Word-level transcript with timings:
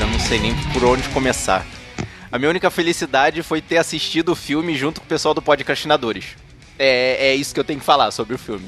cara, 0.00 0.04
eu 0.04 0.06
não 0.08 0.18
sei 0.18 0.38
nem 0.38 0.54
por 0.72 0.84
onde 0.84 1.08
começar. 1.10 1.66
A 2.32 2.38
minha 2.38 2.48
única 2.50 2.70
felicidade 2.70 3.42
foi 3.42 3.60
ter 3.60 3.76
assistido 3.78 4.30
o 4.32 4.36
filme 4.36 4.74
junto 4.76 5.00
com 5.00 5.04
o 5.04 5.08
pessoal 5.08 5.34
do 5.34 5.42
Podcastinadores. 5.42 6.36
É, 6.78 7.28
é 7.28 7.34
isso 7.34 7.52
que 7.52 7.60
eu 7.60 7.64
tenho 7.64 7.78
que 7.80 7.84
falar 7.84 8.10
sobre 8.10 8.34
o 8.34 8.38
filme. 8.38 8.66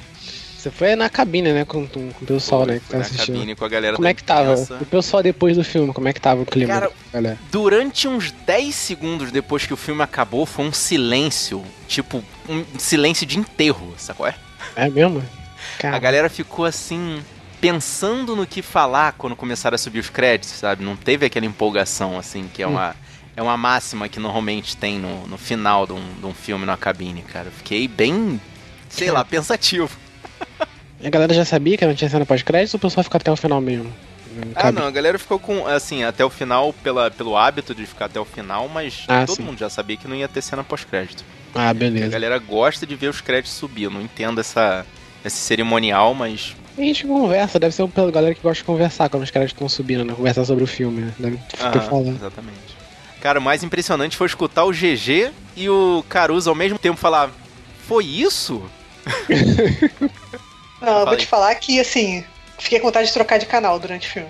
Você 0.59 0.71
foi 0.71 0.95
na 0.95 1.09
cabine, 1.09 1.53
né, 1.53 1.65
com, 1.65 1.87
com 1.89 2.09
o 2.09 2.27
pessoal, 2.27 2.67
né, 2.67 2.79
que 2.79 2.89
tá 2.89 2.99
na 2.99 3.03
assistindo. 3.03 3.35
cabine 3.35 3.57
com 3.57 3.65
a 3.65 3.69
galera 3.69 3.97
Como 3.97 4.05
da 4.05 4.11
é 4.11 4.15
que 4.15 4.23
tava? 4.23 4.53
imprensa. 4.53 4.79
O 4.81 4.87
pessoal 4.87 5.23
depois 5.23 5.57
do 5.57 5.65
filme, 5.65 5.93
como 5.93 6.07
é 6.07 6.13
que 6.13 6.21
tava 6.21 6.43
o 6.43 6.47
clima? 6.47 6.73
Cara, 6.73 6.91
galera? 7.13 7.39
Durante 7.51 8.07
uns 8.07 8.31
10 8.31 8.73
segundos 8.75 9.33
depois 9.33 9.67
que 9.67 9.73
o 9.75 9.77
filme 9.77 10.03
acabou, 10.03 10.47
foi 10.47 10.65
um 10.67 10.73
silêncio, 10.73 11.65
tipo, 11.89 12.23
um 12.49 12.65
silêncio 12.79 13.27
de 13.27 13.39
enterro, 13.39 13.93
sacou? 13.97 14.27
É? 14.27 14.35
É 14.77 14.89
mesmo? 14.89 15.21
A 15.79 15.83
Cara, 15.83 15.99
galera 15.99 16.29
ficou 16.29 16.65
assim, 16.65 17.21
pensando 17.63 18.35
no 18.35 18.45
que 18.45 18.61
falar 18.61 19.13
quando 19.13 19.37
começaram 19.37 19.77
a 19.77 19.79
subir 19.79 20.01
os 20.01 20.11
créditos, 20.11 20.51
sabe? 20.59 20.85
Não 20.85 20.97
teve 20.97 21.25
aquela 21.27 21.47
empolgação, 21.47 22.19
assim, 22.19 22.51
que 22.53 22.61
é 22.61 22.67
uma, 22.67 22.97
é 23.37 23.41
uma 23.41 23.57
máxima 23.57 24.09
que 24.09 24.19
normalmente 24.19 24.77
tem 24.77 24.99
no, 24.99 25.29
no 25.29 25.39
final 25.39 25.87
de 25.87 25.93
um, 25.93 26.03
de 26.19 26.27
um 26.27 26.35
filme 26.35 26.67
na 26.67 26.77
cabine, 26.77 27.23
cara. 27.23 27.47
Eu 27.47 27.53
Fiquei 27.53 27.87
bem, 27.87 28.41
sei 28.89 29.13
lá, 29.13 29.25
pensativo. 29.25 29.97
a 31.05 31.09
galera 31.09 31.33
já 31.33 31.45
sabia 31.45 31.79
que 31.79 31.87
não 31.87 31.95
tinha 31.95 32.11
cena 32.11 32.27
pós-crédito 32.27 32.75
ou 32.75 32.79
o 32.79 32.81
pessoal 32.81 33.05
ficou 33.05 33.17
até 33.19 33.31
o 33.31 33.37
final 33.37 33.61
mesmo? 33.61 33.93
Ah, 34.57 34.73
não, 34.73 34.87
a 34.87 34.91
galera 34.91 35.17
ficou 35.17 35.39
com, 35.39 35.65
assim, 35.65 36.03
até 36.03 36.25
o 36.25 36.31
final, 36.31 36.73
pela, 36.73 37.13
pelo 37.13 37.37
hábito 37.37 37.73
de 37.77 37.87
ficar 37.87 38.07
até 38.07 38.19
o 38.19 38.25
final, 38.25 38.69
mas 38.69 39.05
Ah, 39.07 39.25
todo 39.25 39.37
sim. 39.37 39.43
mundo 39.45 39.59
já 39.59 39.71
sabia 39.71 39.97
que 39.97 40.09
não 40.09 40.17
ia 40.17 40.27
ter 40.27 40.43
cena 40.43 40.65
pós-crédito. 40.65 41.23
Ah, 41.55 41.69
A 41.69 41.75
beleza. 41.75 42.09
galera 42.09 42.39
gosta 42.39 42.85
de 42.85 42.97
ver 42.97 43.07
os 43.09 43.21
créditos 43.21 43.53
subir, 43.53 43.85
eu 43.85 43.91
não 43.91 44.01
entendo 44.03 44.41
essa, 44.41 44.85
esse 45.25 45.37
cerimonial, 45.37 46.13
mas 46.13 46.57
a 46.77 46.81
gente 46.81 47.07
conversa, 47.07 47.59
deve 47.59 47.75
ser 47.75 47.87
pela 47.89 48.11
galera 48.11 48.35
que 48.35 48.41
gosta 48.41 48.59
de 48.59 48.65
conversar 48.65 49.09
quando 49.09 49.23
os 49.23 49.31
caras 49.31 49.51
estão 49.51 49.69
subindo, 49.69 50.05
né? 50.05 50.15
Conversar 50.15 50.45
sobre 50.45 50.65
o 50.65 50.67
filme, 50.67 51.03
né? 51.03 51.13
Deve 51.19 51.37
ter 51.37 51.63
Aham, 51.63 51.81
falando. 51.83 52.17
Exatamente. 52.17 52.59
Cara, 53.21 53.39
o 53.39 53.43
mais 53.43 53.63
impressionante 53.63 54.17
foi 54.17 54.27
escutar 54.27 54.65
o 54.65 54.73
GG 54.73 55.31
e 55.57 55.69
o 55.69 56.05
Caruso 56.09 56.51
ao 56.51 56.57
mesmo 56.57 56.79
tempo 56.79 56.97
falar: 56.99 57.31
Foi 57.87 58.05
isso? 58.05 58.63
Não, 60.81 60.89
eu 60.89 60.95
vou 60.97 61.05
Falei. 61.05 61.19
te 61.21 61.27
falar 61.27 61.55
que, 61.57 61.79
assim, 61.81 62.25
fiquei 62.59 62.81
com 62.81 62.87
vontade 62.89 63.07
de 63.09 63.13
trocar 63.13 63.39
de 63.39 63.47
canal 63.47 63.79
durante 63.79 64.09
o 64.09 64.11
filme. 64.11 64.29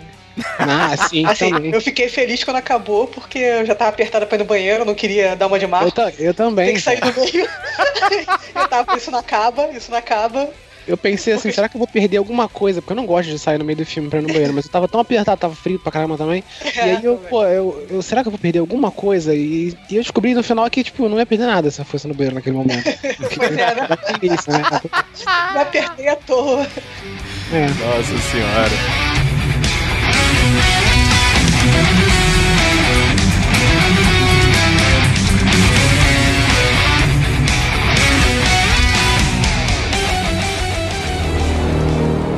Ah, 0.59 0.97
sim, 1.09 1.25
Assim, 1.29 1.51
também. 1.51 1.73
eu 1.73 1.81
fiquei 1.81 2.09
feliz 2.09 2.43
quando 2.45 2.57
acabou, 2.57 3.07
porque 3.07 3.39
eu 3.39 3.67
já 3.67 3.75
tava 3.75 3.91
apertada 3.91 4.27
pra 4.27 4.37
ir 4.37 4.41
no 4.41 4.45
banheiro, 4.45 4.85
não 4.85 4.95
queria 4.95 5.37
dar 5.37 5.47
uma 5.47 5.59
de 5.59 5.65
Eu, 5.65 5.69
marca. 5.69 6.03
eu 6.19 6.33
Tem 6.33 6.33
também. 6.35 6.75
que 6.75 6.81
sair 6.81 7.01
do 7.01 7.13
meio. 7.21 7.47
eu 8.55 8.69
tava, 8.69 8.97
isso 8.97 9.11
não 9.11 9.19
acaba, 9.19 9.69
isso 9.69 9.91
não 9.91 9.99
acaba. 9.99 10.49
Eu 10.87 10.97
pensei 10.97 11.33
assim, 11.33 11.43
Porque- 11.43 11.55
será 11.55 11.69
que 11.69 11.77
eu 11.77 11.79
vou 11.79 11.87
perder 11.87 12.17
alguma 12.17 12.49
coisa? 12.49 12.81
Porque 12.83 12.93
eu 12.93 12.97
não 12.97 13.07
gosto 13.07 13.29
de 13.31 13.39
sair 13.39 13.57
no 13.59 13.65
meio 13.65 13.77
do 13.79 13.87
filme 13.87 14.09
pra 14.09 14.19
ir 14.19 14.23
no 14.23 14.29
banheiro, 14.29 14.53
mas 14.53 14.65
eu 14.65 14.71
tava 14.71 14.89
tão 14.89 15.01
apertado, 15.01 15.39
tava 15.41 15.55
frio 15.55 15.79
pra 15.79 15.93
caramba 15.93 16.17
também. 16.19 16.43
E 16.75 16.81
aí 16.81 17.05
eu, 17.05 17.17
pô, 17.31 17.45
eu, 17.45 17.87
eu- 17.91 18.03
será 18.03 18.23
que 18.23 18.29
eu 18.29 18.33
vou 18.33 18.39
perder 18.39 18.59
alguma 18.59 18.91
coisa? 18.91 19.35
E, 19.35 19.77
e 19.91 19.97
eu 19.97 20.03
descobri 20.03 20.35
no 20.35 20.43
final 20.43 20.69
que, 20.71 20.83
tipo, 20.83 21.05
eu 21.05 21.09
não 21.09 21.19
ia 21.19 21.27
perder 21.27 21.47
nada 21.47 21.71
se 21.71 21.81
eu 21.81 21.85
fosse 21.85 22.09
no 22.09 22.15
banheiro 22.15 22.35
naquele 22.35 22.57
momento. 22.57 22.83
Pois 23.37 23.53
é, 23.53 23.75
né? 23.75 23.89
Isso, 24.23 24.51
né? 24.51 24.63
Me 25.55 25.61
apertei 25.61 26.09
à 26.09 26.17
toa. 26.17 26.67
É. 27.53 27.67
Nossa 27.85 28.19
senhora. 28.31 28.73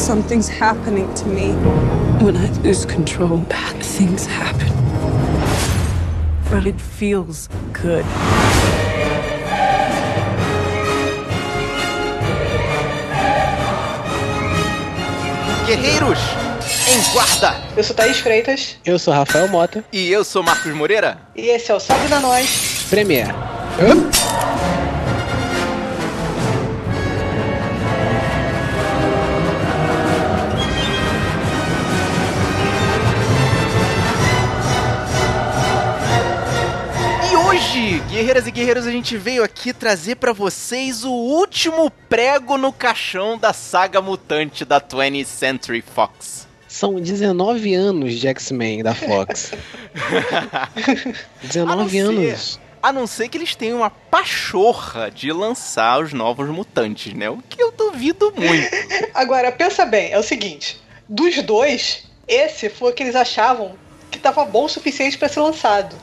Something's 0.05 0.49
happening 0.49 1.13
to 1.15 1.27
me. 1.27 1.53
When 2.23 2.37
I 2.37 2.51
lose 2.63 2.85
control, 2.85 3.39
bad 3.39 3.83
things 3.83 4.27
happen. 4.27 4.71
But 6.51 6.67
it 6.67 6.79
feels 6.81 7.49
good. 7.73 8.05
Guerreiros, 15.67 16.19
em 16.89 17.13
guarda! 17.13 17.57
Eu 17.77 17.83
sou 17.83 17.97
Thaís 17.97 18.19
Freitas 18.19 18.77
Eu 18.85 18.99
sou 18.99 19.15
Rafael 19.15 19.49
Mota, 19.49 19.83
E 19.93 20.11
eu 20.13 20.23
sou 20.25 20.43
Marcos 20.43 20.73
Moreira. 20.75 21.19
e 21.35 21.49
esse 21.49 21.71
é 21.71 21.75
o 21.75 21.81
Salve 21.81 22.07
da 22.09 22.21
Nós. 22.21 22.87
Premiere. 22.91 23.33
E 23.79 24.24
guerreiras 38.25 38.47
e 38.47 38.51
guerreiros, 38.51 38.87
a 38.87 38.91
gente 38.91 39.19
veio 39.19 39.45
aqui 39.45 39.75
trazer 39.75 40.15
pra 40.17 40.33
vocês 40.33 41.05
o 41.05 41.11
último 41.13 41.91
prego 42.09 42.57
no 42.57 42.73
caixão 42.73 43.37
da 43.37 43.53
saga 43.53 44.01
mutante 44.01 44.65
da 44.65 44.81
20th 44.81 45.27
Century 45.27 45.83
Fox. 45.83 46.49
São 46.67 46.95
19 46.99 47.75
anos 47.75 48.15
de 48.15 48.27
X-Men 48.27 48.83
da 48.83 48.95
Fox. 48.95 49.53
19 51.43 51.83
A 51.85 51.89
ser- 51.91 51.99
anos. 52.01 52.61
A 52.83 52.93
não 52.93 53.07
ser 53.07 53.29
que 53.29 53.37
eles 53.37 53.55
tenham 53.55 53.79
uma 53.79 53.91
pachorra 53.91 55.11
de 55.11 55.31
lançar 55.31 56.01
os 56.03 56.15
novos 56.15 56.49
mutantes, 56.49 57.13
né? 57.13 57.29
O 57.29 57.39
que 57.47 57.63
eu 57.63 57.73
duvido 57.73 58.33
muito. 58.35 58.69
Agora, 59.15 59.53
pensa 59.53 59.85
bem, 59.85 60.13
é 60.13 60.19
o 60.19 60.23
seguinte: 60.23 60.81
dos 61.07 61.43
dois, 61.43 62.05
esse 62.27 62.71
foi 62.71 62.91
o 62.91 62.95
que 62.95 63.03
eles 63.03 63.17
achavam 63.17 63.75
que 64.11 64.19
tava 64.19 64.45
bom 64.47 64.65
o 64.65 64.69
suficiente 64.69 65.19
pra 65.19 65.29
ser 65.29 65.41
lançado. 65.41 65.95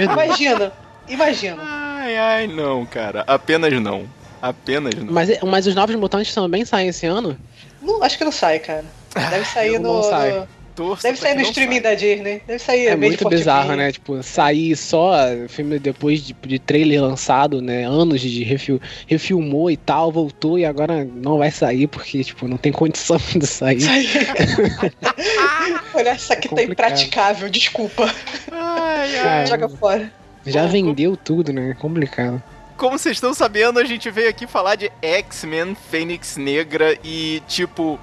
Imagina, 0.00 0.72
imagina. 1.08 1.56
Ai, 1.60 2.16
ai, 2.16 2.46
não, 2.46 2.84
cara. 2.86 3.24
Apenas 3.26 3.72
não. 3.80 4.04
Apenas 4.42 4.94
não. 4.94 5.12
Mas, 5.12 5.30
mas 5.42 5.66
os 5.66 5.74
novos 5.74 5.94
mutantes 5.96 6.34
também 6.34 6.64
saem 6.64 6.88
esse 6.88 7.06
ano? 7.06 7.38
Não, 7.80 8.02
acho 8.02 8.18
que 8.18 8.24
não 8.24 8.32
sai, 8.32 8.58
cara. 8.58 8.84
Deve 9.30 9.44
sair 9.46 9.78
não 9.78 9.96
no. 9.96 10.02
sai. 10.02 10.32
no- 10.32 10.48
Torça 10.74 11.06
deve 11.06 11.20
sair 11.20 11.36
no 11.36 11.42
streaming 11.42 11.80
saia. 11.80 11.82
da 11.82 11.94
Disney. 11.94 12.42
Deve 12.48 12.58
sair 12.58 12.86
É 12.88 12.96
muito 12.96 13.28
bizarro, 13.28 13.76
né? 13.76 13.92
Tipo, 13.92 14.20
sair 14.24 14.74
só 14.74 15.12
filme 15.48 15.78
depois 15.78 16.20
de, 16.20 16.34
de 16.44 16.58
trailer 16.58 17.00
lançado, 17.00 17.62
né? 17.62 17.84
Anos 17.84 18.20
de 18.20 18.42
refil, 18.42 18.80
refilmou 19.06 19.70
e 19.70 19.76
tal, 19.76 20.10
voltou 20.10 20.58
e 20.58 20.64
agora 20.64 21.04
não 21.04 21.38
vai 21.38 21.52
sair 21.52 21.86
porque, 21.86 22.24
tipo, 22.24 22.48
não 22.48 22.56
tem 22.56 22.72
condição 22.72 23.16
de 23.38 23.46
sair. 23.46 23.78
Olha, 25.94 26.14
isso 26.14 26.32
aqui 26.32 26.48
É 26.48 26.54
tá 26.56 26.62
impraticável, 26.64 27.48
desculpa. 27.48 28.12
Ai, 28.50 29.16
ai. 29.18 29.46
Joga 29.46 29.68
fora. 29.68 30.12
Já 30.46 30.66
vendeu 30.66 31.16
tudo, 31.16 31.52
né? 31.52 31.70
É 31.70 31.74
complicado. 31.74 32.42
Como 32.76 32.98
vocês 32.98 33.16
estão 33.16 33.32
sabendo, 33.32 33.78
a 33.78 33.84
gente 33.84 34.10
veio 34.10 34.28
aqui 34.28 34.46
falar 34.46 34.74
de 34.74 34.90
X-Men, 35.00 35.76
Fênix 35.90 36.36
Negra 36.36 36.98
e, 37.04 37.40
tipo, 37.46 38.00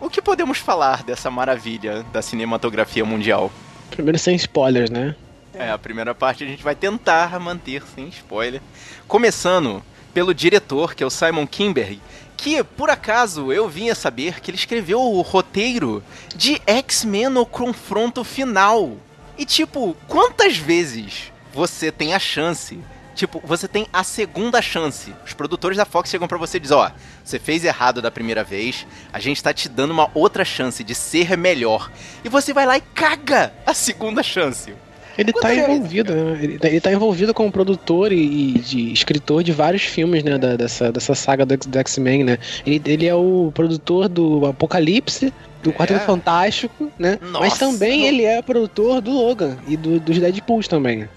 o 0.00 0.08
que 0.08 0.22
podemos 0.22 0.58
falar 0.58 1.02
dessa 1.02 1.30
maravilha 1.30 2.02
da 2.12 2.22
cinematografia 2.22 3.04
mundial? 3.04 3.52
Primeiro 3.90 4.18
sem 4.18 4.34
spoilers, 4.36 4.90
né? 4.90 5.14
É, 5.52 5.70
a 5.70 5.78
primeira 5.78 6.14
parte 6.14 6.44
a 6.44 6.46
gente 6.46 6.62
vai 6.62 6.74
tentar 6.74 7.38
manter 7.38 7.82
sem 7.94 8.08
spoiler. 8.08 8.60
Começando 9.06 9.82
pelo 10.12 10.34
diretor, 10.34 10.94
que 10.94 11.02
é 11.02 11.06
o 11.06 11.10
Simon 11.10 11.46
Kimberg, 11.46 12.00
que, 12.36 12.62
por 12.62 12.90
acaso, 12.90 13.52
eu 13.52 13.68
vinha 13.68 13.94
saber 13.94 14.40
que 14.40 14.50
ele 14.50 14.58
escreveu 14.58 15.00
o 15.00 15.20
roteiro 15.22 16.02
de 16.34 16.60
X-Men 16.66 17.30
no 17.30 17.46
confronto 17.46 18.22
final. 18.22 18.96
E, 19.38 19.44
tipo, 19.44 19.96
quantas 20.06 20.56
vezes 20.56 21.32
você 21.56 21.90
tem 21.90 22.12
a 22.12 22.18
chance 22.18 22.78
Tipo, 23.14 23.40
você 23.42 23.66
tem 23.66 23.86
a 23.90 24.04
segunda 24.04 24.60
chance. 24.60 25.14
Os 25.24 25.32
produtores 25.32 25.78
da 25.78 25.86
Fox 25.86 26.10
chegam 26.10 26.28
pra 26.28 26.36
você 26.36 26.58
e 26.58 26.60
dizem, 26.60 26.76
ó, 26.76 26.90
você 27.24 27.38
fez 27.38 27.64
errado 27.64 28.02
da 28.02 28.10
primeira 28.10 28.44
vez, 28.44 28.86
a 29.10 29.18
gente 29.18 29.42
tá 29.42 29.54
te 29.54 29.70
dando 29.70 29.92
uma 29.92 30.10
outra 30.12 30.44
chance 30.44 30.84
de 30.84 30.94
ser 30.94 31.34
melhor. 31.34 31.90
E 32.22 32.28
você 32.28 32.52
vai 32.52 32.66
lá 32.66 32.76
e 32.76 32.82
caga 32.82 33.54
a 33.64 33.72
segunda 33.72 34.22
chance. 34.22 34.74
Ele 35.16 35.32
tá 35.32 35.40
Quantas 35.40 35.56
envolvido, 35.56 36.14
né? 36.14 36.38
Ele 36.42 36.58
tá, 36.58 36.68
ele 36.68 36.80
tá 36.82 36.92
envolvido 36.92 37.32
como 37.32 37.50
produtor 37.50 38.12
e, 38.12 38.56
e 38.56 38.58
de 38.58 38.92
escritor 38.92 39.42
de 39.42 39.50
vários 39.50 39.84
filmes, 39.84 40.22
né? 40.22 40.36
da- 40.36 40.56
dessa, 40.56 40.92
dessa 40.92 41.14
saga 41.14 41.46
do, 41.46 41.56
do 41.56 41.78
X-Men, 41.78 42.22
né? 42.22 42.38
Ele, 42.66 42.82
ele 42.84 43.06
é 43.06 43.14
o 43.14 43.50
produtor 43.54 44.10
do 44.10 44.44
Apocalipse, 44.44 45.32
do 45.62 45.72
Quarteto 45.72 46.04
Fantástico, 46.04 46.92
né? 46.98 47.18
Mas 47.22 47.32
Nossa. 47.32 47.58
também 47.60 48.06
ele 48.06 48.26
é 48.26 48.42
produtor 48.42 49.00
do 49.00 49.10
Logan 49.10 49.56
e 49.66 49.74
do, 49.74 49.98
dos 49.98 50.18
Deadpools 50.18 50.68
também. 50.68 51.08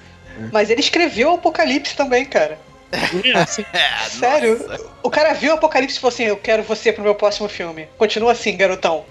Mas 0.51 0.69
ele 0.69 0.80
escreveu 0.81 1.31
o 1.31 1.36
Apocalipse 1.36 1.95
também, 1.95 2.25
cara. 2.25 2.57
assim, 3.36 3.63
É, 3.74 4.09
Sério? 4.09 4.59
nossa. 4.68 4.86
O 5.03 5.09
cara 5.09 5.33
viu 5.33 5.51
o 5.51 5.56
Apocalipse 5.56 5.97
e 5.97 6.00
falou 6.00 6.13
assim: 6.13 6.24
Eu 6.24 6.38
quero 6.38 6.63
você 6.63 6.91
pro 6.91 7.03
meu 7.03 7.15
próximo 7.15 7.47
filme. 7.47 7.88
Continua 7.97 8.31
assim, 8.31 8.56
garotão. 8.57 9.06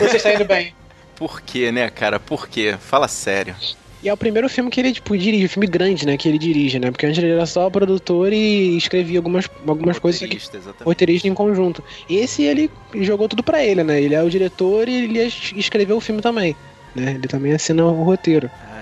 Você 0.00 0.16
está 0.16 0.32
indo 0.34 0.44
bem. 0.44 0.74
Por 1.16 1.40
quê, 1.42 1.72
né, 1.72 1.90
cara? 1.90 2.20
Por 2.20 2.48
quê? 2.48 2.76
Fala 2.78 3.08
sério. 3.08 3.54
E 4.00 4.08
é 4.08 4.12
o 4.12 4.16
primeiro 4.16 4.48
filme 4.48 4.70
que 4.70 4.78
ele, 4.80 4.92
tipo, 4.92 5.18
dirige, 5.18 5.48
filme 5.48 5.66
grande, 5.66 6.06
né? 6.06 6.16
Que 6.16 6.28
ele 6.28 6.38
dirige, 6.38 6.78
né? 6.78 6.88
Porque 6.92 7.04
antes 7.04 7.18
ele 7.20 7.32
era 7.32 7.44
só 7.44 7.68
produtor 7.68 8.32
e 8.32 8.76
escrevia 8.76 9.18
algumas, 9.18 9.50
algumas 9.66 9.98
coisas 9.98 10.18
aqui. 10.22 10.34
Roteirista, 10.34 10.56
exatamente. 10.56 10.84
roteirista 10.84 11.26
em 11.26 11.34
conjunto. 11.34 11.82
Esse 12.08 12.44
ele 12.44 12.70
jogou 12.94 13.28
tudo 13.28 13.42
pra 13.42 13.64
ele, 13.64 13.82
né? 13.82 14.00
Ele 14.00 14.14
é 14.14 14.22
o 14.22 14.30
diretor 14.30 14.88
e 14.88 14.94
ele 15.04 15.18
es- 15.18 15.52
escreveu 15.56 15.96
o 15.96 16.00
filme 16.00 16.22
também. 16.22 16.54
né? 16.94 17.14
Ele 17.18 17.26
também 17.26 17.52
assina 17.52 17.84
o 17.84 18.04
roteiro. 18.04 18.48
Cara, 18.48 18.77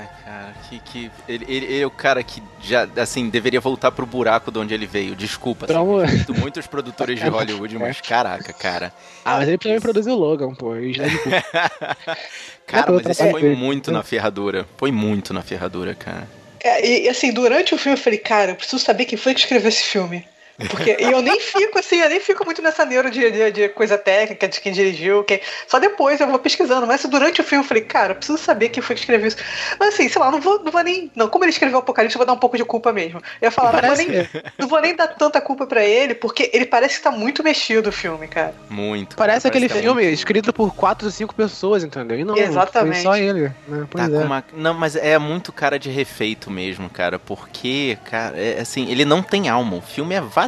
que. 0.80 1.08
que 1.08 1.10
ele, 1.28 1.44
ele, 1.48 1.66
ele 1.66 1.80
é 1.82 1.86
o 1.86 1.90
cara 1.90 2.22
que 2.22 2.42
já, 2.60 2.88
assim, 2.96 3.28
deveria 3.28 3.60
voltar 3.60 3.90
pro 3.92 4.06
buraco 4.06 4.50
de 4.50 4.58
onde 4.58 4.74
ele 4.74 4.86
veio. 4.86 5.14
Desculpa, 5.14 5.66
Pra 5.66 5.78
assim, 5.80 6.32
um- 6.32 6.34
muitos 6.40 6.66
produtores 6.66 7.18
de 7.20 7.28
Hollywood, 7.28 7.76
mas 7.78 8.00
caraca, 8.00 8.52
cara. 8.52 8.92
Ah, 9.24 9.38
mas 9.38 9.48
ele 9.48 9.58
também 9.58 9.80
produziu 9.80 10.12
o 10.14 10.16
Logan, 10.18 10.54
pô. 10.54 10.74
Já 10.92 11.04
de- 11.04 11.18
Cara, 12.66 12.92
mas 12.92 13.06
esse 13.06 13.30
foi 13.30 13.54
muito 13.54 13.90
na 13.92 14.02
ferradura. 14.02 14.66
Foi 14.76 14.90
muito 14.90 15.32
na 15.32 15.42
ferradura, 15.42 15.94
cara. 15.94 16.28
É, 16.60 16.84
e, 16.84 17.04
e, 17.04 17.08
assim, 17.08 17.32
durante 17.32 17.74
o 17.74 17.78
filme 17.78 17.96
eu 17.96 18.02
falei, 18.02 18.18
cara, 18.18 18.52
eu 18.52 18.56
preciso 18.56 18.78
saber 18.82 19.04
quem 19.04 19.16
foi 19.16 19.34
que 19.34 19.40
escreveu 19.40 19.68
esse 19.68 19.82
filme. 19.84 20.26
Porque, 20.70 20.96
e 20.98 21.12
eu 21.12 21.20
nem 21.20 21.38
fico 21.40 21.78
assim, 21.78 22.00
eu 22.00 22.08
nem 22.08 22.20
fico 22.20 22.44
muito 22.44 22.62
nessa 22.62 22.84
neuro 22.84 23.10
de, 23.10 23.30
de, 23.30 23.50
de 23.50 23.68
coisa 23.68 23.98
técnica, 23.98 24.48
de 24.48 24.60
quem 24.60 24.72
dirigiu, 24.72 25.22
quem. 25.24 25.40
Só 25.66 25.78
depois 25.78 26.20
eu 26.20 26.26
vou 26.26 26.38
pesquisando. 26.38 26.86
Mas 26.86 27.04
durante 27.04 27.40
o 27.40 27.44
filme 27.44 27.64
eu 27.64 27.68
falei, 27.68 27.82
cara, 27.84 28.12
eu 28.12 28.16
preciso 28.16 28.38
saber 28.38 28.70
quem 28.70 28.82
foi 28.82 28.94
que 28.94 29.02
escreveu 29.02 29.28
isso. 29.28 29.36
Mas 29.78 29.94
assim, 29.94 30.08
sei 30.08 30.20
lá, 30.20 30.30
não 30.30 30.40
vou, 30.40 30.62
não 30.62 30.72
vou 30.72 30.82
nem. 30.82 31.10
Não, 31.14 31.28
como 31.28 31.44
ele 31.44 31.50
escreveu 31.50 31.78
o 31.78 31.80
Apocalipse, 31.80 32.16
eu 32.16 32.18
vou 32.18 32.26
dar 32.26 32.32
um 32.32 32.38
pouco 32.38 32.56
de 32.56 32.64
culpa 32.64 32.92
mesmo. 32.92 33.20
Eu 33.40 33.46
ia 33.46 33.50
falar, 33.50 33.72
não 33.72 33.80
vou, 33.80 33.90
Parece 33.90 34.08
nem, 34.08 34.28
não 34.58 34.68
vou 34.68 34.80
nem 34.80 34.96
dar 34.96 35.08
tanta 35.08 35.40
culpa 35.40 35.66
pra 35.66 35.84
ele, 35.84 36.14
porque 36.14 36.50
ele 36.52 36.64
parece 36.64 36.96
que 36.96 37.04
tá 37.04 37.10
muito 37.10 37.42
mexido 37.42 37.90
o 37.90 37.92
filme, 37.92 38.26
cara. 38.26 38.54
Muito. 38.70 39.16
Parece 39.16 39.42
cara, 39.42 39.52
aquele 39.54 39.68
que 39.68 39.78
é 39.78 39.82
filme 39.82 40.04
escrito 40.10 40.52
por 40.52 40.74
quatro 40.74 41.06
ou 41.06 41.12
cinco 41.12 41.34
pessoas, 41.34 41.84
entendeu? 41.84 42.18
E 42.18 42.24
não, 42.24 42.36
Exatamente. 42.36 42.94
foi 42.94 43.02
só 43.02 43.16
ele. 43.16 43.52
Né? 43.68 43.86
Pois 43.90 44.08
Tá 44.08 44.16
é. 44.16 44.20
com 44.20 44.24
uma... 44.26 44.44
Não, 44.54 44.74
mas 44.74 44.96
é 44.96 45.18
muito 45.18 45.52
cara 45.52 45.78
de 45.78 45.90
refeito 45.90 46.50
mesmo, 46.50 46.88
cara. 46.88 47.18
Porque, 47.18 47.98
cara, 48.04 48.38
é 48.38 48.60
assim, 48.60 48.90
ele 48.90 49.04
não 49.04 49.22
tem 49.22 49.48
alma. 49.48 49.76
O 49.76 49.82
filme 49.82 50.14
é 50.14 50.20
vazio. 50.20 50.45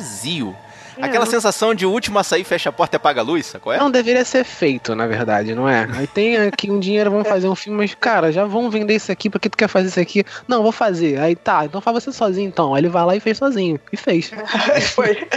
Aquela 1.00 1.24
não- 1.24 1.30
sensação 1.30 1.72
de 1.76 1.86
último 1.86 2.18
a 2.18 2.24
sair, 2.24 2.42
fecha 2.42 2.70
a 2.70 2.72
porta 2.72 2.96
e 2.96 2.98
apaga 2.98 3.20
a 3.20 3.24
luz, 3.24 3.46
sacou? 3.46 3.72
É? 3.72 3.78
Não 3.78 3.88
deveria 3.88 4.24
ser 4.24 4.42
feito, 4.42 4.96
na 4.96 5.06
verdade, 5.06 5.54
não 5.54 5.68
é? 5.68 5.88
Aí 5.94 6.08
tem 6.08 6.36
aqui 6.38 6.70
um 6.72 6.80
dinheiro, 6.80 7.08
vamos 7.10 7.28
fazer 7.28 7.48
um 7.48 7.54
filme, 7.54 7.78
mas, 7.78 7.94
cara, 7.94 8.32
já 8.32 8.44
vão 8.44 8.68
vender 8.68 8.96
isso 8.96 9.12
aqui, 9.12 9.30
pra 9.30 9.38
que 9.38 9.48
tu 9.48 9.56
quer 9.56 9.68
fazer 9.68 9.88
isso 9.88 10.00
aqui? 10.00 10.24
Não, 10.48 10.60
vou 10.60 10.72
fazer. 10.72 11.20
Aí 11.20 11.36
tá, 11.36 11.64
então 11.64 11.80
faz 11.80 12.02
você 12.02 12.10
sozinho 12.12 12.48
então. 12.48 12.74
Aí 12.74 12.80
ele 12.80 12.88
vai 12.88 13.04
lá 13.04 13.14
e 13.14 13.20
fez 13.20 13.38
sozinho. 13.38 13.78
E 13.92 13.96
fez, 13.96 14.28
foi. 14.96 15.28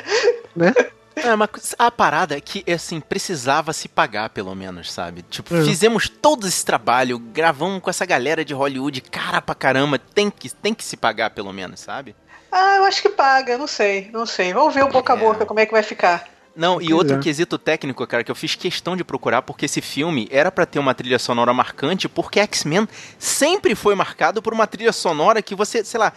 né? 0.55 0.73
É, 1.15 1.35
mas 1.35 1.75
a 1.77 1.91
parada 1.91 2.35
é 2.35 2.41
que, 2.41 2.63
assim, 2.71 2.99
precisava 2.99 3.71
se 3.73 3.87
pagar, 3.87 4.29
pelo 4.29 4.55
menos, 4.55 4.91
sabe? 4.91 5.21
Tipo, 5.29 5.53
Hum. 5.53 5.63
fizemos 5.65 6.09
todo 6.09 6.47
esse 6.47 6.65
trabalho, 6.65 7.19
gravamos 7.19 7.81
com 7.83 7.89
essa 7.91 8.05
galera 8.05 8.43
de 8.43 8.53
Hollywood, 8.55 9.01
cara 9.01 9.39
pra 9.41 9.53
caramba, 9.53 9.99
tem 9.99 10.31
que, 10.31 10.49
tem 10.49 10.73
que 10.73 10.83
se 10.83 10.97
pagar, 10.97 11.29
pelo 11.31 11.53
menos, 11.53 11.81
sabe? 11.81 12.15
Ah, 12.51 12.75
eu 12.77 12.85
acho 12.85 13.01
que 13.01 13.09
paga, 13.09 13.57
não 13.57 13.67
sei, 13.67 14.09
não 14.11 14.25
sei. 14.25 14.53
Vamos 14.53 14.73
ver 14.73 14.83
o 14.83 14.89
boca 14.89 15.13
a 15.13 15.15
É. 15.15 15.19
boca, 15.19 15.45
como 15.45 15.59
é 15.59 15.65
que 15.65 15.71
vai 15.71 15.83
ficar. 15.83 16.27
Não, 16.53 16.81
e 16.81 16.93
outro 16.93 17.15
é. 17.15 17.19
quesito 17.19 17.57
técnico, 17.57 18.05
cara, 18.05 18.25
que 18.25 18.31
eu 18.31 18.35
fiz 18.35 18.55
questão 18.55 18.97
de 18.97 19.05
procurar, 19.05 19.41
porque 19.41 19.65
esse 19.65 19.79
filme 19.79 20.27
era 20.29 20.51
pra 20.51 20.65
ter 20.65 20.79
uma 20.79 20.93
trilha 20.93 21.17
sonora 21.17 21.53
marcante, 21.53 22.09
porque 22.09 22.41
X-Men 22.41 22.89
sempre 23.17 23.73
foi 23.73 23.95
marcado 23.95 24.41
por 24.41 24.53
uma 24.53 24.67
trilha 24.67 24.91
sonora 24.91 25.41
que 25.41 25.55
você, 25.55 25.81
sei 25.85 25.97
lá, 25.97 26.11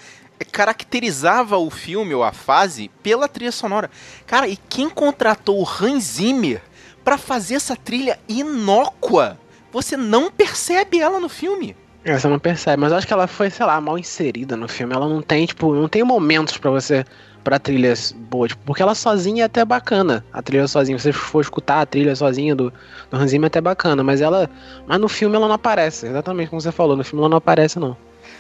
caracterizava 0.50 1.56
o 1.56 1.70
filme 1.70 2.12
ou 2.14 2.24
a 2.24 2.32
fase 2.32 2.90
pela 3.00 3.28
trilha 3.28 3.52
sonora. 3.52 3.88
Cara, 4.26 4.48
e 4.48 4.56
quem 4.56 4.90
contratou 4.90 5.60
o 5.62 5.68
Hans 5.68 6.02
Zimmer 6.02 6.60
pra 7.04 7.16
fazer 7.16 7.54
essa 7.54 7.76
trilha 7.76 8.18
inócua? 8.28 9.38
Você 9.72 9.96
não 9.96 10.32
percebe 10.32 10.98
ela 11.00 11.20
no 11.20 11.28
filme. 11.28 11.76
É, 12.04 12.18
Você 12.18 12.28
não 12.28 12.38
percebe, 12.38 12.80
mas 12.80 12.92
eu 12.92 12.98
acho 12.98 13.06
que 13.06 13.12
ela 13.12 13.26
foi, 13.26 13.48
sei 13.50 13.64
lá, 13.64 13.80
mal 13.80 13.98
inserida 13.98 14.56
no 14.56 14.68
filme. 14.68 14.94
Ela 14.94 15.08
não 15.08 15.22
tem, 15.22 15.46
tipo, 15.46 15.74
não 15.74 15.88
tem 15.88 16.02
momentos 16.04 16.56
pra 16.58 16.70
você. 16.70 17.04
Pra 17.42 17.58
trilhas 17.58 18.10
boas, 18.10 18.48
tipo, 18.52 18.62
porque 18.64 18.80
ela 18.82 18.94
sozinha 18.94 19.42
é 19.42 19.46
até 19.46 19.62
bacana. 19.66 20.24
A 20.32 20.40
trilha 20.40 20.66
sozinha, 20.66 20.96
se 20.98 21.02
você 21.04 21.12
for 21.12 21.42
escutar 21.42 21.82
a 21.82 21.84
trilha 21.86 22.16
sozinha 22.16 22.54
do, 22.56 22.72
do 23.10 23.16
Hans 23.18 23.32
Zimmer 23.32 23.44
é 23.44 23.48
até 23.48 23.60
bacana, 23.60 24.02
mas 24.02 24.22
ela. 24.22 24.48
Mas 24.86 24.98
no 24.98 25.10
filme 25.10 25.36
ela 25.36 25.46
não 25.46 25.54
aparece, 25.54 26.06
exatamente 26.06 26.48
como 26.48 26.58
você 26.62 26.72
falou, 26.72 26.96
no 26.96 27.04
filme 27.04 27.20
ela 27.20 27.28
não 27.28 27.36
aparece, 27.36 27.78
não. 27.78 27.94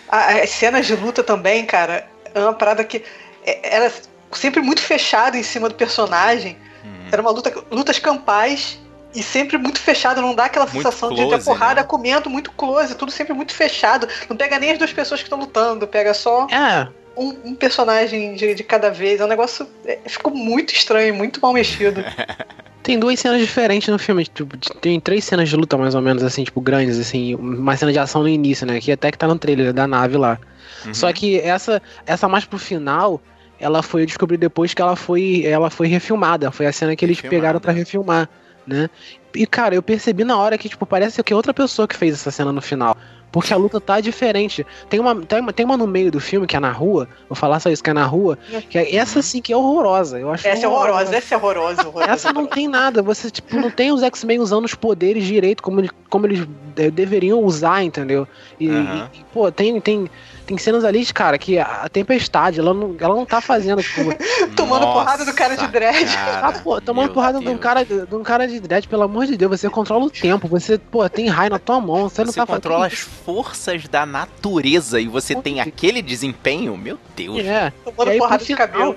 A- 0.08 0.40
As 0.42 0.48
cenas 0.48 0.86
de 0.86 0.96
luta 0.96 1.22
também, 1.22 1.66
cara, 1.66 2.06
é 2.34 2.40
uma 2.40 2.54
parada 2.54 2.82
que 2.82 3.04
é- 3.44 3.76
era 3.76 3.92
sempre 4.32 4.62
muito 4.62 4.80
fechada 4.80 5.36
em 5.36 5.42
cima 5.42 5.68
do 5.68 5.74
personagem. 5.74 6.56
Hum. 6.82 7.08
Era 7.12 7.20
uma 7.20 7.30
luta, 7.30 7.52
lutas 7.70 7.98
campais 7.98 8.80
e 9.14 9.22
sempre 9.22 9.56
muito 9.58 9.78
fechada, 9.80 10.20
não 10.20 10.34
dá 10.34 10.46
aquela 10.46 10.66
Muito 10.66 10.76
sensação 10.76 11.10
de 11.10 11.16
ter 11.16 11.28
close, 11.28 11.44
porrada 11.44 11.80
né? 11.82 11.86
comendo, 11.86 12.28
muito 12.28 12.50
close, 12.52 12.94
tudo 12.94 13.12
sempre 13.12 13.32
muito 13.32 13.52
fechado. 13.54 14.08
Não 14.28 14.36
pega 14.36 14.58
nem 14.58 14.72
as 14.72 14.78
duas 14.78 14.92
pessoas 14.92 15.20
que 15.20 15.26
estão 15.26 15.38
lutando, 15.38 15.86
pega 15.86 16.12
só 16.14 16.46
É, 16.50 16.88
um, 17.16 17.28
um 17.44 17.54
personagem 17.54 18.34
de, 18.34 18.54
de 18.54 18.64
cada 18.64 18.90
vez. 18.90 19.20
É 19.20 19.24
um 19.24 19.28
negócio. 19.28 19.66
é, 19.86 19.98
ficou 20.06 20.34
muito 20.34 20.74
estranho, 20.74 21.14
muito 21.14 21.40
mal 21.40 21.52
mexido. 21.52 22.02
Tem 22.82 22.98
duas 22.98 23.18
cenas 23.18 23.40
diferentes 23.40 23.88
no 23.88 23.98
filme. 23.98 24.24
Tipo, 24.26 24.58
tem 24.78 25.00
três 25.00 25.24
cenas 25.24 25.48
de 25.48 25.56
luta, 25.56 25.74
mais 25.78 25.94
ou 25.94 26.02
menos, 26.02 26.22
assim, 26.22 26.44
tipo, 26.44 26.60
grandes, 26.60 26.98
assim. 26.98 27.34
Uma 27.34 27.74
cena 27.78 27.90
de 27.90 27.98
ação 27.98 28.20
no 28.20 28.28
início, 28.28 28.66
né? 28.66 28.78
Que 28.78 28.92
até 28.92 29.10
que 29.10 29.16
tá 29.16 29.26
no 29.26 29.38
trailer 29.38 29.72
da 29.72 29.86
nave 29.86 30.18
lá. 30.18 30.38
Uhum. 30.84 30.92
Só 30.92 31.10
que 31.10 31.40
essa, 31.40 31.80
essa 32.04 32.28
mais 32.28 32.44
pro 32.44 32.58
final, 32.58 33.22
ela 33.58 33.82
foi, 33.82 34.02
eu 34.02 34.06
descobri 34.06 34.36
depois 34.36 34.74
que 34.74 34.82
ela 34.82 34.96
foi, 34.96 35.46
ela 35.46 35.70
foi 35.70 35.86
refilmada. 35.88 36.50
Foi 36.50 36.66
a 36.66 36.72
cena 36.74 36.94
que 36.94 37.02
eles 37.06 37.16
Refilmada. 37.16 37.36
pegaram 37.40 37.58
pra 37.60 37.72
refilmar, 37.72 38.28
né? 38.66 38.88
E, 39.34 39.46
cara, 39.46 39.74
eu 39.74 39.82
percebi 39.82 40.24
na 40.24 40.38
hora 40.38 40.56
que, 40.56 40.68
tipo, 40.68 40.86
parece 40.86 41.22
que 41.22 41.32
é 41.32 41.36
outra 41.36 41.52
pessoa 41.52 41.88
que 41.88 41.96
fez 41.96 42.14
essa 42.14 42.30
cena 42.30 42.52
no 42.52 42.62
final. 42.62 42.96
Porque 43.32 43.52
a 43.52 43.56
luta 43.56 43.80
tá 43.80 44.00
diferente. 44.00 44.64
Tem 44.88 45.00
uma, 45.00 45.16
tem, 45.26 45.40
uma, 45.40 45.52
tem 45.52 45.66
uma 45.66 45.76
no 45.76 45.88
meio 45.88 46.08
do 46.08 46.20
filme, 46.20 46.46
que 46.46 46.54
é 46.56 46.60
na 46.60 46.70
rua, 46.70 47.08
vou 47.28 47.34
falar 47.34 47.58
só 47.58 47.68
isso, 47.68 47.82
que 47.82 47.90
é 47.90 47.92
na 47.92 48.04
rua, 48.04 48.38
que 48.70 48.78
é 48.78 48.94
essa 48.94 49.20
sim 49.22 49.42
que 49.42 49.52
é 49.52 49.56
horrorosa. 49.56 50.20
Eu 50.20 50.30
acho 50.30 50.46
Essa 50.46 50.66
é 50.66 50.68
horrorosa, 50.68 51.16
essa 51.16 51.34
é 51.34 51.36
horrorosa. 51.36 51.88
horrorosa 51.88 52.12
essa 52.12 52.32
não 52.32 52.46
tem 52.46 52.68
nada, 52.68 53.02
você 53.02 53.32
tipo, 53.32 53.56
não 53.56 53.72
tem 53.72 53.90
os 53.90 54.04
X-Men 54.04 54.38
usando 54.38 54.66
os 54.66 54.76
poderes 54.76 55.24
direito 55.24 55.64
como, 55.64 55.82
como 56.08 56.26
eles 56.28 56.46
eh, 56.76 56.92
deveriam 56.92 57.40
usar, 57.42 57.82
entendeu? 57.82 58.28
E, 58.60 58.68
Aham. 58.70 59.10
e, 59.12 59.24
pô, 59.32 59.50
tem, 59.50 59.80
tem, 59.80 60.08
tem 60.46 60.58
cenas 60.58 60.84
ali, 60.84 61.04
cara, 61.06 61.38
que 61.38 61.58
a 61.58 61.88
Tempestade, 61.90 62.60
ela 62.60 62.72
não, 62.74 62.94
ela 62.98 63.14
não 63.14 63.24
tá 63.26 63.40
fazendo, 63.40 63.82
tipo, 63.82 64.02
Tomando 64.54 64.82
Nossa, 64.82 64.98
porrada 64.98 65.24
do 65.24 65.32
cara 65.34 65.56
de 65.56 65.66
dread. 65.68 66.14
cara, 66.14 66.48
ah, 66.48 66.52
pô, 66.62 66.80
tomando 66.80 67.12
porrada 67.12 67.40
de 67.40 67.48
um, 67.48 67.58
cara, 67.58 67.84
de 67.84 68.14
um 68.14 68.22
cara 68.22 68.46
de 68.46 68.60
dread, 68.60 68.86
pelo 68.88 69.02
amor 69.02 69.26
de 69.26 69.36
Deus, 69.36 69.60
você 69.60 69.68
controla 69.70 70.04
o 70.04 70.10
tempo, 70.10 70.46
você, 70.46 70.78
pô, 70.78 71.08
tem 71.08 71.28
raio 71.28 71.50
na 71.50 71.58
tua 71.58 71.80
mão, 71.80 72.08
você, 72.08 72.22
não 72.24 72.32
Você 72.32 72.40
tá 72.40 72.46
controla 72.46 72.86
as 72.86 72.92
fazendo. 72.94 73.24
forças 73.24 73.88
da 73.88 74.04
natureza 74.06 75.00
e 75.00 75.08
você 75.08 75.34
tem 75.34 75.60
aquele 75.60 76.00
desempenho, 76.02 76.76
meu 76.76 76.98
Deus. 77.16 77.38
É, 77.38 77.72
Tomando 77.84 78.10
aí, 78.10 78.18
porrada 78.18 78.38
de 78.38 78.46
final, 78.46 78.68
cabelo. 78.68 78.96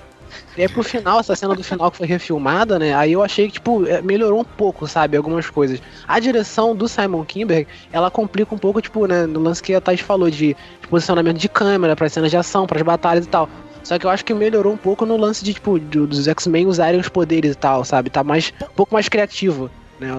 E 0.55 0.61
aí 0.61 0.69
pro 0.69 0.83
final, 0.83 1.19
essa 1.19 1.35
cena 1.35 1.55
do 1.55 1.63
final 1.63 1.91
que 1.91 1.97
foi 1.97 2.07
refilmada, 2.07 2.79
né? 2.79 2.93
Aí 2.95 3.11
eu 3.13 3.23
achei 3.23 3.47
que, 3.47 3.53
tipo, 3.53 3.85
é, 3.85 4.01
melhorou 4.01 4.41
um 4.41 4.45
pouco, 4.45 4.87
sabe? 4.87 5.15
Algumas 5.17 5.49
coisas. 5.49 5.79
A 6.07 6.19
direção 6.19 6.75
do 6.75 6.87
Simon 6.87 7.25
Kinberg, 7.25 7.67
ela 7.91 8.09
complica 8.11 8.53
um 8.55 8.57
pouco, 8.59 8.81
tipo, 8.81 9.05
né? 9.07 9.25
No 9.27 9.39
lance 9.39 9.61
que 9.61 9.73
a 9.73 9.81
Thais 9.81 10.01
falou 10.01 10.29
de, 10.29 10.55
de 10.81 10.87
posicionamento 10.89 11.37
de 11.37 11.49
câmera, 11.49 11.95
para 11.95 12.09
cenas 12.09 12.31
de 12.31 12.37
ação, 12.37 12.65
para 12.65 12.77
as 12.79 12.83
batalhas 12.83 13.25
e 13.25 13.29
tal. 13.29 13.49
Só 13.83 13.97
que 13.97 14.05
eu 14.05 14.09
acho 14.09 14.25
que 14.25 14.33
melhorou 14.33 14.73
um 14.73 14.77
pouco 14.77 15.05
no 15.05 15.15
lance 15.17 15.43
de, 15.45 15.53
tipo, 15.53 15.79
do- 15.79 16.07
dos 16.07 16.27
X-Men 16.27 16.67
usarem 16.67 16.99
os 16.99 17.09
poderes 17.09 17.51
e 17.53 17.55
tal, 17.55 17.85
sabe? 17.85 18.09
Tá 18.09 18.23
mais, 18.23 18.51
um 18.61 18.75
pouco 18.75 18.93
mais 18.93 19.07
criativo, 19.07 19.71
né? 19.99 20.09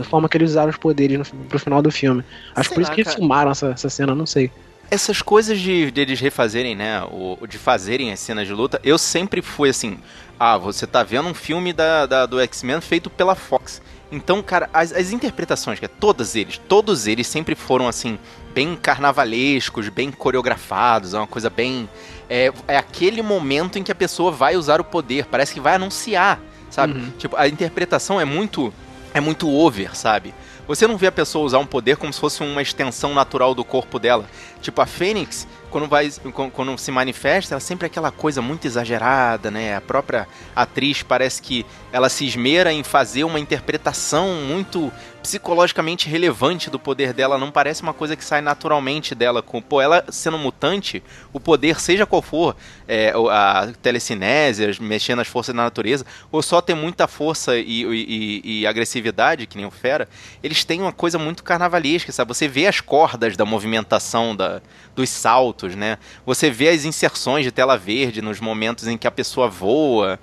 A 0.00 0.04
forma 0.04 0.28
que 0.28 0.36
eles 0.36 0.50
usaram 0.50 0.70
os 0.70 0.78
poderes 0.78 1.18
no, 1.18 1.46
pro 1.46 1.58
final 1.58 1.82
do 1.82 1.90
filme. 1.90 2.24
Acho 2.54 2.70
Sei 2.70 2.74
por 2.74 2.80
isso 2.82 2.90
lá, 2.90 2.94
que 2.94 3.00
eles 3.00 3.08
cara. 3.08 3.18
filmaram 3.18 3.50
essa, 3.50 3.68
essa 3.70 3.90
cena, 3.90 4.14
não 4.14 4.26
sei. 4.26 4.52
Essas 4.90 5.20
coisas 5.20 5.58
de, 5.58 5.90
de 5.90 6.00
eles 6.00 6.18
refazerem, 6.20 6.74
né? 6.74 7.02
O, 7.04 7.38
de 7.46 7.58
fazerem 7.58 8.10
as 8.12 8.20
cenas 8.20 8.46
de 8.46 8.54
luta, 8.54 8.80
eu 8.82 8.96
sempre 8.98 9.42
fui 9.42 9.68
assim. 9.68 9.98
Ah, 10.40 10.56
você 10.56 10.86
tá 10.86 11.02
vendo 11.02 11.28
um 11.28 11.34
filme 11.34 11.72
da, 11.72 12.06
da- 12.06 12.26
do 12.26 12.40
X-Men 12.40 12.80
feito 12.80 13.10
pela 13.10 13.34
Fox. 13.34 13.82
Então, 14.10 14.42
cara, 14.42 14.70
as, 14.72 14.92
as 14.92 15.12
interpretações, 15.12 15.78
que 15.78 15.84
é 15.84 15.88
todas 15.88 16.34
eles, 16.34 16.56
todos 16.68 17.06
eles 17.06 17.26
sempre 17.26 17.54
foram 17.54 17.86
assim, 17.86 18.18
bem 18.54 18.74
carnavalescos, 18.76 19.90
bem 19.90 20.10
coreografados, 20.10 21.12
é 21.12 21.18
uma 21.18 21.26
coisa 21.26 21.50
bem. 21.50 21.88
É, 22.30 22.50
é 22.66 22.76
aquele 22.78 23.20
momento 23.20 23.78
em 23.78 23.82
que 23.82 23.92
a 23.92 23.94
pessoa 23.94 24.30
vai 24.30 24.56
usar 24.56 24.80
o 24.80 24.84
poder, 24.84 25.26
parece 25.26 25.52
que 25.52 25.60
vai 25.60 25.74
anunciar, 25.74 26.40
sabe? 26.70 26.94
Uhum. 26.98 27.10
Tipo, 27.18 27.36
a 27.36 27.46
interpretação 27.48 28.18
é 28.20 28.24
muito. 28.24 28.72
É 29.12 29.20
muito 29.20 29.48
over, 29.50 29.96
sabe? 29.96 30.32
Você 30.68 30.86
não 30.86 30.98
vê 30.98 31.06
a 31.06 31.12
pessoa 31.12 31.46
usar 31.46 31.58
um 31.58 31.66
poder 31.66 31.96
como 31.96 32.12
se 32.12 32.20
fosse 32.20 32.42
uma 32.42 32.60
extensão 32.60 33.14
natural 33.14 33.54
do 33.54 33.64
corpo 33.64 33.98
dela. 33.98 34.26
Tipo, 34.60 34.82
a 34.82 34.86
Fênix, 34.86 35.48
quando, 35.70 35.88
vai, 35.88 36.12
quando, 36.52 36.76
se 36.76 36.90
manifesta, 36.90 37.54
ela 37.54 37.60
sempre 37.60 37.86
é 37.86 37.88
aquela 37.88 38.10
coisa 38.10 38.42
muito 38.42 38.66
exagerada, 38.66 39.50
né? 39.50 39.74
A 39.74 39.80
própria 39.80 40.28
atriz 40.54 41.02
parece 41.02 41.40
que 41.40 41.64
ela 41.90 42.10
se 42.10 42.26
esmera 42.26 42.70
em 42.70 42.84
fazer 42.84 43.24
uma 43.24 43.40
interpretação 43.40 44.28
muito 44.46 44.92
psicologicamente 45.28 46.08
relevante 46.08 46.70
do 46.70 46.78
poder 46.78 47.12
dela. 47.12 47.36
Não 47.36 47.50
parece 47.50 47.82
uma 47.82 47.92
coisa 47.92 48.16
que 48.16 48.24
sai 48.24 48.40
naturalmente 48.40 49.14
dela. 49.14 49.42
Com, 49.42 49.60
pô, 49.60 49.78
ela 49.78 50.02
sendo 50.08 50.38
mutante, 50.38 51.02
o 51.34 51.38
poder, 51.38 51.78
seja 51.78 52.06
qual 52.06 52.22
for, 52.22 52.56
é, 52.86 53.12
a 53.30 53.68
telecinésia, 53.82 54.70
mexendo 54.80 55.20
as 55.20 55.28
forças 55.28 55.54
da 55.54 55.62
natureza, 55.62 56.06
ou 56.32 56.42
só 56.42 56.62
ter 56.62 56.74
muita 56.74 57.06
força 57.06 57.58
e- 57.58 57.84
e- 57.84 58.60
e 58.60 58.66
agressividade, 58.66 59.46
que 59.46 59.58
nem 59.58 59.66
o 59.66 59.70
Fera, 59.70 60.08
eles 60.42 60.64
têm 60.64 60.80
uma 60.80 60.92
coisa 60.92 61.18
muito 61.18 61.44
carnavalesca, 61.44 62.10
sabe? 62.10 62.34
Você 62.34 62.48
vê 62.48 62.66
as 62.66 62.80
cordas 62.80 63.36
da 63.36 63.44
movimentação 63.44 64.34
da, 64.34 64.62
dos 64.96 65.10
saltos, 65.10 65.74
né? 65.74 65.98
Você 66.24 66.50
vê 66.50 66.70
as 66.70 66.86
inserções 66.86 67.44
de 67.44 67.52
tela 67.52 67.76
verde 67.76 68.22
nos 68.22 68.40
momentos 68.40 68.86
em 68.88 68.96
que 68.96 69.06
a 69.06 69.10
pessoa 69.10 69.46
voa. 69.46 70.18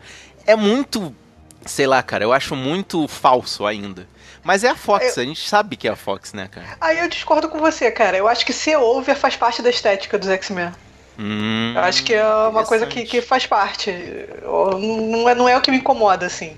É 0.48 0.56
muito 0.56 1.14
sei 1.68 1.88
lá, 1.88 2.02
cara, 2.04 2.24
eu 2.24 2.32
acho 2.32 2.56
muito 2.56 3.08
falso 3.08 3.66
ainda. 3.66 4.08
Mas 4.46 4.64
é 4.64 4.70
a 4.70 4.76
Fox, 4.76 5.18
Eu- 5.18 5.24
a 5.24 5.26
gente 5.26 5.50
sabe 5.50 5.76
que 5.76 5.88
é 5.88 5.92
a 5.92 5.96
Fox, 5.96 6.32
né, 6.32 6.48
cara? 6.50 6.68
Aí 6.80 7.00
eu 7.00 7.10
discordo 7.10 7.50
com 7.50 7.58
você, 7.60 7.90
cara. 7.92 8.16
Eu 8.16 8.28
acho 8.28 8.46
que 8.46 8.54
ser 8.54 8.78
over 8.78 9.16
faz 9.18 9.36
parte 9.36 9.62
da 9.62 9.70
estética 9.72 10.18
dos 10.20 10.30
X-Men. 10.30 10.72
Hum, 11.18 11.74
Eu 11.76 11.82
acho 11.82 12.04
que 12.04 12.14
é 12.14 12.24
uma 12.26 12.64
coisa 12.64 12.86
que, 12.86 13.04
que 13.06 13.22
faz 13.22 13.46
parte. 13.48 13.92
Não 14.44 15.28
é, 15.30 15.34
não 15.36 15.50
é 15.50 15.58
o 15.58 15.62
que 15.62 15.72
me 15.72 15.78
incomoda, 15.78 16.26
assim. 16.28 16.56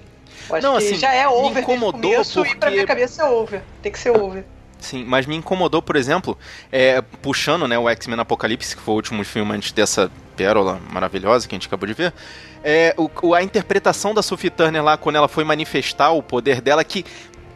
Eu 0.50 0.56
acho 0.58 0.68
Não, 0.68 0.78
que 0.78 0.86
assim, 0.86 0.96
já 0.98 1.14
é 1.14 1.22
me 1.28 1.34
over 1.34 1.58
o 1.58 1.60
incomodou 1.62 2.02
começo 2.12 2.40
e 2.42 2.44
pra 2.44 2.56
porque- 2.56 2.70
minha 2.72 2.86
cabeça 2.86 3.24
é 3.24 3.26
over. 3.26 3.62
Tem 3.82 3.92
que 3.92 4.00
ser 4.00 4.10
over. 4.12 4.44
Sim, 4.80 5.04
mas 5.06 5.26
me 5.26 5.36
incomodou, 5.36 5.82
por 5.82 5.96
exemplo, 5.96 6.38
é, 6.72 7.02
puxando 7.22 7.68
né, 7.68 7.80
o 7.80 7.90
X-Men 7.90 8.20
Apocalipse, 8.20 8.76
que 8.76 8.82
foi 8.82 8.94
o 8.94 8.98
último 8.98 9.24
filme 9.24 9.54
antes 9.54 9.72
dessa 9.72 10.12
pérola 10.36 10.80
maravilhosa 10.92 11.48
que 11.48 11.56
a 11.56 11.58
gente 11.58 11.68
acabou 11.68 11.88
de 11.88 11.94
ver. 11.94 12.14
É, 12.64 12.94
o- 12.98 13.34
a 13.34 13.42
interpretação 13.42 14.14
da 14.14 14.22
Sophie 14.22 14.50
Turner 14.52 14.84
lá, 14.84 14.96
quando 14.98 15.16
ela 15.16 15.28
foi 15.28 15.44
manifestar 15.44 16.12
o 16.12 16.22
poder 16.22 16.62
dela, 16.62 16.84
que 16.84 17.04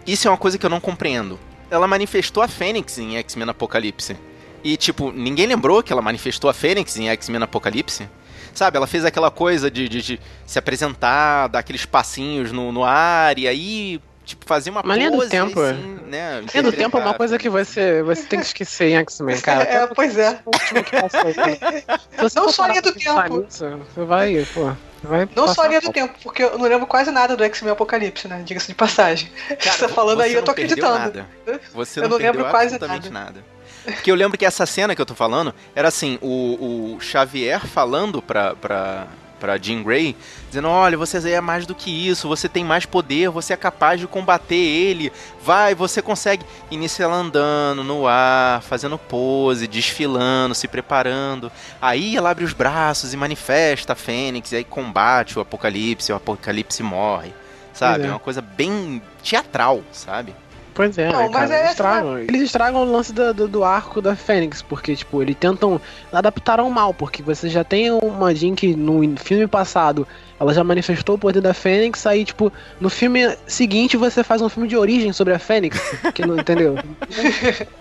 isso 0.06 0.28
é 0.28 0.32
uma 0.32 0.38
coisa 0.38 0.58
que 0.58 0.66
eu 0.66 0.70
não 0.70 0.80
compreendo. 0.80 1.40
Ela 1.70 1.88
manifestou 1.88 2.44
a 2.44 2.48
Fênix 2.48 2.98
em 2.98 3.18
X-Men 3.18 3.50
Apocalipse. 3.50 4.18
E, 4.64 4.78
tipo, 4.78 5.12
ninguém 5.12 5.48
lembrou 5.48 5.82
que 5.82 5.92
ela 5.92 6.02
manifestou 6.02 6.50
a 6.50 6.54
Fênix 6.54 6.98
em 6.98 7.10
X-Men 7.10 7.44
Apocalipse? 7.44 8.08
Sabe, 8.54 8.76
ela 8.78 8.86
fez 8.86 9.06
aquela 9.06 9.32
coisa 9.32 9.72
de, 9.72 9.88
de- 9.88 10.02
de 10.02 10.20
se 10.46 10.60
apresentar, 10.60 11.48
dar 11.48 11.60
aqueles 11.60 11.86
passinhos 11.86 12.52
no, 12.52 12.72
no 12.74 12.84
ar 12.84 13.40
e 13.40 13.48
aí, 13.48 14.02
tipo, 14.26 14.46
fazer 14.46 14.70
uma 14.72 14.84
Mas 14.84 14.98
linha 14.98 15.10
do 15.10 15.18
pose, 15.18 15.30
tempo, 15.30 15.62
assim, 15.62 16.00
né? 16.08 16.44
Linha 16.54 16.64
do 16.64 16.72
tempo 16.74 16.98
é 16.98 17.02
uma 17.02 17.14
coisa 17.14 17.40
que 17.40 17.50
você, 17.50 18.04
você 18.04 18.24
tem 18.24 18.40
que 18.42 18.46
esquecer 18.46 18.90
em 18.92 18.96
X-Men, 18.98 19.40
cara. 19.42 19.64
É, 19.64 19.88
pois 19.88 20.18
é. 20.18 20.42
O 20.46 20.50
último 20.54 20.84
que 20.84 20.92
passou, 21.02 21.22
você 22.20 22.40
Não 22.40 22.52
só 22.52 22.68
linha 22.68 22.82
do 22.82 22.92
tempo. 22.92 23.38
nisso, 23.38 23.66
Você 23.96 24.04
vai, 24.04 24.46
pô. 24.54 24.74
Vai 25.04 25.28
Não 25.36 25.48
só 25.48 25.64
a 25.64 25.68
linha 25.68 25.82
do 25.82 25.92
tempo, 25.92 26.14
porque 26.24 26.44
eu 26.44 26.58
não 26.58 26.68
lembro 26.68 26.86
quase 26.86 27.10
nada 27.10 27.36
do 27.36 27.44
X-Men 27.44 27.74
Apocalipse, 27.74 28.28
né? 28.28 28.44
Diga-se 28.46 28.68
de 28.68 28.76
passagem. 28.76 29.32
Cara, 29.50 29.72
você 29.72 29.88
tá 29.88 29.90
falando 29.90 30.18
você 30.18 30.24
aí, 30.24 30.34
eu 30.34 30.42
tô 30.42 30.48
não 30.48 30.52
acreditando. 30.54 31.00
nada. 31.00 31.28
Você 31.74 32.00
Eu 32.00 32.04
não, 32.04 32.10
não 32.10 32.18
perdeu 32.18 32.42
lembro 32.42 32.52
quase 32.52 32.76
absolutamente 32.76 33.10
nada. 33.10 33.44
Porque 33.84 34.12
eu 34.12 34.16
lembro 34.16 34.38
que 34.38 34.46
essa 34.46 34.66
cena 34.66 34.96
que 34.96 35.02
eu 35.02 35.06
tô 35.06 35.16
falando 35.16 35.54
era 35.76 35.88
assim, 35.88 36.20
o, 36.22 36.96
o 36.96 37.02
Xavier 37.02 37.66
falando 37.66 38.22
pra, 38.22 38.56
pra, 38.56 39.08
pra 39.42 39.58
Jean 39.58 39.82
Grey, 39.82 40.16
dizendo, 40.48 40.68
olha, 40.68 40.96
você 40.96 41.32
é 41.32 41.42
mais 41.42 41.66
do 41.66 41.74
que 41.74 41.90
isso, 41.90 42.28
você 42.28 42.48
tem 42.48 42.64
mais 42.64 42.86
poder, 42.86 43.30
você 43.30 43.54
é 43.54 43.58
capaz 43.58 44.00
de 44.00 44.06
combater 44.06 44.56
ele, 44.56 45.12
vai, 45.44 45.74
você 45.74 46.00
consegue. 46.00 46.46
E 46.70 46.78
nisso 46.78 47.02
ela 47.02 47.16
andando 47.16 47.84
no 47.84 48.08
ar, 48.08 48.62
fazendo 48.62 49.00
pose, 49.00 49.68
desfilando, 49.68 50.54
se 50.54 50.68
preparando. 50.68 51.52
Aí 51.82 52.16
ela 52.16 52.30
abre 52.30 52.46
os 52.46 52.54
braços 52.54 53.14
e 53.14 53.18
manifesta 53.18 53.94
a 53.94 53.96
Fênix, 53.96 54.52
e 54.52 54.58
aí 54.58 54.64
combate 54.64 55.40
o 55.40 55.42
Apocalipse, 55.42 56.14
o 56.14 56.16
Apocalipse 56.16 56.84
morre. 56.84 57.34
Sabe? 57.74 58.04
É 58.04 58.08
é. 58.08 58.10
uma 58.12 58.20
coisa 58.20 58.42
bem 58.42 59.02
teatral, 59.24 59.82
sabe? 59.92 60.36
Pois 60.74 60.98
é, 60.98 61.12
Não, 61.12 61.24
né, 61.24 61.30
mas 61.32 61.52
é 61.52 61.60
eles 61.60 61.72
estragam. 61.72 62.20
Eles 62.20 62.42
estragam 62.42 62.82
o 62.82 62.92
lance 62.92 63.12
do, 63.12 63.34
do, 63.34 63.48
do 63.48 63.64
arco 63.64 64.02
da 64.02 64.16
Fênix, 64.16 64.62
porque, 64.62 64.96
tipo, 64.96 65.22
eles 65.22 65.36
tentam. 65.36 65.82
Adaptaram 66.12 66.70
mal, 66.70 66.94
porque 66.94 67.22
você 67.22 67.50
já 67.50 67.64
tem 67.64 67.92
uma 67.92 68.34
Jean 68.34 68.56
que 68.56 68.76
no 68.76 69.18
filme 69.18 69.48
passado 69.48 70.08
ela 70.40 70.54
já 70.56 70.64
manifestou 70.64 71.16
o 71.16 71.20
poder 71.20 71.40
da 71.40 71.54
Fênix, 71.54 72.08
aí, 72.08 72.26
tipo, 72.26 72.52
no 72.80 72.90
filme 72.90 73.38
seguinte 73.46 73.96
você 73.96 74.24
faz 74.24 74.42
um 74.42 74.50
filme 74.50 74.68
de 74.68 74.76
origem 74.76 75.14
sobre 75.14 75.36
a 75.36 75.40
Fênix, 75.40 75.80
que 76.16 76.26
não 76.26 76.36
entendeu? 76.40 76.76
Não 76.76 76.96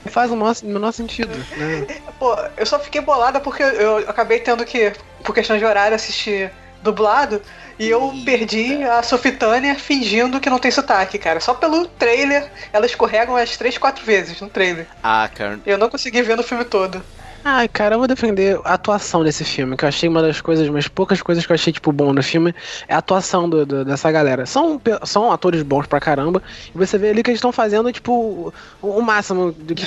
faz 0.13 0.31
o 0.31 0.37
menor, 0.37 0.55
o 0.63 0.67
menor 0.67 0.93
sentido, 0.93 1.31
né? 1.57 1.87
Pô, 2.19 2.37
eu 2.59 2.67
só 2.67 2.79
fiquei 2.79 3.01
bolada 3.01 3.41
porque 3.41 3.63
eu 3.63 3.99
acabei 3.99 4.41
tendo 4.41 4.63
que, 4.67 4.93
por 5.25 5.35
questão 5.35 5.57
de 5.57 5.65
horário, 5.65 5.95
assistir 5.95 6.53
dublado. 6.83 7.41
E 7.79 7.89
eu 7.89 8.13
Eita. 8.13 8.25
perdi 8.25 8.83
a 8.85 9.03
Sofitânia 9.03 9.75
fingindo 9.75 10.41
que 10.41 10.51
não 10.51 10.59
tem 10.59 10.71
sotaque, 10.71 11.19
cara. 11.19 11.41
Só 11.41 11.55
pelo 11.55 11.87
trailer, 11.87 12.51
ela 12.73 12.87
escorrega 12.87 13.31
umas 13.33 13.57
3, 13.57 13.79
4 13.79 14.05
vezes 14.05 14.41
no 14.41 14.49
trailer. 14.49 14.87
Ah, 15.03 15.29
cara, 15.35 15.61
Eu 15.65 15.79
não 15.79 15.89
consegui 15.89 16.21
ver 16.23 16.37
no 16.37 16.43
filme 16.43 16.65
todo. 16.65 17.03
Ai, 17.43 17.69
cara, 17.69 17.95
eu 17.95 17.99
vou 17.99 18.07
defender 18.07 18.61
a 18.65 18.75
atuação 18.75 19.25
desse 19.25 19.45
filme, 19.45 19.75
que 19.75 19.85
eu 19.85 19.89
achei 19.89 20.07
uma 20.09 20.21
das 20.21 20.43
coisas, 20.43 20.69
umas 20.69 20.89
poucas 20.89 21.23
coisas 21.23 21.47
que 21.47 21.51
eu 21.51 21.55
achei, 21.55 21.73
tipo, 21.73 21.91
bom 21.91 22.13
no 22.13 22.23
filme, 22.23 22.55
é 22.87 22.95
a 22.95 22.99
atuação 22.99 23.49
do- 23.49 23.65
do- 23.65 23.83
dessa 23.83 24.13
galera. 24.13 24.45
São, 24.45 24.79
são 25.05 25.33
atores 25.33 25.63
bons 25.63 25.87
pra 25.87 25.99
caramba, 25.99 26.43
e 26.75 26.77
você 26.77 26.99
vê 26.99 27.09
ali 27.09 27.23
que 27.23 27.31
eles 27.31 27.39
estão 27.39 27.51
fazendo, 27.51 27.91
tipo, 27.91 28.53
o, 28.83 28.89
o 28.89 29.01
máximo 29.01 29.53
do, 29.53 29.75
que- 29.75 29.87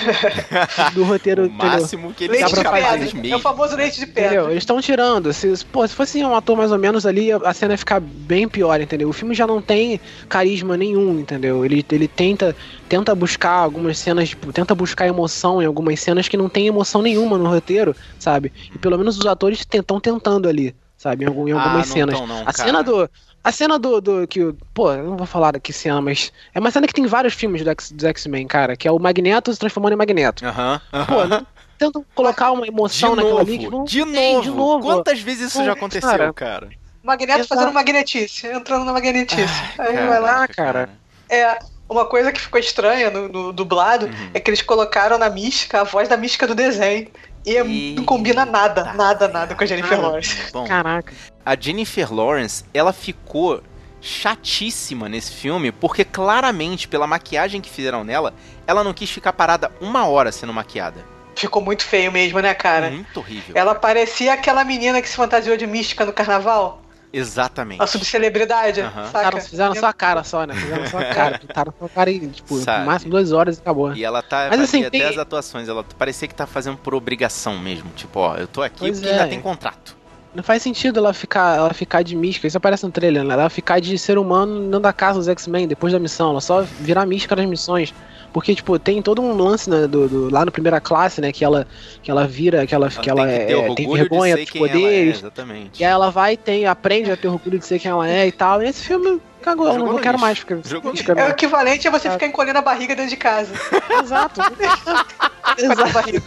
do 0.95 1.03
roteiro, 1.03 1.43
o 1.43 1.45
entendeu? 1.45 1.67
máximo 1.69 2.13
que 2.13 2.23
eles 2.23 2.37
Leite 2.39 2.53
pra 2.55 2.63
capazes 2.63 3.11
pedra. 3.13 3.21
mesmo. 3.21 3.33
É 3.33 3.37
o 3.37 3.39
famoso 3.39 3.75
leite 3.75 3.99
de 3.99 4.07
pedra. 4.07 4.25
Entendeu? 4.31 4.49
Eles 4.49 4.63
estão 4.63 4.81
tirando. 4.81 5.31
Se, 5.31 5.53
pô, 5.71 5.87
se 5.87 5.93
fosse 5.93 6.23
um 6.25 6.35
ator 6.35 6.57
mais 6.57 6.71
ou 6.71 6.79
menos 6.79 7.05
ali, 7.05 7.31
a 7.31 7.53
cena 7.53 7.75
ia 7.75 7.77
ficar 7.77 7.99
bem 8.01 8.47
pior, 8.47 8.81
entendeu? 8.81 9.09
O 9.09 9.13
filme 9.13 9.35
já 9.35 9.45
não 9.45 9.61
tem 9.61 10.01
carisma 10.27 10.75
nenhum, 10.75 11.19
entendeu? 11.19 11.63
Ele, 11.63 11.85
ele 11.91 12.07
tenta, 12.07 12.55
tenta 12.87 13.13
buscar 13.15 13.51
algumas 13.51 13.97
cenas, 13.97 14.29
tipo, 14.29 14.51
tenta 14.53 14.75
buscar 14.75 15.07
emoção 15.07 15.61
em 15.61 15.65
algumas 15.65 15.99
cenas 15.99 16.27
que 16.27 16.37
não 16.37 16.49
tem 16.49 16.67
emoção 16.67 17.01
nenhuma 17.01 17.37
no 17.37 17.47
roteiro, 17.47 17.95
sabe? 18.19 18.53
E 18.73 18.77
pelo 18.79 18.97
menos 18.97 19.17
os 19.17 19.25
atores 19.25 19.59
estão 19.59 19.99
tentando 19.99 20.47
ali, 20.47 20.75
sabe? 20.97 21.25
Em, 21.25 21.27
algum- 21.27 21.47
em 21.47 21.51
Ah, 21.51 21.55
algumas 21.55 21.87
não 21.87 21.93
cenas. 21.93 22.17
tão 22.17 22.27
não, 22.27 22.41
a 22.41 22.53
cara. 22.53 22.67
cena 22.69 22.83
do. 22.83 23.09
A 23.43 23.51
cena 23.51 23.77
do, 23.77 23.99
do 23.99 24.27
que. 24.27 24.39
Pô, 24.73 24.91
eu 24.93 25.03
não 25.03 25.17
vou 25.17 25.27
falar 25.27 25.59
que 25.59 25.73
cena, 25.73 26.01
mas. 26.01 26.31
É 26.53 26.59
uma 26.59 26.71
cena 26.71 26.87
que 26.87 26.93
tem 26.93 27.05
vários 27.05 27.33
filmes 27.33 27.61
do 27.63 28.07
X-Men, 28.07 28.47
cara, 28.47 28.75
que 28.77 28.87
é 28.87 28.91
o 28.91 28.99
Magneto 28.99 29.51
se 29.53 29.59
transformando 29.59 29.93
em 29.93 29.97
Magneto. 29.97 30.45
Aham, 30.45 30.81
Pô, 31.07 31.15
aham. 31.15 31.27
não 31.27 31.47
tentam 31.77 32.05
colocar 32.15 32.51
uma 32.51 32.61
De 32.63 32.69
emoção 32.69 33.15
naquilo 33.15 33.37
novo, 33.37 33.51
ali 33.51 33.59
que 33.59 33.69
não 33.69 33.83
de 33.83 34.05
tem, 34.05 34.35
novo. 34.35 34.43
de 34.43 34.49
novo. 34.51 34.81
Quantas 34.87 35.19
vezes 35.19 35.47
isso 35.49 35.57
Pô, 35.59 35.65
já 35.65 35.73
aconteceu, 35.73 36.09
cara. 36.09 36.33
cara? 36.33 36.69
Magneto 37.03 37.39
Exato. 37.39 37.49
fazendo 37.49 37.73
magnetice, 37.73 38.47
entrando 38.47 38.85
na 38.85 38.93
magnetice. 38.93 39.43
Aí 39.77 39.93
vai 40.07 40.19
lá. 40.21 40.39
lá, 40.39 40.47
cara. 40.47 40.89
É, 41.29 41.59
uma 41.89 42.05
coisa 42.05 42.31
que 42.31 42.39
ficou 42.41 42.59
estranha 42.59 43.09
no, 43.09 43.27
no 43.29 43.53
dublado 43.53 44.05
Uhum. 44.07 44.29
é 44.33 44.39
que 44.39 44.49
eles 44.49 44.61
colocaram 44.61 45.17
na 45.17 45.29
mística 45.29 45.81
a 45.81 45.83
voz 45.83 46.07
da 46.07 46.17
mística 46.17 46.47
do 46.47 46.55
desenho. 46.55 47.07
E 47.45 47.57
é- 47.57 47.63
não 47.63 48.05
combina 48.05 48.45
nada, 48.45 48.93
nada, 48.93 49.27
nada 49.27 49.53
com 49.53 49.63
a 49.63 49.67
Jennifer. 49.67 49.99
Lawrence. 49.99 50.49
Bom, 50.53 50.65
Caraca. 50.65 51.13
a 51.45 51.55
Jennifer 51.59 52.13
Lawrence, 52.13 52.63
ela 52.73 52.93
ficou 52.93 53.61
chatíssima 54.01 55.07
nesse 55.09 55.31
filme, 55.31 55.71
porque 55.71 56.03
claramente, 56.05 56.87
pela 56.87 57.07
maquiagem 57.07 57.59
que 57.61 57.69
fizeram 57.69 58.03
nela, 58.03 58.33
ela 58.67 58.83
não 58.83 58.93
quis 58.93 59.09
ficar 59.09 59.33
parada 59.33 59.71
uma 59.81 60.05
hora 60.07 60.31
sendo 60.31 60.53
maquiada. 60.53 61.03
Ficou 61.35 61.61
muito 61.61 61.83
feio 61.83 62.11
mesmo, 62.11 62.39
né, 62.39 62.53
cara? 62.53 62.91
Muito 62.91 63.19
horrível. 63.19 63.55
Ela 63.55 63.73
parecia 63.73 64.33
aquela 64.33 64.63
menina 64.63 65.01
que 65.01 65.09
se 65.09 65.15
fantasiou 65.15 65.57
de 65.57 65.65
mística 65.65 66.05
no 66.05 66.13
carnaval. 66.13 66.82
Exatamente. 67.13 67.79
A 67.81 67.85
subcelebridade, 67.85 68.81
Aham. 68.81 69.05
saca? 69.05 69.23
Cara, 69.31 69.41
fizeram 69.41 69.75
só 69.75 69.85
a 69.85 69.93
cara 69.93 70.23
só, 70.23 70.45
né? 70.45 70.55
Fizeram 70.55 70.87
só 70.87 70.97
a 70.97 71.05
cara. 71.13 71.37
Pintaram 71.39 71.73
só 71.77 71.85
a 71.85 71.89
cara 71.89 72.09
e, 72.09 72.27
tipo, 72.27 72.57
Sabe. 72.57 72.79
no 72.79 72.85
máximo 72.87 73.11
duas 73.11 73.31
horas 73.31 73.57
e 73.57 73.61
acabou. 73.61 73.93
E 73.95 74.03
ela 74.03 74.23
tá. 74.23 74.47
Mas, 74.49 74.59
assim, 74.61 74.77
fazia 74.83 74.91
tem- 74.91 75.01
até 75.03 75.09
as 75.11 75.17
atuações, 75.19 75.69
ela 75.69 75.83
parecia 75.97 76.27
que 76.27 76.33
tá 76.33 76.47
fazendo 76.47 76.77
por 76.77 76.95
obrigação 76.95 77.59
mesmo. 77.59 77.91
Tipo, 77.95 78.19
ó, 78.19 78.35
eu 78.35 78.47
tô 78.47 78.63
aqui 78.63 78.79
Pois 78.79 78.99
porque 78.99 79.07
é. 79.09 79.13
ainda 79.13 79.27
tem 79.27 79.39
contrato. 79.39 79.95
Não 80.33 80.41
faz 80.43 80.63
sentido 80.63 80.97
ela 80.97 81.13
ficar, 81.13 81.57
ela 81.57 81.71
ficar 81.75 82.01
de 82.01 82.15
mística, 82.15 82.47
isso 82.47 82.57
aparece 82.57 82.83
no 82.83 82.91
trailer, 82.91 83.23
né? 83.23 83.35
Ela 83.35 83.49
ficar 83.51 83.79
de 83.79 83.95
ser 83.99 84.17
humano 84.17 84.63
dentro 84.63 84.79
da 84.79 84.91
casa 84.91 85.19
dos 85.19 85.27
X-Men 85.27 85.67
depois 85.67 85.93
da 85.93 85.99
missão, 85.99 86.31
ela 86.31 86.41
só 86.41 86.61
virar 86.79 87.05
mística 87.05 87.35
nas 87.35 87.45
missões. 87.45 87.93
Porque, 88.33 88.55
tipo, 88.55 88.77
tem 88.79 88.99
todo 89.01 89.21
um 89.21 89.37
lance 89.37 89.69
né, 89.69 89.87
do, 89.87 90.07
do- 90.09 90.29
lá 90.33 90.43
no 90.43 90.51
primeira 90.51 90.81
classe, 90.81 91.21
né? 91.21 91.31
Que 91.31 91.45
ela, 91.45 91.67
que 92.01 92.09
ela 92.09 92.25
vira, 92.27 92.65
que 92.65 92.73
ela, 92.73 92.89
que 92.89 93.07
ela 93.09 93.25
tem 93.27 93.35
é, 93.35 93.75
tem 93.75 93.87
de 93.87 93.93
vergonha 93.93 94.35
dos 94.35 94.55
ela 94.55 94.65
é, 94.65 94.69
poderes. 94.71 95.17
exatamente. 95.19 95.79
E 95.81 95.85
aí 95.85 95.91
ela 95.91 96.09
vai 96.09 96.33
e 96.33 96.37
tem, 96.37 96.65
aprende 96.65 97.11
a 97.11 97.15
ter 97.15 97.27
orgulho 97.27 97.59
de 97.59 97.65
ser 97.65 97.77
quem 97.79 97.91
ela 97.91 98.09
é 98.09 98.27
e 98.27 98.31
tal. 98.31 98.61
E 98.63 98.67
esse 98.67 98.83
filme 98.83 99.21
cagou, 99.41 99.67
eu 99.67 99.77
não, 99.77 99.93
no 99.93 99.99
quero 99.99 100.17
mais 100.19 100.39
ficar 100.39 100.55
É 100.55 100.77
o 101.13 101.15
não. 101.15 101.27
equivalente 101.29 101.87
a 101.87 101.91
você 101.91 102.07
Ah. 102.07 102.11
ficar 102.11 102.25
encolhendo 102.25 102.57
a 102.57 102.61
barriga 102.61 102.95
dentro 102.95 103.11
de 103.11 103.17
casa. 103.17 103.51
Exato. 104.01 104.41
Barriga. 105.93 106.23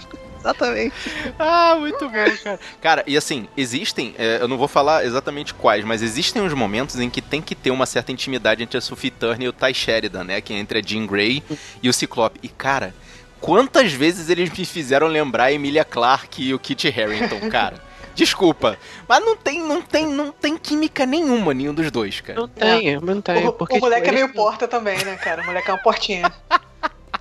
Exatamente. 0.47 0.95
Ah, 1.39 1.77
muito 1.79 2.09
bom, 2.09 2.13
cara. 2.45 2.61
Cara, 2.81 3.05
e 3.07 3.17
assim, 3.17 3.49
existem, 3.57 4.15
é, 4.17 4.39
eu 4.41 4.47
não 4.47 4.57
vou 4.57 4.69
falar 4.69 5.05
exatamente 5.05 5.53
quais, 5.53 5.85
mas 5.85 6.03
existem 6.03 6.41
uns 6.41 6.55
momentos 6.55 6.99
em 7.01 7.11
que 7.11 7.21
tem 7.21 7.43
que 7.43 7.55
ter 7.55 7.73
uma 7.73 7.85
certa 7.85 8.13
intimidade 8.13 8.63
entre 8.63 8.79
a 8.79 8.81
Sophie 8.81 9.11
Turner 9.11 9.47
e 9.47 9.49
o 9.49 9.53
Ty 9.53 9.75
Sheridan, 9.75 10.25
né? 10.25 10.41
Que 10.41 10.53
é 10.53 10.57
entre 10.57 10.79
a 10.79 10.83
Jean 10.83 11.07
Grey 11.07 11.43
e 11.83 11.89
o 11.89 11.93
Ciclope. 11.93 12.39
E, 12.43 12.49
cara, 12.49 12.95
quantas 13.41 13.93
vezes 13.93 14.31
eles 14.31 14.51
me 14.51 14.65
fizeram 14.65 15.09
lembrar 15.09 15.45
a 15.45 15.53
Emilia 15.53 15.85
Clarke 15.85 16.45
e 16.45 16.55
o 16.55 16.59
Kit 16.59 16.89
Harington, 16.89 17.49
cara? 17.51 17.85
Desculpa, 18.15 18.79
mas 19.07 19.23
não 19.23 19.37
tem, 19.37 19.61
não 19.61 19.83
tem, 19.83 20.07
não 20.07 20.33
tem 20.33 20.57
química 20.57 21.05
nenhuma 21.05 21.53
nenhum 21.53 21.75
dos 21.75 21.91
dois, 21.91 22.23
cara. 22.23 22.41
Não 22.41 22.49
tem, 22.49 22.99
não 22.99 23.21
tem. 23.21 23.47
O, 23.47 23.53
porque, 23.53 23.77
o 23.77 23.81
moleque 23.81 24.05
tipo, 24.05 24.15
é 24.15 24.23
meio 24.23 24.33
porta 24.33 24.67
também, 24.67 24.97
né, 25.05 25.17
cara? 25.17 25.43
O 25.43 25.45
moleque 25.45 25.69
é 25.69 25.75
uma 25.75 25.83
portinha. 25.83 26.33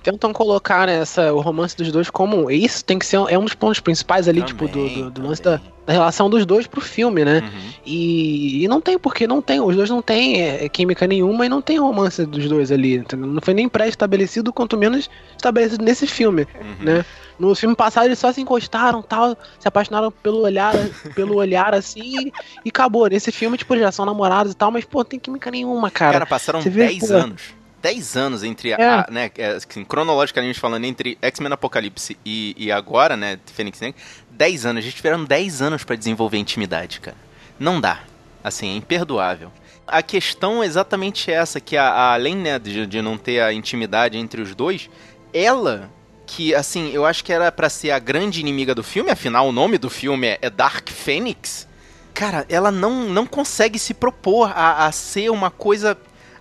tentam 0.06 0.32
colocar 0.32 0.86
né, 0.86 1.00
essa, 1.00 1.32
o 1.32 1.40
romance 1.40 1.76
dos 1.76 1.90
dois 1.90 2.08
como. 2.08 2.48
Isso 2.48 2.84
tem 2.84 2.96
que 2.96 3.04
ser 3.04 3.16
é 3.28 3.36
um 3.36 3.44
dos 3.44 3.54
pontos 3.54 3.80
principais 3.80 4.28
ali, 4.28 4.40
tipo, 4.42 4.68
do, 4.68 4.88
do, 4.88 5.10
do 5.10 5.26
lance 5.26 5.42
da, 5.42 5.60
da, 5.84 5.92
relação 5.92 6.30
dos 6.30 6.46
dois 6.46 6.68
pro 6.68 6.80
filme, 6.80 7.24
né? 7.24 7.40
Uhum. 7.40 7.70
E, 7.84 8.62
e, 8.62 8.68
não 8.68 8.80
tem 8.80 8.96
porque 8.96 9.26
não 9.26 9.42
tem. 9.42 9.60
Os 9.60 9.74
dois 9.74 9.90
não 9.90 10.00
têm 10.00 10.40
é, 10.40 10.68
química 10.68 11.08
nenhuma 11.08 11.44
e 11.44 11.48
não 11.48 11.60
tem 11.60 11.78
romance 11.78 12.24
dos 12.24 12.48
dois 12.48 12.70
ali. 12.70 12.94
Entendeu? 12.94 13.26
Não 13.26 13.42
foi 13.42 13.52
nem 13.52 13.68
pré-estabelecido, 13.68 14.52
quanto 14.52 14.76
menos 14.76 15.10
estabelecido 15.36 15.84
nesse 15.84 16.06
filme, 16.06 16.46
uhum. 16.60 16.84
né? 16.84 17.04
No 17.38 17.54
filme 17.54 17.74
passado 17.74 18.06
eles 18.06 18.18
só 18.18 18.32
se 18.32 18.40
encostaram, 18.40 19.02
tal, 19.02 19.36
se 19.58 19.68
apaixonaram 19.68 20.10
pelo 20.10 20.42
olhar, 20.42 20.72
pelo 21.14 21.36
olhar 21.36 21.74
assim 21.74 22.30
e 22.64 22.68
acabou. 22.68 23.08
Nesse 23.08 23.32
filme, 23.32 23.58
tipo, 23.58 23.76
já 23.76 23.90
são 23.90 24.06
namorados 24.06 24.52
e 24.52 24.56
tal, 24.56 24.70
mas, 24.70 24.84
pô, 24.84 24.98
não 24.98 25.04
tem 25.04 25.18
química 25.18 25.50
nenhuma, 25.50 25.90
cara. 25.90 26.12
Cara, 26.12 26.26
passaram 26.26 26.62
10 26.62 27.10
anos. 27.10 27.56
10 27.86 28.16
anos 28.16 28.42
entre 28.42 28.72
é. 28.72 28.74
a, 28.74 29.06
né, 29.08 29.30
é, 29.38 29.50
assim, 29.50 29.84
cronologicamente 29.84 30.58
falando, 30.58 30.86
entre 30.86 31.16
X-Men 31.22 31.52
Apocalipse 31.52 32.18
e, 32.26 32.52
e 32.58 32.72
agora, 32.72 33.16
né, 33.16 33.38
Fênix 33.46 33.80
Negra, 33.80 33.96
10 34.28 34.66
anos. 34.66 34.80
A 34.80 34.84
gente 34.84 34.96
tiveram 34.96 35.24
10 35.24 35.62
anos 35.62 35.84
para 35.84 35.94
desenvolver 35.94 36.36
intimidade, 36.36 36.98
cara. 36.98 37.16
Não 37.60 37.80
dá. 37.80 38.00
Assim, 38.42 38.72
é 38.72 38.76
imperdoável. 38.76 39.52
A 39.86 40.02
questão 40.02 40.64
é 40.64 40.66
exatamente 40.66 41.30
essa, 41.30 41.60
que 41.60 41.76
a, 41.76 41.84
a, 41.84 42.14
além 42.14 42.34
né, 42.34 42.58
de, 42.58 42.86
de 42.86 43.00
não 43.00 43.16
ter 43.16 43.40
a 43.40 43.52
intimidade 43.52 44.18
entre 44.18 44.42
os 44.42 44.52
dois, 44.52 44.90
ela 45.32 45.88
que, 46.26 46.52
assim, 46.56 46.90
eu 46.90 47.06
acho 47.06 47.22
que 47.22 47.32
era 47.32 47.52
para 47.52 47.70
ser 47.70 47.92
a 47.92 48.00
grande 48.00 48.40
inimiga 48.40 48.74
do 48.74 48.82
filme, 48.82 49.12
afinal 49.12 49.48
o 49.48 49.52
nome 49.52 49.78
do 49.78 49.88
filme 49.88 50.26
é, 50.26 50.38
é 50.42 50.50
Dark 50.50 50.90
Phoenix. 50.90 51.68
Cara, 52.12 52.44
ela 52.48 52.72
não, 52.72 53.04
não 53.04 53.24
consegue 53.24 53.78
se 53.78 53.94
propor 53.94 54.50
a, 54.52 54.86
a 54.86 54.92
ser 54.92 55.30
uma 55.30 55.52
coisa. 55.52 55.96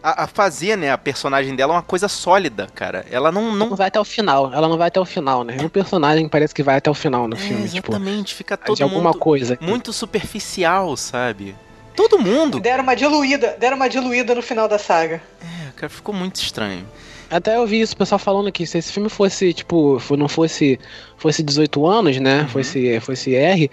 A, 0.05 0.25
a, 0.25 0.27
fazer, 0.27 0.77
né, 0.77 0.91
a 0.91 0.97
personagem 0.99 1.55
dela 1.55 1.73
uma 1.73 1.81
coisa 1.81 2.07
sólida, 2.07 2.67
cara. 2.75 3.03
Ela 3.09 3.31
não, 3.31 3.55
não. 3.55 3.69
Não 3.69 3.75
vai 3.75 3.87
até 3.87 3.99
o 3.99 4.05
final. 4.05 4.53
Ela 4.53 4.67
não 4.67 4.77
vai 4.77 4.89
até 4.89 4.99
o 4.99 5.05
final, 5.05 5.43
né? 5.43 5.57
Um 5.59 5.67
personagem 5.67 6.29
parece 6.29 6.53
que 6.53 6.61
vai 6.61 6.77
até 6.77 6.91
o 6.91 6.93
final 6.93 7.27
no 7.27 7.35
é, 7.35 7.39
filme. 7.39 7.67
Tipo, 7.67 7.91
exatamente, 7.91 8.27
tipo, 8.27 8.37
fica 8.37 8.55
todo 8.55 8.77
de 8.77 8.83
alguma 8.83 9.09
mundo 9.09 9.17
coisa. 9.17 9.57
muito 9.59 9.91
superficial, 9.91 10.95
sabe? 10.95 11.55
Todo 11.95 12.19
mundo. 12.19 12.59
Deram 12.59 12.83
uma 12.83 12.95
diluída, 12.95 13.55
deram 13.59 13.77
uma 13.77 13.89
diluída 13.89 14.35
no 14.35 14.43
final 14.43 14.67
da 14.67 14.77
saga. 14.77 15.23
É, 15.41 15.71
cara, 15.75 15.89
ficou 15.89 16.13
muito 16.13 16.35
estranho. 16.35 16.85
Até 17.27 17.55
eu 17.55 17.65
vi 17.65 17.81
isso, 17.81 17.95
o 17.95 17.97
pessoal 17.97 18.19
falando 18.19 18.51
que 18.51 18.67
se 18.67 18.77
esse 18.77 18.91
filme 18.91 19.09
fosse, 19.09 19.53
tipo, 19.53 19.99
não 20.15 20.27
fosse 20.27 20.79
fosse 21.17 21.41
18 21.41 21.87
anos, 21.87 22.17
né? 22.19 22.41
Uhum. 22.41 22.47
Fosse, 22.49 22.99
fosse 22.99 23.33
R. 23.33 23.71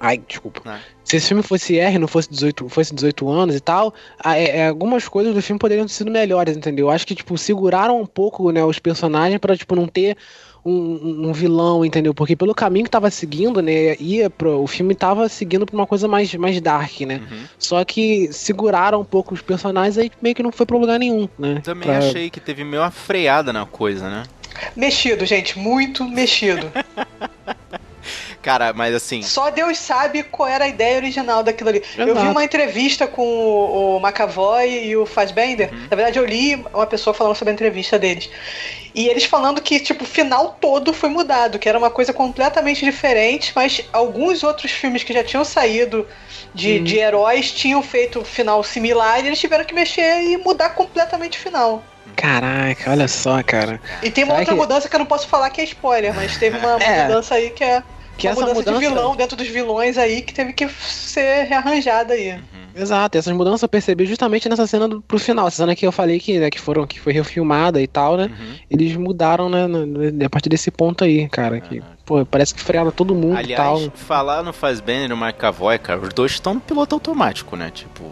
Ai, 0.00 0.18
desculpa. 0.18 0.62
Ah. 0.64 0.78
Se 1.02 1.16
esse 1.16 1.28
filme 1.28 1.42
fosse 1.42 1.78
R, 1.78 1.98
não 1.98 2.06
fosse 2.06 2.28
18, 2.30 2.68
fosse 2.68 2.94
18 2.94 3.28
anos 3.30 3.56
e 3.56 3.60
tal, 3.60 3.94
é, 4.24 4.58
é, 4.58 4.68
algumas 4.68 5.08
coisas 5.08 5.34
do 5.34 5.42
filme 5.42 5.58
poderiam 5.58 5.86
ter 5.86 5.92
sido 5.92 6.10
melhores, 6.10 6.56
entendeu? 6.56 6.90
Acho 6.90 7.06
que, 7.06 7.14
tipo, 7.14 7.36
seguraram 7.38 8.00
um 8.00 8.06
pouco, 8.06 8.50
né, 8.52 8.62
os 8.62 8.78
personagens 8.78 9.38
para 9.38 9.56
tipo, 9.56 9.74
não 9.74 9.88
ter 9.88 10.16
um, 10.64 11.28
um, 11.28 11.32
vilão, 11.32 11.84
entendeu? 11.84 12.12
Porque 12.12 12.36
pelo 12.36 12.54
caminho 12.54 12.84
que 12.84 12.90
tava 12.90 13.10
seguindo, 13.10 13.62
né, 13.62 13.96
ia 13.98 14.28
pro, 14.28 14.62
o 14.62 14.66
filme 14.66 14.94
tava 14.94 15.28
seguindo 15.28 15.64
pra 15.64 15.74
uma 15.74 15.86
coisa 15.86 16.06
mais, 16.06 16.32
mais 16.34 16.60
dark, 16.60 17.00
né? 17.00 17.22
Uhum. 17.30 17.44
Só 17.58 17.84
que 17.84 18.30
seguraram 18.32 19.00
um 19.00 19.04
pouco 19.04 19.34
os 19.34 19.40
personagens 19.40 19.96
aí 19.96 20.10
meio 20.20 20.34
que 20.34 20.42
não 20.42 20.52
foi 20.52 20.66
pro 20.66 20.78
lugar 20.78 20.98
nenhum, 20.98 21.28
né? 21.38 21.60
Também 21.64 21.88
pra... 21.88 21.98
achei 21.98 22.28
que 22.28 22.38
teve 22.38 22.64
meio 22.64 22.82
uma 22.82 22.90
freada 22.90 23.52
na 23.52 23.64
coisa, 23.64 24.08
né? 24.10 24.24
Mexido, 24.76 25.24
gente, 25.24 25.58
muito 25.58 26.04
mexido. 26.04 26.70
Cara, 28.42 28.72
mas 28.72 28.94
assim. 28.94 29.22
Só 29.22 29.50
Deus 29.50 29.78
sabe 29.78 30.22
qual 30.22 30.48
era 30.48 30.64
a 30.64 30.68
ideia 30.68 30.96
original 30.96 31.42
daquilo 31.42 31.70
ali. 31.70 31.78
Exato. 31.78 32.08
Eu 32.08 32.14
vi 32.14 32.28
uma 32.28 32.44
entrevista 32.44 33.06
com 33.06 33.22
o, 33.22 33.96
o 33.96 34.00
McAvoy 34.00 34.86
e 34.86 34.96
o 34.96 35.04
Fassbender. 35.04 35.72
Uhum. 35.72 35.86
Na 35.90 35.96
verdade, 35.96 36.18
eu 36.18 36.24
li 36.24 36.54
uma 36.72 36.86
pessoa 36.86 37.12
falando 37.12 37.34
sobre 37.34 37.50
a 37.50 37.54
entrevista 37.54 37.98
deles. 37.98 38.30
E 38.94 39.08
eles 39.08 39.24
falando 39.24 39.60
que, 39.60 39.78
tipo, 39.78 40.04
o 40.04 40.06
final 40.06 40.56
todo 40.60 40.92
foi 40.92 41.08
mudado, 41.08 41.58
que 41.58 41.68
era 41.68 41.78
uma 41.78 41.90
coisa 41.90 42.12
completamente 42.12 42.84
diferente, 42.84 43.52
mas 43.54 43.84
alguns 43.92 44.42
outros 44.42 44.70
filmes 44.70 45.02
que 45.02 45.12
já 45.12 45.22
tinham 45.22 45.44
saído 45.44 46.06
de, 46.54 46.78
uhum. 46.78 46.84
de 46.84 46.96
heróis 46.96 47.52
tinham 47.52 47.82
feito 47.82 48.24
final 48.24 48.62
similar 48.64 49.22
e 49.22 49.26
eles 49.26 49.38
tiveram 49.38 49.64
que 49.64 49.74
mexer 49.74 50.22
e 50.22 50.36
mudar 50.38 50.70
completamente 50.70 51.38
o 51.38 51.40
final. 51.40 51.82
Caraca, 52.16 52.90
olha 52.90 53.06
só, 53.06 53.42
cara. 53.42 53.80
E 54.02 54.10
tem 54.10 54.24
uma 54.24 54.32
Será 54.32 54.40
outra 54.40 54.54
que... 54.54 54.60
mudança 54.60 54.88
que 54.88 54.96
eu 54.96 54.98
não 54.98 55.06
posso 55.06 55.28
falar 55.28 55.50
que 55.50 55.60
é 55.60 55.64
spoiler, 55.64 56.14
mas 56.14 56.36
teve 56.36 56.58
uma, 56.58 56.76
é. 56.82 57.02
mudança 57.04 57.34
aí 57.36 57.50
que 57.50 57.62
é 57.62 57.82
que 58.18 58.26
uma 58.26 58.32
essa 58.32 58.40
mudança, 58.40 58.60
mudança, 58.60 58.78
de 58.78 58.86
vilão 58.86 59.16
dentro 59.16 59.36
dos 59.36 59.46
vilões 59.46 59.96
aí 59.96 60.22
que 60.22 60.34
teve 60.34 60.52
que 60.52 60.68
ser 60.68 61.44
rearranjada 61.44 62.14
aí. 62.14 62.32
Uhum. 62.32 62.40
Exato, 62.74 63.16
essas 63.16 63.32
mudanças 63.32 63.62
eu 63.62 63.68
percebi 63.68 64.04
justamente 64.06 64.48
nessa 64.48 64.66
cena 64.66 64.88
do, 64.88 65.00
pro 65.00 65.18
final. 65.18 65.46
Essa 65.46 65.58
cena 65.58 65.74
que 65.74 65.86
eu 65.86 65.92
falei 65.92 66.18
que, 66.18 66.38
né, 66.38 66.50
que, 66.50 66.60
foram, 66.60 66.86
que 66.86 67.00
foi 67.00 67.12
refilmada 67.12 67.80
e 67.80 67.86
tal, 67.86 68.16
né? 68.16 68.24
Uhum. 68.24 68.54
Eles 68.70 68.96
mudaram, 68.96 69.48
né, 69.48 69.66
a 70.24 70.28
partir 70.28 70.48
desse 70.48 70.70
ponto 70.70 71.04
aí, 71.04 71.28
cara. 71.28 71.60
Que, 71.60 71.82
pô, 72.04 72.26
parece 72.26 72.54
que 72.54 72.60
frearam 72.60 72.90
todo 72.90 73.14
mundo 73.14 73.36
Aliás, 73.36 73.82
e 73.82 73.88
tal. 73.88 73.96
falar 73.96 74.42
no 74.42 74.52
Fazbender 74.52 75.04
e 75.04 75.08
no 75.08 75.16
McAvoy, 75.16 75.78
cara, 75.78 76.00
os 76.00 76.12
dois 76.12 76.32
estão 76.32 76.54
no 76.54 76.60
piloto 76.60 76.94
automático, 76.94 77.56
né? 77.56 77.70
Tipo, 77.72 78.04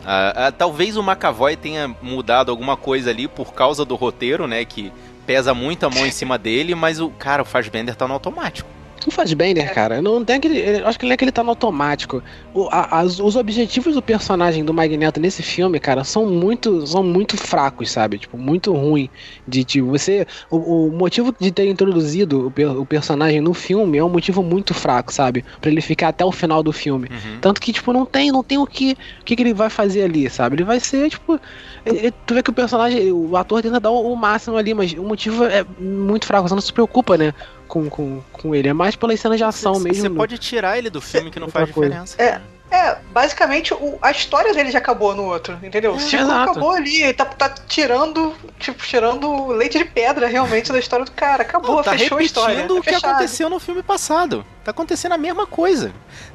Uh, 0.00 0.48
uh, 0.48 0.52
talvez 0.56 0.96
o 0.96 1.02
McAvoy 1.02 1.56
tenha 1.56 1.94
mudado 2.00 2.50
alguma 2.50 2.74
coisa 2.74 3.10
ali 3.10 3.28
por 3.28 3.52
causa 3.52 3.84
do 3.84 3.94
roteiro, 3.94 4.46
né? 4.46 4.64
Que 4.64 4.90
pesa 5.26 5.52
muito 5.52 5.84
a 5.84 5.90
mão 5.90 6.06
em 6.06 6.10
cima 6.10 6.38
dele, 6.38 6.74
mas 6.74 7.00
o 7.00 7.10
cara, 7.10 7.42
o 7.42 7.44
Fassbender 7.44 7.94
tá 7.94 8.08
no 8.08 8.14
automático. 8.14 8.68
O 9.06 9.10
Fassbender, 9.10 9.64
é. 9.64 9.68
cara, 9.68 10.02
não 10.02 10.24
tem 10.24 10.36
aquele. 10.36 10.82
acho 10.82 10.98
que 10.98 11.06
não 11.06 11.12
é 11.12 11.16
que 11.16 11.24
ele 11.24 11.32
tá 11.32 11.42
no 11.42 11.50
automático. 11.50 12.22
O, 12.52 12.68
a, 12.70 13.00
as, 13.00 13.18
os 13.18 13.36
objetivos 13.36 13.94
do 13.94 14.02
personagem 14.02 14.64
do 14.64 14.74
Magneto 14.74 15.20
nesse 15.20 15.42
filme, 15.42 15.78
cara, 15.80 16.04
são 16.04 16.26
muito, 16.26 16.86
são 16.86 17.02
muito 17.02 17.36
fracos, 17.36 17.90
sabe? 17.90 18.18
Tipo, 18.18 18.36
muito 18.36 18.72
ruim. 18.72 19.08
De 19.46 19.64
tipo, 19.64 19.88
você. 19.88 20.26
O, 20.50 20.86
o 20.86 20.92
motivo 20.92 21.34
de 21.38 21.50
ter 21.50 21.68
introduzido 21.68 22.52
o, 22.56 22.80
o, 22.80 22.86
personagem 22.86 23.40
no 23.40 23.54
filme 23.54 23.98
é 23.98 24.04
um 24.04 24.08
motivo 24.08 24.42
muito 24.42 24.74
fraco, 24.74 25.12
sabe? 25.12 25.44
para 25.60 25.70
ele 25.70 25.80
ficar 25.80 26.08
até 26.08 26.24
o 26.24 26.32
final 26.32 26.62
do 26.62 26.72
filme. 26.72 27.08
Uhum. 27.10 27.38
Tanto 27.40 27.60
que, 27.60 27.72
tipo, 27.72 27.92
não 27.92 28.04
tem, 28.04 28.30
não 28.30 28.42
tem 28.42 28.58
o 28.58 28.66
que. 28.66 28.96
O 29.20 29.24
que, 29.24 29.36
que 29.36 29.42
ele 29.42 29.54
vai 29.54 29.70
fazer 29.70 30.02
ali, 30.02 30.28
sabe? 30.28 30.56
Ele 30.56 30.64
vai 30.64 30.80
ser, 30.80 31.10
tipo. 31.10 31.40
Ele, 31.84 32.12
tu 32.26 32.34
vê 32.34 32.42
que 32.42 32.50
o 32.50 32.52
personagem, 32.52 33.10
o 33.12 33.36
ator 33.36 33.62
tenta 33.62 33.80
dar 33.80 33.90
o, 33.90 34.12
o 34.12 34.16
máximo 34.16 34.56
ali, 34.56 34.74
mas 34.74 34.92
o 34.92 35.02
motivo 35.02 35.44
é 35.44 35.64
muito 35.78 36.26
fraco, 36.26 36.48
você 36.48 36.54
não 36.54 36.60
se 36.60 36.72
preocupa, 36.72 37.16
né? 37.16 37.32
Com, 37.70 37.88
com, 37.88 38.20
com 38.32 38.54
ele. 38.54 38.68
É 38.68 38.72
mais 38.72 38.96
pelas 38.96 39.20
cenas 39.20 39.38
de 39.38 39.44
ação 39.44 39.76
cê, 39.76 39.84
mesmo. 39.84 40.02
Você 40.02 40.10
pode 40.10 40.36
tirar 40.36 40.76
ele 40.76 40.90
do 40.90 41.00
filme 41.00 41.30
que 41.30 41.38
não 41.38 41.48
faz 41.48 41.68
diferença. 41.68 42.20
É. 42.20 42.40
É, 42.72 42.98
basicamente 43.12 43.74
o, 43.74 43.98
a 44.00 44.12
história 44.12 44.54
dele 44.54 44.70
já 44.70 44.78
acabou 44.78 45.12
no 45.12 45.24
outro, 45.24 45.58
entendeu? 45.60 45.90
É, 45.90 45.96
o 45.96 45.98
ciclo 45.98 46.26
exato. 46.26 46.50
acabou 46.52 46.70
ali, 46.70 47.02
ele 47.02 47.12
tá, 47.12 47.24
tá 47.24 47.48
tirando, 47.48 48.32
tipo, 48.60 48.86
tirando 48.86 49.48
leite 49.48 49.76
de 49.76 49.84
pedra 49.84 50.28
realmente 50.28 50.70
da 50.70 50.78
história 50.78 51.04
do 51.04 51.10
cara. 51.10 51.42
Acabou, 51.42 51.76
não, 51.76 51.82
tá 51.82 51.98
fechou 51.98 52.18
a 52.18 52.22
história. 52.22 52.72
o 52.72 52.80
que 52.80 52.94
aconteceu 52.94 53.50
no 53.50 53.58
filme 53.58 53.82
passado. 53.82 54.46
Tá 54.62 54.70
acontecendo 54.70 55.10
a 55.10 55.18
mesma 55.18 55.48
coisa. 55.48 55.92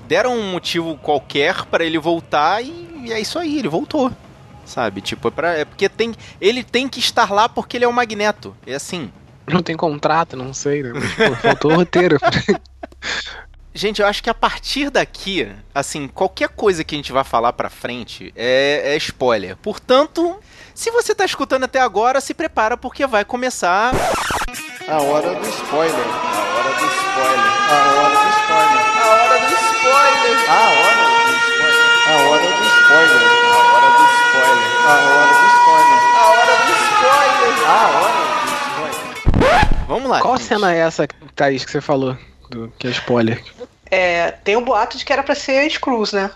Deram 0.10 0.36
um 0.36 0.52
motivo 0.52 0.98
qualquer 0.98 1.64
para 1.68 1.86
ele 1.86 1.98
voltar 1.98 2.62
e, 2.62 3.06
e, 3.06 3.14
é 3.14 3.20
isso 3.22 3.40
aí, 3.40 3.60
ele 3.60 3.70
voltou. 3.70 4.12
Sabe? 4.66 5.00
Tipo, 5.00 5.30
é, 5.30 5.32
pra, 5.32 5.54
é 5.54 5.64
porque 5.64 5.88
tem. 5.88 6.14
Ele 6.42 6.66
tem 6.66 6.90
que 6.90 7.00
estar 7.00 7.32
lá 7.32 7.48
porque 7.48 7.78
ele 7.78 7.86
é 7.86 7.88
o 7.88 7.94
Magneto. 7.94 8.54
É 8.68 8.76
assim. 8.76 9.10
Não 9.48 9.62
tem 9.62 9.76
contrato, 9.76 10.36
não 10.36 10.54
sei, 10.54 10.84
né? 10.84 11.00
Faltou 11.42 11.72
o 11.72 11.76
roteiro. 11.76 12.18
Gente, 13.74 14.02
eu 14.02 14.08
acho 14.08 14.24
que 14.24 14.30
a 14.30 14.34
partir 14.34 14.90
daqui, 14.90 15.52
assim, 15.74 16.08
qualquer 16.08 16.48
coisa 16.48 16.84
que 16.84 16.96
a 16.96 16.98
gente 16.98 17.12
vai 17.12 17.26
falar 17.26 17.52
pra 17.52 17.70
frente 17.70 18.34
é, 18.36 18.94
é 18.94 18.98
spoiler. 18.98 19.58
Portanto, 19.58 20.40
se 20.74 20.90
você 20.92 21.14
tá 21.14 21.26
escutando 21.26 21.66
até 21.66 21.82
agora, 21.82 22.22
se 22.22 22.34
prepara 22.34 22.78
porque 22.78 23.06
vai 23.06 23.26
começar. 23.26 23.94
A 24.88 25.02
hora 25.02 25.36
do 25.36 25.50
spoiler. 25.50 25.94
A 25.94 26.42
hora 26.56 26.70
do 26.72 26.86
spoiler. 26.86 27.52
A 27.70 27.80
hora 28.00 28.16
do 28.16 28.32
spoiler. 28.32 28.84
A 28.96 29.06
hora 29.12 29.38
do 29.40 29.54
spoiler. 29.54 30.40
A 30.48 30.64
hora 30.66 30.88
do 30.88 30.96
spoiler. 30.96 32.06
A 32.08 32.16
hora 32.16 32.40
do 32.40 32.64
spoiler. 32.66 33.22
A 33.26 33.68
hora 33.76 33.90
do 33.92 34.06
spoiler. 34.16 34.72
A 34.86 34.96
hora 34.96 35.26
do 35.26 35.46
spoiler. 35.52 36.00
A 36.16 36.32
hora 36.32 36.56
do 36.56 36.72
spoiler. 36.86 37.54
A 37.66 37.82
hora 37.88 38.05
Vamos 39.88 40.10
lá. 40.10 40.22
Qual 40.22 40.38
gente. 40.38 40.48
cena 40.48 40.74
é 40.74 40.80
essa, 40.80 41.08
Thaís, 41.36 41.64
que 41.64 41.72
você 41.72 41.82
falou? 41.82 42.18
Do, 42.50 42.72
que 42.78 42.88
é 42.88 42.92
spoiler? 42.92 43.44
É, 43.90 44.32
tem 44.32 44.56
um 44.56 44.64
boato 44.64 44.98
de 44.98 45.06
que 45.06 45.14
era 45.14 45.24
pra 45.24 45.36
ser 45.36 45.70
Screws, 45.70 46.12
né? 46.12 46.32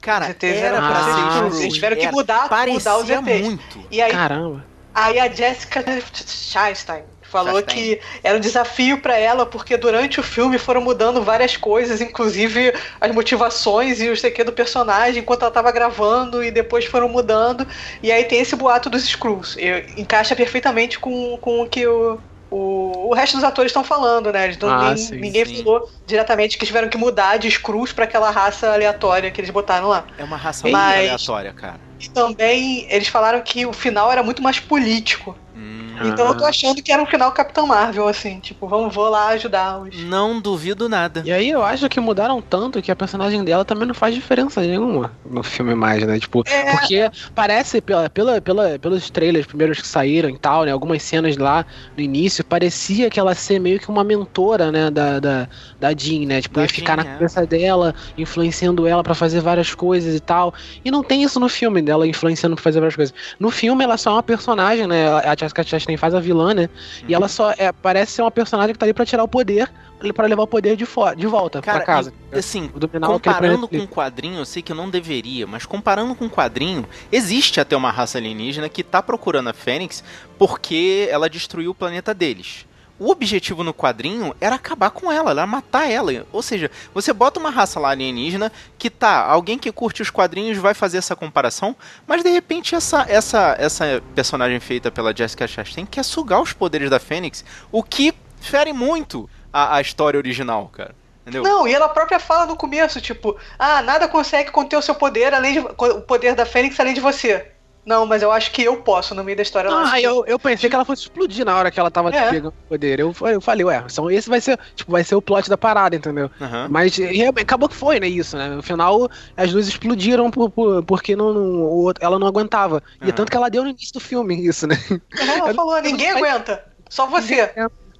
Cara, 0.00 0.26
ZTs 0.26 0.56
era, 0.56 0.76
pra 0.76 0.98
ah, 0.98 1.04
ser 1.04 1.30
Screws. 1.32 1.60
Eles 1.60 1.74
tiveram 1.74 1.96
que 1.96 2.10
mudar, 2.10 2.48
mudar 2.66 2.96
os 2.98 3.06
ZTs. 3.06 3.20
muito. 3.42 3.86
E 3.90 4.00
aí, 4.00 4.12
Caramba. 4.12 4.64
Aí 4.94 5.18
a 5.18 5.28
Jessica 5.28 5.84
Chastain 6.14 7.02
falou 7.22 7.60
que 7.64 8.00
era 8.22 8.38
um 8.38 8.40
desafio 8.40 8.98
para 8.98 9.18
ela, 9.18 9.44
porque 9.44 9.76
durante 9.76 10.20
o 10.20 10.22
filme 10.22 10.56
foram 10.56 10.80
mudando 10.80 11.20
várias 11.20 11.56
coisas, 11.56 12.00
inclusive 12.00 12.72
as 13.00 13.12
motivações 13.12 14.00
e 14.00 14.08
o 14.08 14.14
que 14.32 14.44
do 14.44 14.52
personagem, 14.52 15.20
enquanto 15.20 15.42
ela 15.42 15.50
tava 15.50 15.72
gravando, 15.72 16.44
e 16.44 16.50
depois 16.52 16.84
foram 16.84 17.08
mudando. 17.08 17.66
E 18.00 18.12
aí 18.12 18.24
tem 18.24 18.40
esse 18.40 18.54
boato 18.54 18.88
dos 18.88 19.02
Screws. 19.04 19.56
encaixa 19.96 20.36
perfeitamente 20.36 20.96
com, 21.00 21.36
com 21.38 21.62
o 21.62 21.68
que 21.68 21.84
o, 21.84 22.20
o, 22.54 23.08
o 23.10 23.14
resto 23.14 23.34
dos 23.34 23.42
atores 23.42 23.70
estão 23.70 23.82
falando, 23.82 24.32
né? 24.32 24.44
Eles 24.44 24.58
não, 24.58 24.68
ah, 24.68 24.94
nem, 24.94 24.96
sim, 24.96 25.16
ninguém 25.16 25.44
sim. 25.44 25.56
falou 25.56 25.90
diretamente 26.06 26.56
que 26.56 26.64
tiveram 26.64 26.88
que 26.88 26.96
mudar 26.96 27.36
de 27.36 27.50
Screws 27.50 27.92
para 27.92 28.04
aquela 28.04 28.30
raça 28.30 28.72
aleatória 28.72 29.28
que 29.32 29.40
eles 29.40 29.50
botaram 29.50 29.88
lá. 29.88 30.04
É 30.16 30.22
uma 30.22 30.36
raça 30.36 30.68
Mas, 30.68 30.98
aleatória, 30.98 31.52
cara. 31.52 31.80
E 31.98 32.08
também 32.10 32.86
eles 32.88 33.08
falaram 33.08 33.40
que 33.42 33.66
o 33.66 33.72
final 33.72 34.10
era 34.12 34.22
muito 34.22 34.40
mais 34.40 34.60
político. 34.60 35.36
Hum. 35.56 35.93
Então 36.02 36.26
eu 36.28 36.36
tô 36.36 36.44
achando 36.44 36.82
que 36.82 36.92
era 36.92 37.02
um 37.02 37.06
final 37.06 37.30
Capitão 37.32 37.66
Marvel, 37.66 38.08
assim, 38.08 38.40
tipo, 38.40 38.66
vamos, 38.66 38.94
vou 38.94 39.08
lá 39.08 39.28
ajudar 39.28 39.80
os. 39.80 39.96
Não 40.04 40.40
duvido 40.40 40.88
nada. 40.88 41.22
E 41.24 41.32
aí 41.32 41.50
eu 41.50 41.62
acho 41.62 41.88
que 41.88 42.00
mudaram 42.00 42.40
tanto 42.40 42.80
que 42.82 42.90
a 42.90 42.96
personagem 42.96 43.44
dela 43.44 43.64
também 43.64 43.86
não 43.86 43.94
faz 43.94 44.14
diferença 44.14 44.60
nenhuma 44.60 45.12
no 45.28 45.42
filme 45.42 45.74
mais, 45.74 46.04
né? 46.06 46.18
Tipo, 46.18 46.42
É. 46.46 46.72
porque 46.72 47.10
parece, 47.34 47.80
pela, 47.80 48.08
pela, 48.10 48.40
pela, 48.40 48.78
pelos 48.78 49.10
trailers 49.10 49.46
primeiros 49.46 49.80
que 49.80 49.86
saíram 49.86 50.28
e 50.30 50.38
tal, 50.38 50.64
né? 50.64 50.72
Algumas 50.72 51.02
cenas 51.02 51.36
lá 51.36 51.64
no 51.96 52.02
início, 52.02 52.44
parecia 52.44 53.10
que 53.10 53.18
ela 53.20 53.34
ser 53.34 53.58
meio 53.58 53.78
que 53.78 53.88
uma 53.88 54.04
mentora, 54.04 54.70
né? 54.72 54.90
Da, 54.90 55.20
da, 55.20 55.48
da 55.80 55.92
Jean, 55.96 56.26
né? 56.26 56.40
Tipo, 56.40 56.56
Da 56.56 56.62
ia 56.62 56.68
ficar 56.68 56.96
Jean, 56.96 57.04
na 57.04 57.10
é. 57.10 57.12
cabeça 57.14 57.46
dela, 57.46 57.94
influenciando 58.16 58.86
ela 58.86 59.02
pra 59.02 59.14
fazer 59.14 59.40
várias 59.40 59.74
coisas 59.74 60.14
e 60.14 60.20
tal. 60.20 60.52
E 60.84 60.90
não 60.90 61.02
tem 61.02 61.22
isso 61.22 61.38
no 61.38 61.48
filme 61.48 61.80
dela 61.82 62.06
influenciando 62.06 62.56
pra 62.56 62.62
fazer 62.62 62.80
várias 62.80 62.96
coisas. 62.96 63.14
No 63.38 63.50
filme 63.50 63.84
ela 63.84 63.96
só 63.96 64.10
é 64.10 64.12
uma 64.14 64.22
personagem, 64.22 64.86
né? 64.86 65.08
A 65.08 65.34
Jessica 65.38 65.62
Chastain 65.62 65.83
faz 65.96 66.14
a 66.14 66.20
vilã, 66.20 66.54
né? 66.54 66.68
E 67.06 67.14
ela 67.14 67.28
só 67.28 67.52
é, 67.56 67.70
parece 67.72 68.12
ser 68.12 68.22
uma 68.22 68.30
personagem 68.30 68.72
que 68.72 68.78
tá 68.78 68.86
ali 68.86 68.94
pra 68.94 69.04
tirar 69.04 69.22
o 69.22 69.28
poder, 69.28 69.70
pra 70.14 70.26
levar 70.26 70.42
o 70.42 70.46
poder 70.46 70.76
de, 70.76 70.86
de 71.16 71.26
volta 71.26 71.62
Cara, 71.62 71.78
pra 71.78 71.86
casa. 71.86 72.12
e, 72.32 72.38
assim, 72.38 72.70
comparando 73.00 73.68
com 73.68 73.78
o 73.78 73.88
quadrinho, 73.88 74.38
eu 74.38 74.44
sei 74.44 74.62
que 74.62 74.72
eu 74.72 74.76
não 74.76 74.90
deveria, 74.90 75.46
mas 75.46 75.64
comparando 75.64 76.14
com 76.14 76.26
o 76.26 76.30
quadrinho, 76.30 76.86
existe 77.10 77.60
até 77.60 77.76
uma 77.76 77.90
raça 77.90 78.18
alienígena 78.18 78.68
que 78.68 78.82
tá 78.82 79.02
procurando 79.02 79.48
a 79.48 79.52
Fênix 79.52 80.02
porque 80.38 81.08
ela 81.10 81.28
destruiu 81.28 81.70
o 81.70 81.74
planeta 81.74 82.12
deles. 82.12 82.66
O 82.98 83.10
objetivo 83.10 83.64
no 83.64 83.74
quadrinho 83.74 84.34
era 84.40 84.54
acabar 84.54 84.90
com 84.90 85.10
ela, 85.10 85.32
era 85.32 85.46
matar 85.46 85.90
ela. 85.90 86.26
Ou 86.32 86.42
seja, 86.42 86.70
você 86.92 87.12
bota 87.12 87.40
uma 87.40 87.50
raça 87.50 87.80
lá 87.80 87.90
alienígena 87.90 88.52
que 88.78 88.88
tá, 88.88 89.24
alguém 89.24 89.58
que 89.58 89.72
curte 89.72 90.00
os 90.00 90.10
quadrinhos 90.10 90.58
vai 90.58 90.74
fazer 90.74 90.98
essa 90.98 91.16
comparação, 91.16 91.74
mas 92.06 92.22
de 92.22 92.30
repente 92.30 92.74
essa 92.74 93.04
essa 93.08 93.56
essa 93.58 94.02
personagem 94.14 94.60
feita 94.60 94.90
pela 94.90 95.14
Jessica 95.14 95.46
Chastain 95.46 95.86
quer 95.86 96.04
sugar 96.04 96.40
os 96.40 96.52
poderes 96.52 96.88
da 96.88 97.00
Fênix, 97.00 97.44
o 97.72 97.82
que 97.82 98.14
fere 98.40 98.72
muito 98.72 99.28
a, 99.52 99.76
a 99.76 99.80
história 99.80 100.18
original, 100.18 100.68
cara. 100.68 100.94
Entendeu? 101.22 101.42
Não, 101.42 101.66
e 101.66 101.72
ela 101.72 101.88
própria 101.88 102.20
fala 102.20 102.44
no 102.44 102.54
começo, 102.54 103.00
tipo, 103.00 103.36
ah, 103.58 103.80
nada 103.80 104.06
consegue 104.06 104.50
conter 104.50 104.76
o 104.76 104.82
seu 104.82 104.94
poder 104.94 105.32
além 105.32 105.54
de. 105.54 105.58
o 105.60 106.02
poder 106.02 106.34
da 106.34 106.44
Fênix 106.44 106.78
além 106.78 106.92
de 106.92 107.00
você. 107.00 107.53
Não, 107.86 108.06
mas 108.06 108.22
eu 108.22 108.32
acho 108.32 108.50
que 108.50 108.62
eu 108.62 108.82
posso 108.82 109.14
no 109.14 109.22
meio 109.22 109.36
da 109.36 109.42
história. 109.42 109.70
Ah, 109.70 109.92
que- 109.92 110.02
eu, 110.02 110.24
eu 110.26 110.38
pensei 110.38 110.70
que 110.70 110.74
ela 110.74 110.84
fosse 110.86 111.02
explodir 111.02 111.44
na 111.44 111.56
hora 111.56 111.70
que 111.70 111.78
ela 111.78 111.90
tava 111.90 112.08
É. 112.08 112.30
pegando 112.30 112.48
o 112.48 112.68
poder. 112.68 112.98
Eu, 112.98 113.14
eu 113.26 113.40
falei, 113.40 113.64
ué, 113.64 113.84
são, 113.88 114.10
esse 114.10 114.28
vai 114.28 114.40
ser, 114.40 114.58
tipo, 114.74 114.90
vai 114.90 115.04
ser 115.04 115.14
o 115.14 115.20
plot 115.22 115.50
da 115.50 115.58
parada, 115.58 115.94
entendeu? 115.94 116.30
Aham. 116.40 116.68
Mas 116.70 116.96
e, 116.96 117.22
acabou 117.40 117.68
que 117.68 117.76
foi, 117.76 118.00
né, 118.00 118.08
isso, 118.08 118.36
né? 118.38 118.48
No 118.48 118.62
final, 118.62 119.08
as 119.36 119.52
luzes 119.52 119.68
explodiram 119.72 120.30
por, 120.30 120.50
por- 120.50 120.82
porque 120.84 121.14
não, 121.14 121.32
não- 121.34 121.92
ela 122.00 122.18
não 122.18 122.26
aguentava. 122.26 122.82
E 123.00 123.04
é 123.04 123.06
Aham. 123.08 123.12
tanto 123.16 123.30
que 123.30 123.36
ela 123.36 123.50
deu 123.50 123.62
no 123.62 123.68
início 123.68 123.92
do 123.92 124.00
filme, 124.00 124.34
isso, 124.46 124.66
né? 124.66 124.76
Ela 125.18 125.50
Eu- 125.50 125.54
falou, 125.54 125.76
eu 125.76 125.82
ninguém 125.82 126.10
aguenta, 126.10 126.64
só 126.88 127.06
você. 127.06 127.52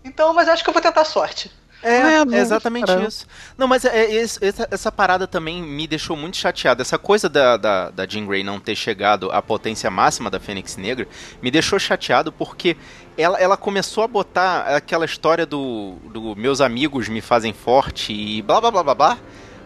Então, 0.03 0.33
mas 0.35 0.49
acho 0.49 0.62
que 0.62 0.70
eu 0.70 0.75
vou 0.75 0.83
tentar 0.83 1.05
sorte. 1.05 1.51
É, 1.85 2.37
É, 2.37 2.40
exatamente 2.40 2.87
caramba. 2.87 3.09
isso. 3.09 3.27
Não, 3.59 3.68
mas 3.68 3.85
é, 3.85 4.07
é 4.07 4.16
essa, 4.23 4.68
essa 4.70 4.90
parada 4.92 5.27
também 5.27 5.62
me 5.62 5.87
deixou 5.87 6.16
muito 6.16 6.37
chateado. 6.37 6.81
Essa 6.83 6.99
coisa 6.99 7.29
da, 7.29 7.57
da, 7.57 7.90
da 7.90 8.07
Jean 8.07 8.27
Grey 8.27 8.42
não 8.42 8.59
ter 8.59 8.75
chegado 8.75 9.31
à 9.31 9.42
potência 9.42 9.90
máxima 9.90 10.31
da 10.31 10.40
Fênix 10.40 10.77
Negra 10.77 11.07
me 11.42 11.51
deixou 11.51 11.79
chateado 11.79 12.33
porque 12.33 12.77
ela, 13.16 13.38
ela 13.38 13.57
começou 13.57 14.03
a 14.03 14.09
botar 14.09 14.61
aquela 14.77 15.05
história 15.05 15.47
do, 15.47 15.97
do 16.12 16.35
meus 16.35 16.61
amigos 16.61 17.09
me 17.09 17.20
fazem 17.20 17.53
forte 17.53 18.12
e 18.12 18.42
blá 18.42 18.61
blá 18.61 18.70
blá 18.70 18.83
blá 18.83 18.94
blá. 18.94 19.18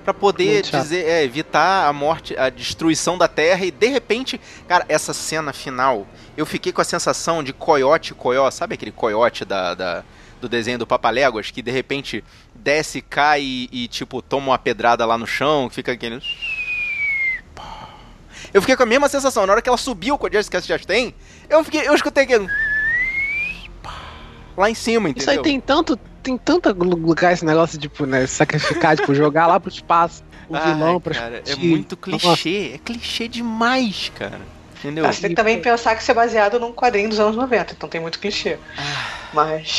Pra 0.04 0.14
poder 0.14 0.62
dizer, 0.80 1.04
é, 1.04 1.22
evitar 1.22 1.86
a 1.86 1.92
morte, 1.92 2.34
a 2.38 2.48
destruição 2.48 3.18
da 3.18 3.28
Terra 3.28 3.66
e 3.66 3.70
de 3.70 3.88
repente, 3.88 4.40
cara, 4.66 4.86
essa 4.88 5.12
cena 5.12 5.52
final, 5.52 6.06
eu 6.34 6.46
fiquei 6.46 6.72
com 6.72 6.80
a 6.80 6.84
sensação 6.84 7.44
de 7.44 7.52
coiote, 7.52 8.14
coió, 8.14 8.50
sabe 8.50 8.72
aquele 8.74 8.90
coiote 8.90 9.44
da, 9.44 9.74
da- 9.74 10.04
do 10.38 10.48
desenho 10.48 10.78
do 10.78 10.86
Papaléguas, 10.86 11.50
que 11.50 11.62
de 11.62 11.70
repente 11.70 12.24
desce, 12.54 13.00
cai 13.00 13.42
e, 13.42 13.68
e, 13.70 13.88
tipo, 13.88 14.22
toma 14.22 14.48
uma 14.48 14.58
pedrada 14.58 15.04
lá 15.04 15.18
no 15.18 15.26
chão, 15.26 15.68
fica 15.70 15.92
aquele. 15.92 16.20
Eu 18.52 18.62
fiquei 18.62 18.76
com 18.76 18.82
a 18.82 18.86
mesma 18.86 19.08
sensação. 19.08 19.46
Na 19.46 19.52
hora 19.52 19.62
que 19.62 19.68
ela 19.68 19.76
subiu 19.76 20.16
com 20.16 20.26
a 20.26 20.30
Jessica 20.30 20.60
Chastain, 20.60 21.12
eu 21.50 21.62
fiquei. 21.64 21.86
Eu 21.86 21.94
escutei 21.94 22.24
aquele. 22.24 22.46
Lá 24.56 24.70
em 24.70 24.74
cima, 24.74 25.08
entendeu? 25.08 25.22
Isso 25.22 25.30
aí 25.30 25.42
tem 25.42 25.60
tanto, 25.60 25.96
tem 26.22 26.36
tanto 26.36 26.72
lugar 26.72 27.32
esse 27.32 27.44
negócio, 27.44 27.78
tipo, 27.78 28.06
né, 28.06 28.26
sacrificar, 28.26 28.96
tipo, 28.96 29.14
jogar 29.14 29.46
lá 29.46 29.60
pro 29.60 29.70
espaço 29.70 30.24
o 30.48 30.56
Ai, 30.56 30.74
vilão 30.74 31.00
pra 31.00 31.14
cara, 31.14 31.42
é 31.46 31.56
muito 31.56 31.96
clichê. 31.96 32.72
É 32.74 32.78
clichê 32.78 33.28
demais, 33.28 34.10
cara. 34.14 34.40
Entendeu? 34.78 35.04
Ah, 35.04 35.12
você 35.12 35.20
tem 35.22 35.30
que 35.30 35.36
também 35.36 35.60
pensar 35.60 35.94
que 35.96 36.02
isso 36.02 36.10
é 36.10 36.14
baseado 36.14 36.60
num 36.60 36.72
quadrinho 36.72 37.08
dos 37.08 37.18
anos 37.18 37.34
90, 37.36 37.72
então 37.74 37.88
tem 37.88 38.00
muito 38.00 38.18
clichê. 38.18 38.58
Ah. 38.76 39.28
Mas. 39.32 39.78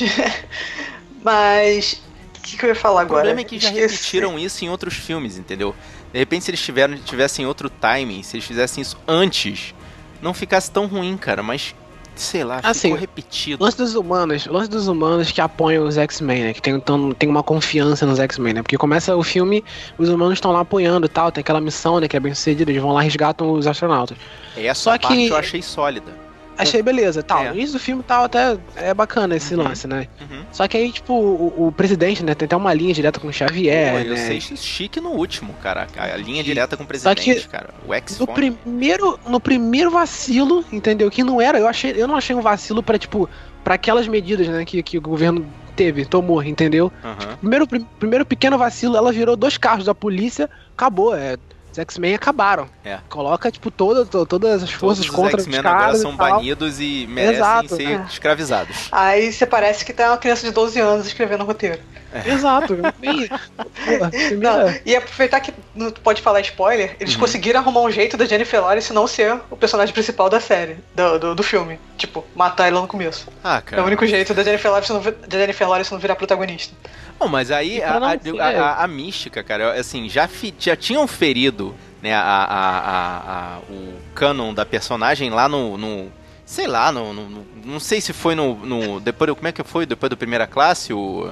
Mas. 1.23 2.01
O 2.37 2.41
que, 2.41 2.57
que 2.57 2.65
eu 2.65 2.69
ia 2.69 2.75
falar 2.75 2.95
O 2.95 2.99
agora? 2.99 3.21
problema 3.25 3.41
é 3.41 3.43
que 3.43 3.59
já 3.59 3.69
Esqueci. 3.69 3.81
repetiram 3.95 4.39
isso 4.39 4.63
em 4.65 4.69
outros 4.69 4.95
filmes, 4.95 5.37
entendeu? 5.37 5.75
De 6.11 6.17
repente, 6.17 6.45
se 6.45 6.51
eles 6.51 6.61
tiveram, 6.61 6.97
tivessem 6.97 7.45
outro 7.45 7.69
timing, 7.69 8.23
se 8.23 8.35
eles 8.37 8.45
fizessem 8.45 8.81
isso 8.81 8.97
antes, 9.07 9.73
não 10.21 10.33
ficasse 10.33 10.71
tão 10.71 10.87
ruim, 10.87 11.15
cara. 11.17 11.43
Mas, 11.43 11.75
sei 12.21 12.43
lá, 12.43 12.59
Assim, 12.63 12.89
ficou 12.89 12.99
repetido. 12.99 13.63
Lance 13.63 13.77
dos 13.77 13.95
humanos, 13.95 14.45
lance 14.47 14.69
dos 14.69 14.87
humanos 14.87 15.31
que 15.31 15.39
apoiam 15.41 15.85
os 15.87 15.97
X-Men, 15.97 16.43
né? 16.43 16.53
Que 16.53 16.61
tem, 16.61 16.79
tão- 16.79 17.11
tem 17.13 17.29
uma 17.29 17.41
confiança 17.43 18.05
nos 18.05 18.19
X-Men, 18.19 18.53
né? 18.55 18.61
Porque 18.61 18.77
começa 18.77 19.15
o 19.15 19.23
filme, 19.23 19.63
os 19.97 20.09
humanos 20.09 20.33
estão 20.35 20.51
lá 20.51 20.59
apoiando 20.61 21.05
e 21.05 21.09
tal, 21.09 21.31
tem 21.31 21.41
aquela 21.41 21.61
missão, 21.61 21.99
né? 21.99 22.07
Que 22.07 22.17
é 22.17 22.19
bem 22.19 22.33
sucedida, 22.33 22.71
eles 22.71 22.81
vão 22.81 22.91
lá 22.91 23.01
e 23.01 23.05
resgatam 23.05 23.51
os 23.51 23.65
astronautas. 23.67 24.17
Essa 24.57 24.73
só 24.81 24.91
parte 24.91 25.07
que- 25.07 25.27
eu 25.29 25.35
achei 25.37 25.61
sólida. 25.61 26.28
Achei 26.61 26.81
beleza, 26.83 27.23
tal. 27.23 27.43
É. 27.43 27.49
No 27.49 27.55
início 27.55 27.73
do 27.73 27.79
filme 27.79 28.03
tal, 28.03 28.25
até 28.25 28.57
é 28.75 28.93
bacana 28.93 29.35
esse 29.35 29.55
Uhum. 29.55 29.63
lance, 29.63 29.87
né? 29.87 30.07
Uhum. 30.19 30.43
Só 30.51 30.67
que 30.67 30.75
aí, 30.77 30.91
tipo, 30.91 31.13
o, 31.13 31.67
o 31.67 31.71
presidente, 31.71 32.23
né? 32.23 32.35
Tem 32.35 32.45
até 32.45 32.55
uma 32.55 32.73
linha 32.73 32.93
direta 32.93 33.19
com 33.19 33.27
o 33.27 33.33
Xavier, 33.33 33.93
Pô, 33.93 33.99
eu 33.99 34.09
né? 34.13 34.17
sei 34.17 34.41
chique 34.41 34.99
no 34.99 35.09
último, 35.11 35.53
cara. 35.63 35.87
A 35.97 36.17
linha 36.17 36.43
direta 36.43 36.75
com 36.75 36.83
o 36.83 36.85
Só 36.97 37.15
que 37.15 37.21
presidente, 37.23 37.47
cara. 37.47 37.69
O 37.85 37.87
No 37.87 37.93
X-Fone. 37.95 38.33
primeiro, 38.33 39.19
no 39.27 39.39
primeiro 39.39 39.89
vacilo, 39.89 40.63
entendeu? 40.71 41.09
Que 41.09 41.23
não 41.23 41.39
era, 41.41 41.57
eu 41.57 41.67
achei, 41.67 41.93
eu 41.95 42.07
não 42.07 42.15
achei 42.15 42.35
um 42.35 42.41
vacilo 42.41 42.83
pra, 42.83 42.97
tipo, 42.97 43.29
para 43.63 43.75
aquelas 43.75 44.07
medidas, 44.07 44.47
né, 44.47 44.65
que, 44.65 44.83
que 44.83 44.97
o 44.97 45.01
governo 45.01 45.45
teve, 45.75 46.05
tomou, 46.05 46.43
entendeu? 46.43 46.91
Aham. 47.03 47.37
Primeiro, 47.39 47.65
prim- 47.67 47.87
primeiro 47.99 48.25
pequeno 48.25 48.57
vacilo, 48.57 48.97
ela 48.97 49.11
virou 49.13 49.37
dois 49.37 49.57
carros 49.57 49.85
da 49.85 49.95
polícia, 49.95 50.49
acabou, 50.75 51.15
é, 51.15 51.37
os 51.79 51.83
X-Men 51.83 52.15
acabaram. 52.15 52.67
É. 52.83 52.99
Coloca, 53.09 53.51
tipo, 53.51 53.71
toda, 53.71 54.05
to- 54.05 54.25
todas 54.25 54.63
as 54.63 54.71
forças 54.71 55.05
Todos 55.05 55.15
contra 55.15 55.37
os 55.37 55.43
X-Men 55.45 55.59
agora 55.59 55.95
são 55.95 56.11
e 56.13 56.15
banidos 56.17 56.79
e 56.79 57.07
merecem 57.09 57.35
Exato, 57.35 57.75
ser 57.75 57.89
é. 57.91 58.05
escravizados. 58.09 58.87
Aí 58.91 59.31
você 59.31 59.45
parece 59.45 59.85
que 59.85 59.93
tá 59.93 60.09
uma 60.11 60.17
criança 60.17 60.45
de 60.45 60.51
12 60.53 60.79
anos 60.79 61.07
escrevendo 61.07 61.41
o 61.41 61.45
roteiro. 61.47 61.79
Exato. 62.25 62.75
Bem, 62.99 63.27
porra, 63.27 64.11
Não, 64.39 64.73
e 64.85 64.95
aproveitar 64.95 65.39
que 65.39 65.53
não 65.75 65.91
pode 65.91 66.21
falar 66.21 66.41
spoiler, 66.41 66.95
eles 66.99 67.13
Uhum. 67.13 67.19
conseguiram 67.19 67.59
arrumar 67.59 67.81
um 67.81 67.91
jeito 67.91 68.17
da 68.17 68.25
Jennifer 68.25 68.61
Lawrence 68.61 68.91
não 68.93 69.05
ser 69.07 69.39
o 69.49 69.55
personagem 69.55 69.93
principal 69.93 70.29
da 70.29 70.39
série, 70.39 70.77
do, 70.95 71.19
do, 71.19 71.35
do 71.35 71.43
filme. 71.43 71.79
Tipo, 71.97 72.25
matar 72.35 72.67
ela 72.67 72.81
no 72.81 72.87
começo. 72.87 73.27
Ah, 73.43 73.57
É 73.57 73.61
cara. 73.61 73.83
o 73.83 73.85
único 73.85 74.05
jeito 74.07 74.33
da 74.33 74.43
Jennifer 74.43 74.71
Lawrence 74.71 74.91
não, 74.93 75.01
da 75.01 75.37
Jennifer 75.37 75.67
Lawrence 75.69 75.91
não 75.91 75.99
virar 75.99 76.15
protagonista. 76.15 76.73
Não, 77.19 77.27
mas 77.27 77.51
aí 77.51 77.77
E 77.77 77.83
a, 77.83 77.97
a- 77.97 78.59
a- 78.79 78.83
a- 78.83 78.87
mística, 78.87 79.43
cara, 79.43 79.73
assim, 79.79 80.07
já, 80.09 80.27
fi- 80.27 80.53
já 80.57 80.75
tinham 80.75 81.05
ferido 81.07 81.75
né, 82.01 82.13
a, 82.13 82.21
a- 82.21 82.45
a- 82.79 83.55
a- 83.57 83.59
o 83.69 83.93
canon 84.15 84.53
da 84.53 84.65
personagem 84.65 85.29
lá 85.29 85.49
no. 85.49 85.77
no- 85.77 86.11
sei 86.45 86.65
lá, 86.65 86.91
no, 86.91 87.13
no- 87.13 87.45
não 87.65 87.79
sei 87.79 87.99
se 88.01 88.13
foi 88.13 88.33
no, 88.35 88.55
no. 88.55 88.99
Depois. 89.01 89.29
Como 89.33 89.47
é 89.47 89.51
que 89.51 89.63
foi? 89.63 89.85
Depois 89.85 90.09
do 90.09 90.15
primeira 90.17 90.47
classe? 90.47 90.93
O. 90.93 91.29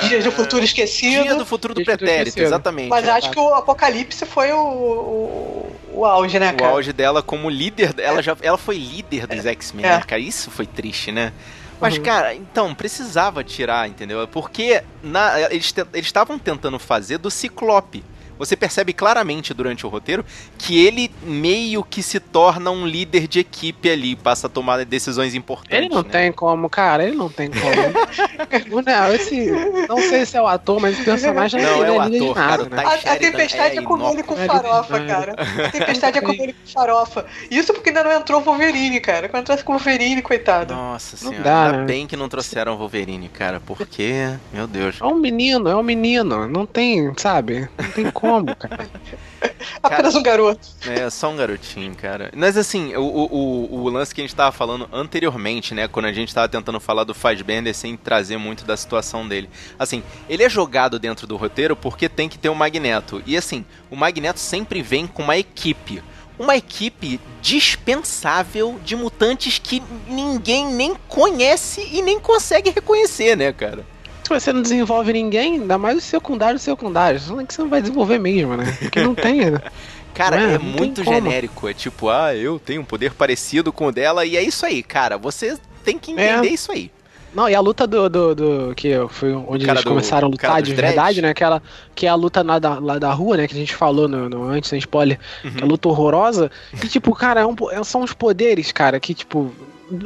Dias 0.00 0.24
do 0.24 0.30
Futuro 0.32 0.64
Esquecido. 0.64 1.22
Dia 1.22 1.34
do 1.34 1.44
futuro 1.46 1.74
do 1.74 1.78
Dia 1.78 1.84
do 1.84 1.90
Futuro 1.92 1.98
pretérito, 2.06 2.28
Esquecido. 2.28 2.46
exatamente. 2.48 2.88
Mas 2.88 3.06
É. 3.06 3.10
acho 3.10 3.30
que 3.30 3.38
o 3.38 3.54
Apocalipse 3.54 4.24
foi 4.26 4.52
o, 4.52 4.58
o, 4.58 5.76
o 5.94 6.06
auge, 6.06 6.38
né, 6.38 6.52
o 6.52 6.56
cara? 6.56 6.70
auge 6.72 6.92
dela 6.92 7.22
como 7.22 7.48
líder, 7.50 7.94
ela 7.98 8.22
já 8.22 8.36
ela 8.42 8.58
foi 8.58 8.76
líder 8.76 9.26
dos 9.26 9.44
X-Men, 9.46 9.84
É. 9.84 9.88
né, 9.98 10.02
cara? 10.06 10.20
Isso 10.20 10.50
foi 10.50 10.66
triste, 10.66 11.10
né? 11.12 11.32
Mas, 11.80 11.96
Uhum. 11.96 12.02
cara, 12.04 12.32
então, 12.34 12.72
precisava 12.74 13.42
tirar, 13.42 13.88
entendeu? 13.88 14.26
Porque 14.28 14.82
na- 15.02 15.40
eles 15.50 15.74
estavam 15.94 16.38
tentando 16.38 16.78
fazer 16.78 17.18
do 17.18 17.28
Ciclope. 17.28 18.04
Você 18.42 18.56
percebe 18.56 18.92
claramente 18.92 19.54
durante 19.54 19.86
o 19.86 19.88
roteiro 19.88 20.24
que 20.58 20.84
ele 20.84 21.10
meio 21.22 21.84
que 21.84 22.02
se 22.02 22.18
torna 22.18 22.72
um 22.72 22.84
líder 22.84 23.28
de 23.28 23.38
equipe 23.38 23.88
ali, 23.88 24.16
passa 24.16 24.48
a 24.48 24.50
tomar 24.50 24.84
decisões 24.84 25.34
importantes. 25.34 25.78
Ele 25.78 25.88
não 25.88 26.02
né? 26.02 26.08
tem 26.10 26.32
como, 26.32 26.68
cara, 26.68 27.04
ele 27.04 27.14
não 27.14 27.28
tem 27.28 27.48
como. 27.50 28.82
não, 28.84 29.14
esse, 29.14 29.50
não 29.88 29.98
sei 29.98 30.26
se 30.26 30.36
é 30.36 30.42
o 30.42 30.46
ator, 30.46 30.80
mas 30.80 30.98
o 30.98 31.04
personagem 31.04 31.62
Não, 31.62 31.82
ele 31.82 31.84
é 31.86 31.90
o 31.92 32.04
líder 32.04 32.18
de 32.18 32.24
ator, 32.24 32.34
cara, 32.34 32.64
né? 32.64 32.82
A, 32.84 32.88
a 32.88 32.98
Sheridan 32.98 33.30
tempestade 33.30 33.76
é 33.76 33.78
é, 33.78 33.82
comer 33.82 34.12
ele 34.12 34.22
com 34.22 34.36
farofa, 34.36 34.96
É 34.96 35.06
cara. 35.06 35.34
A 35.66 35.70
tempestade 35.70 36.18
é 36.18 36.20
comer 36.20 36.42
ele 36.42 36.52
com 36.52 36.66
farofa. 36.66 37.26
Isso 37.50 37.72
porque 37.72 37.90
ainda 37.90 38.04
não 38.04 38.12
entrou 38.12 38.40
o 38.40 38.44
Wolverine, 38.44 39.00
cara. 39.00 39.28
Quando 39.28 39.42
entrasse 39.42 39.62
com 39.62 39.72
o 39.72 39.76
Wolverine, 39.76 40.22
coitado. 40.22 40.74
Nossa 40.74 41.16
Não 41.24 41.30
senhora, 41.30 41.44
dá, 41.44 41.64
ainda 41.66 41.78
né? 41.78 41.84
bem 41.84 42.06
que 42.06 42.16
não 42.16 42.28
trouxeram 42.28 42.74
o 42.74 42.76
Wolverine, 42.76 43.28
cara, 43.28 43.60
porque, 43.64 44.30
meu 44.52 44.66
Deus. 44.66 44.96
É 45.00 45.04
um 45.04 45.14
menino, 45.14 45.68
é 45.68 45.76
um 45.76 45.82
menino. 45.82 46.48
Não 46.48 46.66
tem, 46.66 47.12
sabe? 47.16 47.68
Não 47.78 47.90
tem 47.90 48.10
como, 48.10 48.31
cara. 48.58 48.88
Apenas 49.82 50.14
um 50.14 50.22
garoto. 50.22 50.68
É, 50.86 51.08
só 51.10 51.30
um 51.30 51.36
garotinho, 51.36 51.94
cara. 51.94 52.30
Mas 52.34 52.56
assim, 52.56 52.94
o, 52.94 53.02
o, 53.02 53.74
o, 53.80 53.88
lance 53.88 54.14
que 54.14 54.20
a 54.20 54.24
gente 54.24 54.34
tava 54.34 54.52
falando 54.52 54.88
anteriormente, 54.92 55.74
né? 55.74 55.88
Quando 55.88 56.06
a 56.06 56.12
gente 56.12 56.34
tava 56.34 56.48
tentando 56.48 56.80
falar 56.80 57.04
do 57.04 57.14
Fassbender 57.14 57.74
sem 57.74 57.96
trazer 57.96 58.36
muito 58.36 58.64
da 58.64 58.76
situação 58.76 59.26
dele. 59.26 59.50
Assim, 59.78 60.02
ele 60.28 60.42
é 60.42 60.48
jogado 60.48 60.98
dentro 60.98 61.26
do 61.26 61.36
roteiro 61.36 61.74
porque 61.76 62.08
tem 62.08 62.28
que 62.28 62.38
ter 62.38 62.48
o 62.48 62.54
Magneto. 62.54 63.22
E 63.26 63.36
assim, 63.36 63.64
o 63.90 63.96
Magneto 63.96 64.40
sempre 64.40 64.82
vem 64.82 65.06
com 65.06 65.22
uma 65.22 65.36
equipe. 65.36 66.02
Uma 66.38 66.56
equipe 66.56 67.20
dispensável 67.40 68.80
de 68.84 68.96
mutantes 68.96 69.58
que 69.58 69.82
ninguém 70.08 70.72
nem 70.72 70.94
conhece 71.06 71.88
e 71.92 72.00
nem 72.02 72.18
consegue 72.18 72.70
reconhecer, 72.70 73.36
né, 73.36 73.52
cara? 73.52 73.84
Se 74.22 74.28
você 74.28 74.52
não 74.52 74.62
desenvolve 74.62 75.12
ninguém, 75.12 75.54
ainda 75.54 75.76
mais 75.76 75.98
os 75.98 76.04
secundários 76.04 76.62
secundários. 76.62 77.28
Não 77.28 77.40
é 77.40 77.44
que 77.44 77.52
você 77.54 77.62
não 77.62 77.68
vai 77.68 77.80
desenvolver 77.80 78.18
mesmo, 78.18 78.56
né? 78.56 78.76
Porque 78.80 79.00
não 79.02 79.14
tem. 79.14 79.50
né? 79.50 79.60
Cara, 80.14 80.36
é? 80.40 80.54
é, 80.54 80.58
muito 80.58 81.02
como. 81.02 81.14
genérico. 81.16 81.68
É 81.68 81.72
tipo, 81.74 82.08
ah, 82.10 82.34
eu 82.34 82.58
tenho 82.58 82.82
um 82.82 82.84
poder 82.84 83.12
parecido 83.14 83.72
com 83.72 83.86
o 83.86 83.92
dela, 83.92 84.24
e 84.26 84.36
é 84.36 84.42
isso 84.42 84.64
aí, 84.66 84.82
cara. 84.82 85.16
Você 85.16 85.56
tem 85.82 85.98
que 85.98 86.12
entender 86.12 86.48
É. 86.48 86.52
isso 86.52 86.70
aí. 86.70 86.90
Não, 87.34 87.48
e 87.48 87.54
a 87.54 87.60
luta 87.60 87.86
do. 87.86 88.10
do, 88.10 88.34
do- 88.34 88.74
que 88.76 88.90
foi 89.08 89.32
onde 89.32 89.64
Cara 89.64 89.78
eles 89.78 89.84
do- 89.84 89.88
começaram 89.88 90.28
a 90.28 90.30
lutar 90.30 90.60
de 90.60 90.74
dreads? 90.74 90.94
verdade, 90.94 91.22
né? 91.22 91.30
Aquela, 91.30 91.62
que 91.94 92.04
é 92.06 92.10
a 92.10 92.14
luta 92.14 92.42
lá 92.42 92.58
da, 92.58 92.78
lá 92.78 92.98
da 92.98 93.10
rua, 93.10 93.38
né? 93.38 93.48
Que 93.48 93.54
a 93.54 93.56
gente 93.56 93.74
falou 93.74 94.06
no, 94.06 94.28
no- 94.28 94.44
antes, 94.44 94.68
sem 94.68 94.78
spoiler. 94.78 95.18
Que 95.40 95.60
é 95.60 95.62
a 95.62 95.66
luta 95.66 95.88
horrorosa. 95.88 96.50
E, 96.74 96.86
tipo, 96.88 97.14
cara, 97.14 97.40
é 97.40 97.46
um 97.46 97.56
é- 97.70 97.82
são 97.82 98.02
os 98.02 98.12
poderes, 98.12 98.70
cara, 98.70 99.00
que, 99.00 99.14
tipo. 99.14 99.50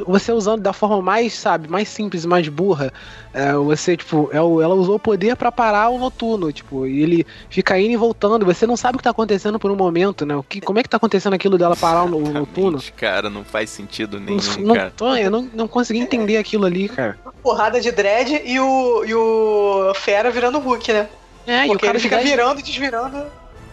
Você 0.05 0.31
usando 0.31 0.61
da 0.61 0.73
forma 0.73 1.01
mais, 1.01 1.33
sabe, 1.33 1.67
mais 1.67 1.87
simples, 1.87 2.25
mais 2.25 2.47
burra, 2.47 2.91
é, 3.33 3.53
você, 3.53 3.95
tipo, 3.95 4.29
é 4.31 4.37
ela 4.37 4.73
usou 4.75 4.95
o 4.95 4.99
poder 4.99 5.35
pra 5.35 5.51
parar 5.51 5.89
o 5.89 5.97
noturno, 5.97 6.51
tipo, 6.51 6.85
e 6.85 7.01
ele 7.01 7.25
fica 7.49 7.77
indo 7.79 7.91
e 7.93 7.97
voltando, 7.97 8.45
você 8.45 8.65
não 8.67 8.75
sabe 8.77 8.95
o 8.95 8.97
que 8.97 9.03
tá 9.03 9.11
acontecendo 9.11 9.59
por 9.59 9.71
um 9.71 9.75
momento, 9.75 10.25
né? 10.25 10.35
O 10.35 10.43
que, 10.43 10.59
como 10.61 10.79
é 10.79 10.83
que 10.83 10.89
tá 10.89 10.97
acontecendo 10.97 11.33
aquilo 11.33 11.57
dela 11.57 11.75
parar 11.75 12.03
o, 12.03 12.09
noturno? 12.19 12.81
Cara, 12.95 13.29
não 13.29 13.43
faz 13.43 13.69
sentido 13.69 14.19
nenhum, 14.19 14.39
Não, 14.57 14.67
não, 14.67 14.75
cara. 14.75 14.93
tô- 14.95 15.15
eu 15.15 15.31
não, 15.31 15.49
não 15.53 15.67
consegui 15.67 15.99
entender 15.99 16.37
aquilo 16.37 16.65
ali, 16.65 16.89
cara. 16.89 17.17
Porrada 17.41 17.79
de 17.79 17.91
dread 17.91 18.41
e 18.43 18.59
o, 18.59 19.05
e 19.05 19.13
o 19.13 19.93
Fera 19.95 20.29
virando 20.31 20.59
Hulk, 20.59 20.91
né? 20.93 21.07
É, 21.45 21.61
e 21.61 21.65
o 21.65 21.67
Porque 21.69 21.85
cara 21.85 21.97
ele 21.97 22.03
fica 22.03 22.17
10 22.17 22.29
virando 22.29 22.59
e 22.59 22.63
desvirando. 22.63 23.23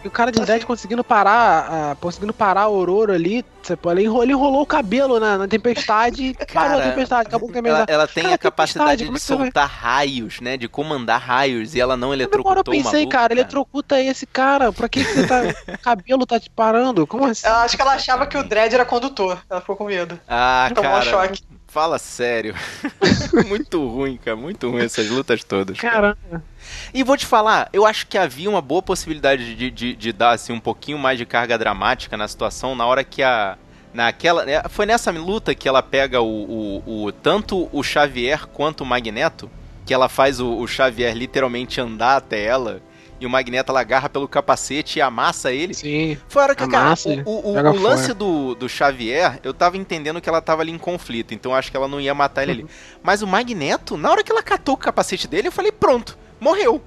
E 0.05 0.07
o 0.07 0.11
cara 0.11 0.31
de 0.31 0.39
10 0.39 0.63
conseguindo 0.65 1.03
parar, 1.03 1.67
a- 1.91 1.95
conseguindo 1.95 2.31
parar 2.31 2.61
a 2.61 2.63
Aurora 2.65 3.15
ali, 3.15 3.43
pode, 3.81 3.99
ele 4.01 4.05
enrolou, 4.05 4.23
ele 4.23 4.33
enrolou 4.33 4.61
o 4.61 4.65
cabelo 4.65 5.19
na, 5.19 5.35
na 5.39 5.47
tempestade 5.47 6.23
e 6.27 6.33
parou 6.53 6.73
a 6.77 6.79
Cara, 6.79 6.89
tempestade, 6.91 7.27
acabou 7.27 7.49
com 7.51 7.55
a 7.55 7.57
Ela, 7.57 7.63
tempestade. 7.63 7.91
ela 7.91 8.07
tem 8.07 8.23
Cara, 8.25 8.35
a 8.35 8.37
capacidade 8.37 9.03
de 9.03 9.09
é 9.09 9.11
você 9.11 9.35
vai- 9.35 9.45
soltar 9.47 9.67
raios, 9.67 10.39
né? 10.41 10.57
De 10.57 10.67
comandar 10.67 11.19
raios, 11.19 11.73
e 11.73 11.81
ela 11.81 11.97
não 11.97 12.09
Agora 12.09 12.21
eu 12.21 12.27
eletrocutou 12.27 12.71
pensei, 12.71 12.91
maluco, 12.99 13.09
cara, 13.11 13.33
eletrocuta 13.33 13.99
esse 13.99 14.27
cara, 14.27 14.71
pra 14.71 14.87
que, 14.87 15.03
que 15.03 15.11
você 15.11 15.25
tá. 15.25 15.41
o 15.73 15.77
cabelo 15.79 16.23
tá 16.27 16.39
te 16.39 16.51
parando? 16.51 17.07
Como 17.07 17.25
assim? 17.25 17.47
Eu 17.47 17.53
acho 17.55 17.75
que 17.75 17.81
ela 17.81 17.93
achava 17.95 18.27
que 18.27 18.37
o 18.37 18.43
dread 18.43 18.75
era 18.75 18.85
condutor. 18.85 19.39
Ela 19.49 19.59
ficou 19.59 19.75
com 19.75 19.85
medo. 19.85 20.19
Ah, 20.27 20.69
Tomou 20.75 20.91
um 20.91 20.93
cara, 20.93 21.03
choque. 21.09 21.41
fala 21.67 21.97
sério. 21.97 22.53
muito 23.47 23.83
ruim, 23.87 24.17
cara, 24.23 24.37
muito 24.37 24.69
ruim 24.69 24.83
essas 24.85 25.09
lutas 25.09 25.43
todas. 25.43 25.79
cara. 25.79 26.15
E 26.95 27.03
vou 27.03 27.17
te 27.17 27.25
falar, 27.25 27.67
eu 27.73 27.85
acho 27.85 28.07
que 28.07 28.17
havia 28.17 28.49
uma 28.49 28.61
boa 28.61 28.81
possibilidade 28.81 29.53
de, 29.53 29.69
de, 29.69 29.93
de 29.95 30.13
dar 30.13 30.31
assim, 30.31 30.53
um 30.53 30.61
pouquinho 30.61 30.97
mais 30.97 31.17
de 31.17 31.25
carga 31.25 31.57
dramática 31.57 32.15
na 32.15 32.25
situação 32.25 32.73
na 32.73 32.85
hora 32.85 33.03
que 33.03 33.21
a. 33.21 33.57
Naquela, 33.93 34.43
né, 34.45 34.61
foi 34.69 34.85
nessa 34.85 35.09
luta 35.11 35.55
que 35.55 35.69
ela 35.69 35.81
pega 35.81 36.21
o, 36.21 36.81
o, 36.85 37.05
o- 37.05 37.11
tanto 37.13 37.69
o 37.71 37.81
Xavier 37.81 38.45
quanto 38.47 38.81
o 38.81 38.85
Magneto, 38.85 39.49
que 39.85 39.93
ela 39.93 40.09
faz 40.09 40.41
o, 40.41 40.57
o 40.57 40.67
Xavier 40.67 41.13
literalmente 41.15 41.79
andar 41.79 42.17
até 42.17 42.43
ela, 42.43 42.81
e 43.21 43.25
o 43.25 43.29
Magneto 43.29 43.71
ela 43.71 43.79
agarra 43.79 44.09
pelo 44.09 44.27
capacete 44.27 44.99
e 44.99 45.01
amassa 45.01 45.53
ele. 45.53 45.73
Sim. 45.73 46.17
Foi 46.27 46.41
a 46.41 46.45
hora 46.45 46.55
que, 46.55 46.67
cara, 46.67 46.87
Amassa, 46.87 47.09
o, 47.25 47.31
o, 47.31 47.53
o- 47.53 47.71
o 47.71 47.79
lance 47.81 48.13
do, 48.13 48.53
do 48.55 48.67
Xavier, 48.67 49.39
eu 49.43 49.53
tava 49.53 49.77
entendendo 49.77 50.19
que 50.19 50.27
ela 50.27 50.41
tava 50.41 50.61
ali 50.61 50.71
em 50.73 50.77
conflito, 50.77 51.33
então 51.33 51.53
eu 51.53 51.57
acho 51.57 51.71
que 51.71 51.77
ela 51.77 51.87
não 51.87 51.99
ia 52.01 52.13
matar 52.13 52.43
ele 52.43 52.51
ali. 52.51 52.65
Mas 53.01 53.21
o 53.21 53.27
Magneto, 53.27 53.95
na 53.95 54.11
hora 54.11 54.23
que 54.25 54.31
ela 54.31 54.43
catou 54.43 54.75
o 54.75 54.77
capacete 54.77 55.25
dele, 55.25 55.47
eu 55.47 55.53
falei, 55.53 55.71
pronto, 55.71 56.17
morreu. 56.45 56.81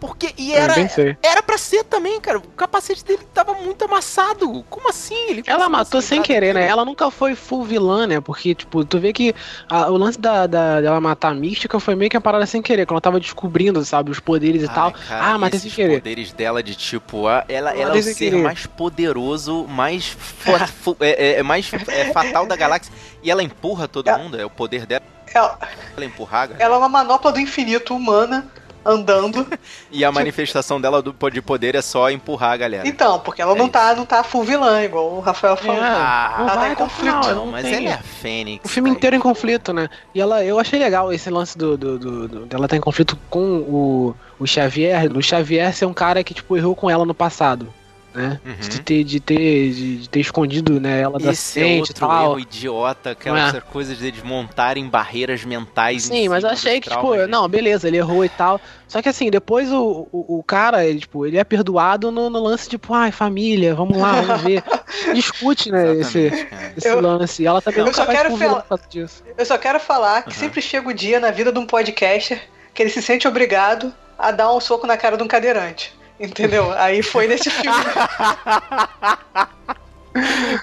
Porque, 0.00 0.34
e 0.36 0.52
era, 0.52 0.74
era 1.22 1.40
pra 1.44 1.56
ser 1.56 1.84
também, 1.84 2.20
cara. 2.20 2.36
O 2.38 2.42
capacete 2.42 3.04
dele 3.04 3.20
tava 3.32 3.54
muito 3.54 3.84
amassado. 3.84 4.64
Como 4.68 4.88
assim? 4.88 5.14
Ele 5.28 5.44
Ela 5.46 5.58
conseguiu 5.58 5.70
matou 5.70 6.00
se 6.02 6.08
sem 6.08 6.20
querer, 6.20 6.52
né? 6.52 6.66
Ela 6.66 6.84
nunca 6.84 7.08
foi 7.08 7.36
full 7.36 7.62
vilã, 7.62 8.04
né? 8.04 8.20
Porque, 8.20 8.52
tipo, 8.52 8.84
tu 8.84 8.98
vê 8.98 9.12
que 9.12 9.32
a- 9.70 9.88
o 9.92 9.96
lance 9.96 10.18
da, 10.20 10.48
da- 10.48 10.80
dela 10.80 11.00
matar 11.00 11.28
a 11.30 11.34
mística 11.34 11.78
foi 11.78 11.94
meio 11.94 12.10
que 12.10 12.16
a 12.16 12.20
parada 12.20 12.44
sem 12.46 12.60
querer, 12.60 12.84
quando 12.84 12.94
ela 12.96 13.00
tava 13.00 13.20
descobrindo, 13.20 13.84
sabe, 13.84 14.10
os 14.10 14.18
poderes 14.18 14.62
e 14.64 14.66
Ai, 14.68 14.74
tal. 14.74 14.90
cara, 14.92 15.24
ah, 15.24 15.38
matei 15.38 15.60
sem 15.60 15.70
querer. 15.70 16.00
poderes 16.00 16.32
dela 16.32 16.64
de 16.64 16.74
tipo, 16.74 17.28
ah, 17.28 17.44
ela, 17.48 17.68
Matei 17.70 17.82
ela 17.84 17.96
é 17.96 18.00
o 18.00 18.02
ser 18.02 18.14
querer. 18.16 18.42
mais 18.42 18.66
poderoso, 18.66 19.68
mais 19.68 20.08
fo- 20.08 20.52
fo- 20.82 20.96
é, 20.98 21.10
é- 21.10 21.38
é 21.38 21.42
mais 21.44 21.70
é, 21.86 22.12
fatal 22.12 22.44
da 22.44 22.56
galáxia. 22.56 22.92
E 23.22 23.30
ela 23.30 23.40
empurra 23.44 23.86
todo 23.86 24.08
É. 24.08 24.18
mundo, 24.18 24.36
é 24.36 24.44
o 24.44 24.50
poder 24.50 24.84
dela, 24.84 25.02
Ela, 25.32 25.58
ela 25.96 26.06
galera. 26.18 26.56
ela 26.58 26.74
é 26.74 26.78
uma 26.78 26.88
manopla 26.88 27.30
do 27.30 27.38
infinito 27.38 27.94
humana 27.94 28.50
andando. 28.84 29.46
E 29.94 30.04
a 30.06 30.10
manifestação 30.10 30.80
dela 30.80 31.02
do, 31.02 31.14
de 31.30 31.42
poder 31.42 31.74
é 31.74 31.82
só 31.82 32.10
empurrar 32.10 32.52
a 32.52 32.56
galera. 32.56 32.88
Então, 32.88 33.18
porque 33.20 33.42
ela 33.42 33.52
É 33.52 33.54
não, 33.56 33.64
isso. 33.66 33.72
tá, 33.72 33.94
não 33.94 34.06
tá 34.06 34.24
full 34.24 34.42
vilã, 34.42 34.82
igual 34.82 35.12
o 35.12 35.20
Rafael 35.20 35.54
falou. 35.56 35.76
É. 35.76 35.86
Ah, 35.86 36.36
ela 36.40 36.56
tá 36.56 36.68
em 36.70 36.74
conflito, 36.74 36.98
final, 37.22 37.22
não, 37.34 37.34
não 37.46 37.52
mas 37.52 37.62
tem. 37.64 37.74
ela 37.74 37.88
é 37.90 37.92
a 37.92 38.02
Fênix. 38.02 38.64
O 38.64 38.68
filme 38.68 38.88
velho. 38.88 38.96
inteiro 38.98 39.16
em 39.16 39.20
conflito, 39.20 39.72
né? 39.72 39.88
E 40.14 40.20
ela, 40.20 40.42
eu 40.42 40.58
achei 40.58 40.78
legal 40.78 41.12
esse 41.12 41.28
lance 41.28 41.56
do, 41.58 41.76
do, 41.76 41.98
do- 41.98 42.28
do- 42.28 42.46
dela 42.46 42.66
tá 42.66 42.74
em 42.76 42.80
conflito 42.80 43.18
com 43.28 43.58
o, 43.58 44.16
o 44.40 44.46
Xavier, 44.46 45.10
o 45.14 45.22
Xavier 45.22 45.74
ser 45.74 45.84
um 45.86 45.92
cara 45.94 46.24
que, 46.24 46.32
tipo, 46.32 46.56
errou 46.56 46.74
com 46.74 46.88
ela 46.88 47.04
no 47.04 47.14
passado. 47.14 47.72
Né? 48.14 48.38
Uhum. 48.44 48.52
De, 48.68 48.80
ter, 48.82 49.04
de, 49.04 49.20
ter, 49.20 49.72
de, 49.72 49.96
de 49.98 50.08
ter 50.08 50.20
escondido 50.20 50.78
né, 50.78 51.00
ela 51.00 51.18
da 51.18 51.32
Esse 51.32 51.58
é 51.58 51.62
frente 51.62 51.76
e 51.76 51.80
outro 51.80 51.94
tal. 52.06 52.22
erro 52.24 52.40
idiota, 52.40 53.10
aquelas 53.12 53.54
Não 53.54 53.60
coisas 53.62 53.96
de 53.98 54.10
desmontarem 54.10 54.86
barreiras 54.86 55.44
mentais. 55.44 56.10
em 56.10 56.14
Sim, 56.14 56.28
mas 56.28 56.44
eu 56.44 56.50
achei 56.50 56.78
que, 56.80 56.90
tipo, 56.90 57.14
né? 57.14 57.26
não, 57.26 57.48
beleza, 57.48 57.88
ele 57.88 57.96
errou 57.96 58.22
e 58.24 58.28
tal. 58.28 58.60
Só 58.86 59.00
que 59.00 59.08
assim, 59.08 59.30
depois 59.30 59.72
o, 59.72 60.06
o, 60.12 60.38
o 60.38 60.42
cara, 60.42 60.84
ele, 60.84 61.00
tipo, 61.00 61.24
ele 61.26 61.38
é 61.38 61.44
perdoado 61.44 62.10
no, 62.12 62.28
no 62.28 62.38
lance, 62.42 62.68
tipo, 62.68 62.92
ai, 62.92 63.10
família, 63.10 63.74
vamos 63.74 63.96
lá, 63.96 64.20
vamos 64.20 64.42
ver. 64.42 64.62
Discute, 65.14 65.70
né, 65.72 65.94
esse, 65.94 66.30
esse 66.76 66.88
Eu- 66.88 67.00
lance. 67.00 67.42
E 67.42 67.46
ela 67.46 67.62
também 67.62 67.80
eu 67.86 67.94
só 67.94 68.04
quero 68.04 68.36
falar- 68.36 68.64
disso. 68.90 69.22
Eu 69.38 69.46
só 69.46 69.56
quero 69.56 69.80
falar 69.80 70.22
que 70.22 70.30
Aham. 70.30 70.38
sempre 70.38 70.60
chega 70.60 70.86
o 70.88 70.92
dia 70.92 71.18
na 71.18 71.30
vida 71.30 71.50
de 71.50 71.58
um 71.58 71.64
podcaster 71.66 72.40
que 72.74 72.82
ele 72.82 72.90
se 72.90 73.00
sente 73.00 73.26
obrigado 73.26 73.92
a 74.18 74.30
dar 74.30 74.52
um 74.54 74.60
soco 74.60 74.86
na 74.86 74.96
cara 74.98 75.16
de 75.16 75.22
um 75.22 75.28
cadeirante. 75.28 75.94
Entendeu? 76.22 76.72
Aí 76.78 77.02
foi 77.02 77.26
nesse 77.26 77.50
filme. 77.50 77.76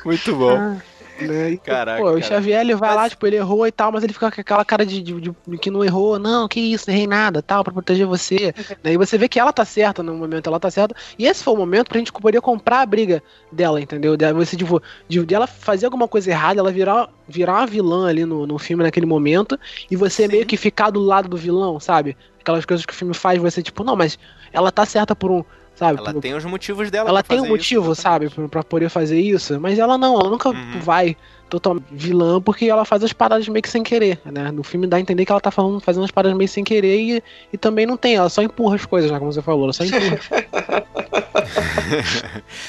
Muito 0.05 0.35
bom. 0.35 0.77
Né? 1.21 1.51
E, 1.51 1.57
Caraca, 1.57 2.01
pô, 2.01 2.11
o 2.11 2.13
cara. 2.13 2.21
Xavier 2.23 2.61
ele 2.61 2.75
vai 2.75 2.91
Mas- 2.91 2.97
lá, 2.97 3.09
tipo, 3.09 3.27
ele 3.27 3.35
errou 3.35 3.67
e 3.67 3.71
tal, 3.73 3.91
mas 3.91 4.05
ele 4.05 4.13
fica 4.13 4.31
com 4.31 4.39
aquela 4.39 4.63
cara 4.63 4.85
de, 4.85 5.01
de- 5.01 5.19
de 5.19 5.57
que 5.57 5.69
não 5.69 5.83
errou, 5.83 6.17
não, 6.17 6.47
que 6.47 6.61
isso, 6.61 6.85
não 6.87 6.93
errei 6.95 7.07
nada, 7.07 7.41
tal, 7.41 7.61
pra 7.61 7.73
proteger 7.73 8.05
você. 8.07 8.53
Daí 8.81 8.95
você 8.95 9.17
vê 9.17 9.27
que 9.27 9.37
ela 9.37 9.51
tá 9.51 9.65
certa 9.65 10.01
no 10.01 10.13
momento, 10.13 10.47
ela 10.47 10.61
tá 10.61 10.71
certa. 10.71 10.95
E 11.17 11.27
esse 11.27 11.43
foi 11.43 11.53
o 11.53 11.57
momento 11.57 11.89
pra 11.89 11.97
gente 11.97 12.09
poder 12.13 12.39
comprar 12.39 12.79
a 12.81 12.85
briga 12.85 13.21
dela, 13.51 13.81
entendeu? 13.81 14.15
De 14.15 14.31
você, 14.31 14.55
tipo, 14.55 14.81
de, 15.09 15.25
de 15.25 15.35
ela 15.35 15.45
fazer 15.45 15.87
alguma 15.87 16.07
coisa 16.07 16.29
errada, 16.31 16.61
ela 16.61 16.71
virar, 16.71 17.09
virar 17.27 17.55
uma 17.57 17.67
vilã 17.67 18.07
ali 18.07 18.23
no, 18.23 18.47
no 18.47 18.57
filme 18.57 18.81
naquele 18.83 19.05
momento, 19.05 19.59
e 19.91 19.97
você 19.97 20.23
Sim. 20.23 20.31
meio 20.31 20.45
que 20.45 20.55
ficar 20.55 20.89
do 20.89 21.01
lado 21.01 21.27
do 21.27 21.35
vilão, 21.35 21.81
sabe? 21.81 22.15
Aquelas 22.39 22.63
coisas 22.63 22.85
que 22.85 22.93
o 22.93 22.95
filme 22.95 23.13
faz, 23.13 23.37
você, 23.41 23.61
tipo, 23.61 23.83
não, 23.83 23.97
mas 23.97 24.17
ela 24.51 24.71
tá 24.71 24.85
certa 24.85 25.15
por 25.15 25.31
um. 25.31 25.43
Sabe, 25.79 25.97
Ela 25.99 26.11
por- 26.13 26.21
tem 26.21 26.33
os 26.33 26.43
motivos 26.43 26.91
dela. 26.91 27.07
ela 27.09 27.23
pra 27.23 27.37
tem 27.37 27.45
um 27.45 27.47
motivo, 27.47 27.93
isso, 27.93 28.01
sabe, 28.01 28.29
pra 28.51 28.61
poder 28.61 28.89
fazer 28.89 29.17
isso, 29.17 29.57
mas 29.61 29.79
ela 29.79 29.97
não, 29.97 30.19
ela 30.19 30.29
nunca 30.29 30.49
Uhum. 30.49 30.79
vai 30.81 31.15
totalmente 31.49 31.85
vilã 31.89 32.41
porque 32.41 32.65
ela 32.65 32.83
faz 32.83 33.01
as 33.03 33.13
paradas 33.13 33.47
meio 33.47 33.63
que 33.63 33.69
sem 33.69 33.81
querer, 33.81 34.19
né? 34.25 34.51
No 34.51 34.61
filme 34.61 34.85
dá 34.85 34.97
a 34.97 34.99
entender 34.99 35.25
que 35.25 35.31
ela 35.31 35.39
tá 35.39 35.49
falando, 35.49 35.79
fazendo 35.79 36.03
as 36.03 36.11
paradas 36.11 36.37
meio 36.37 36.49
sem 36.49 36.65
querer 36.65 36.99
e, 36.99 37.23
e 37.53 37.57
também 37.57 37.85
não 37.85 37.95
tem, 37.95 38.15
ela 38.15 38.27
só 38.29 38.41
empurra 38.43 38.75
as 38.75 38.85
coisas, 38.85 39.09
né, 39.09 39.17
como 39.17 39.31
você 39.31 39.41
falou, 39.41 39.63
ela 39.63 39.73
só 39.73 39.85
empurra. 39.85 40.19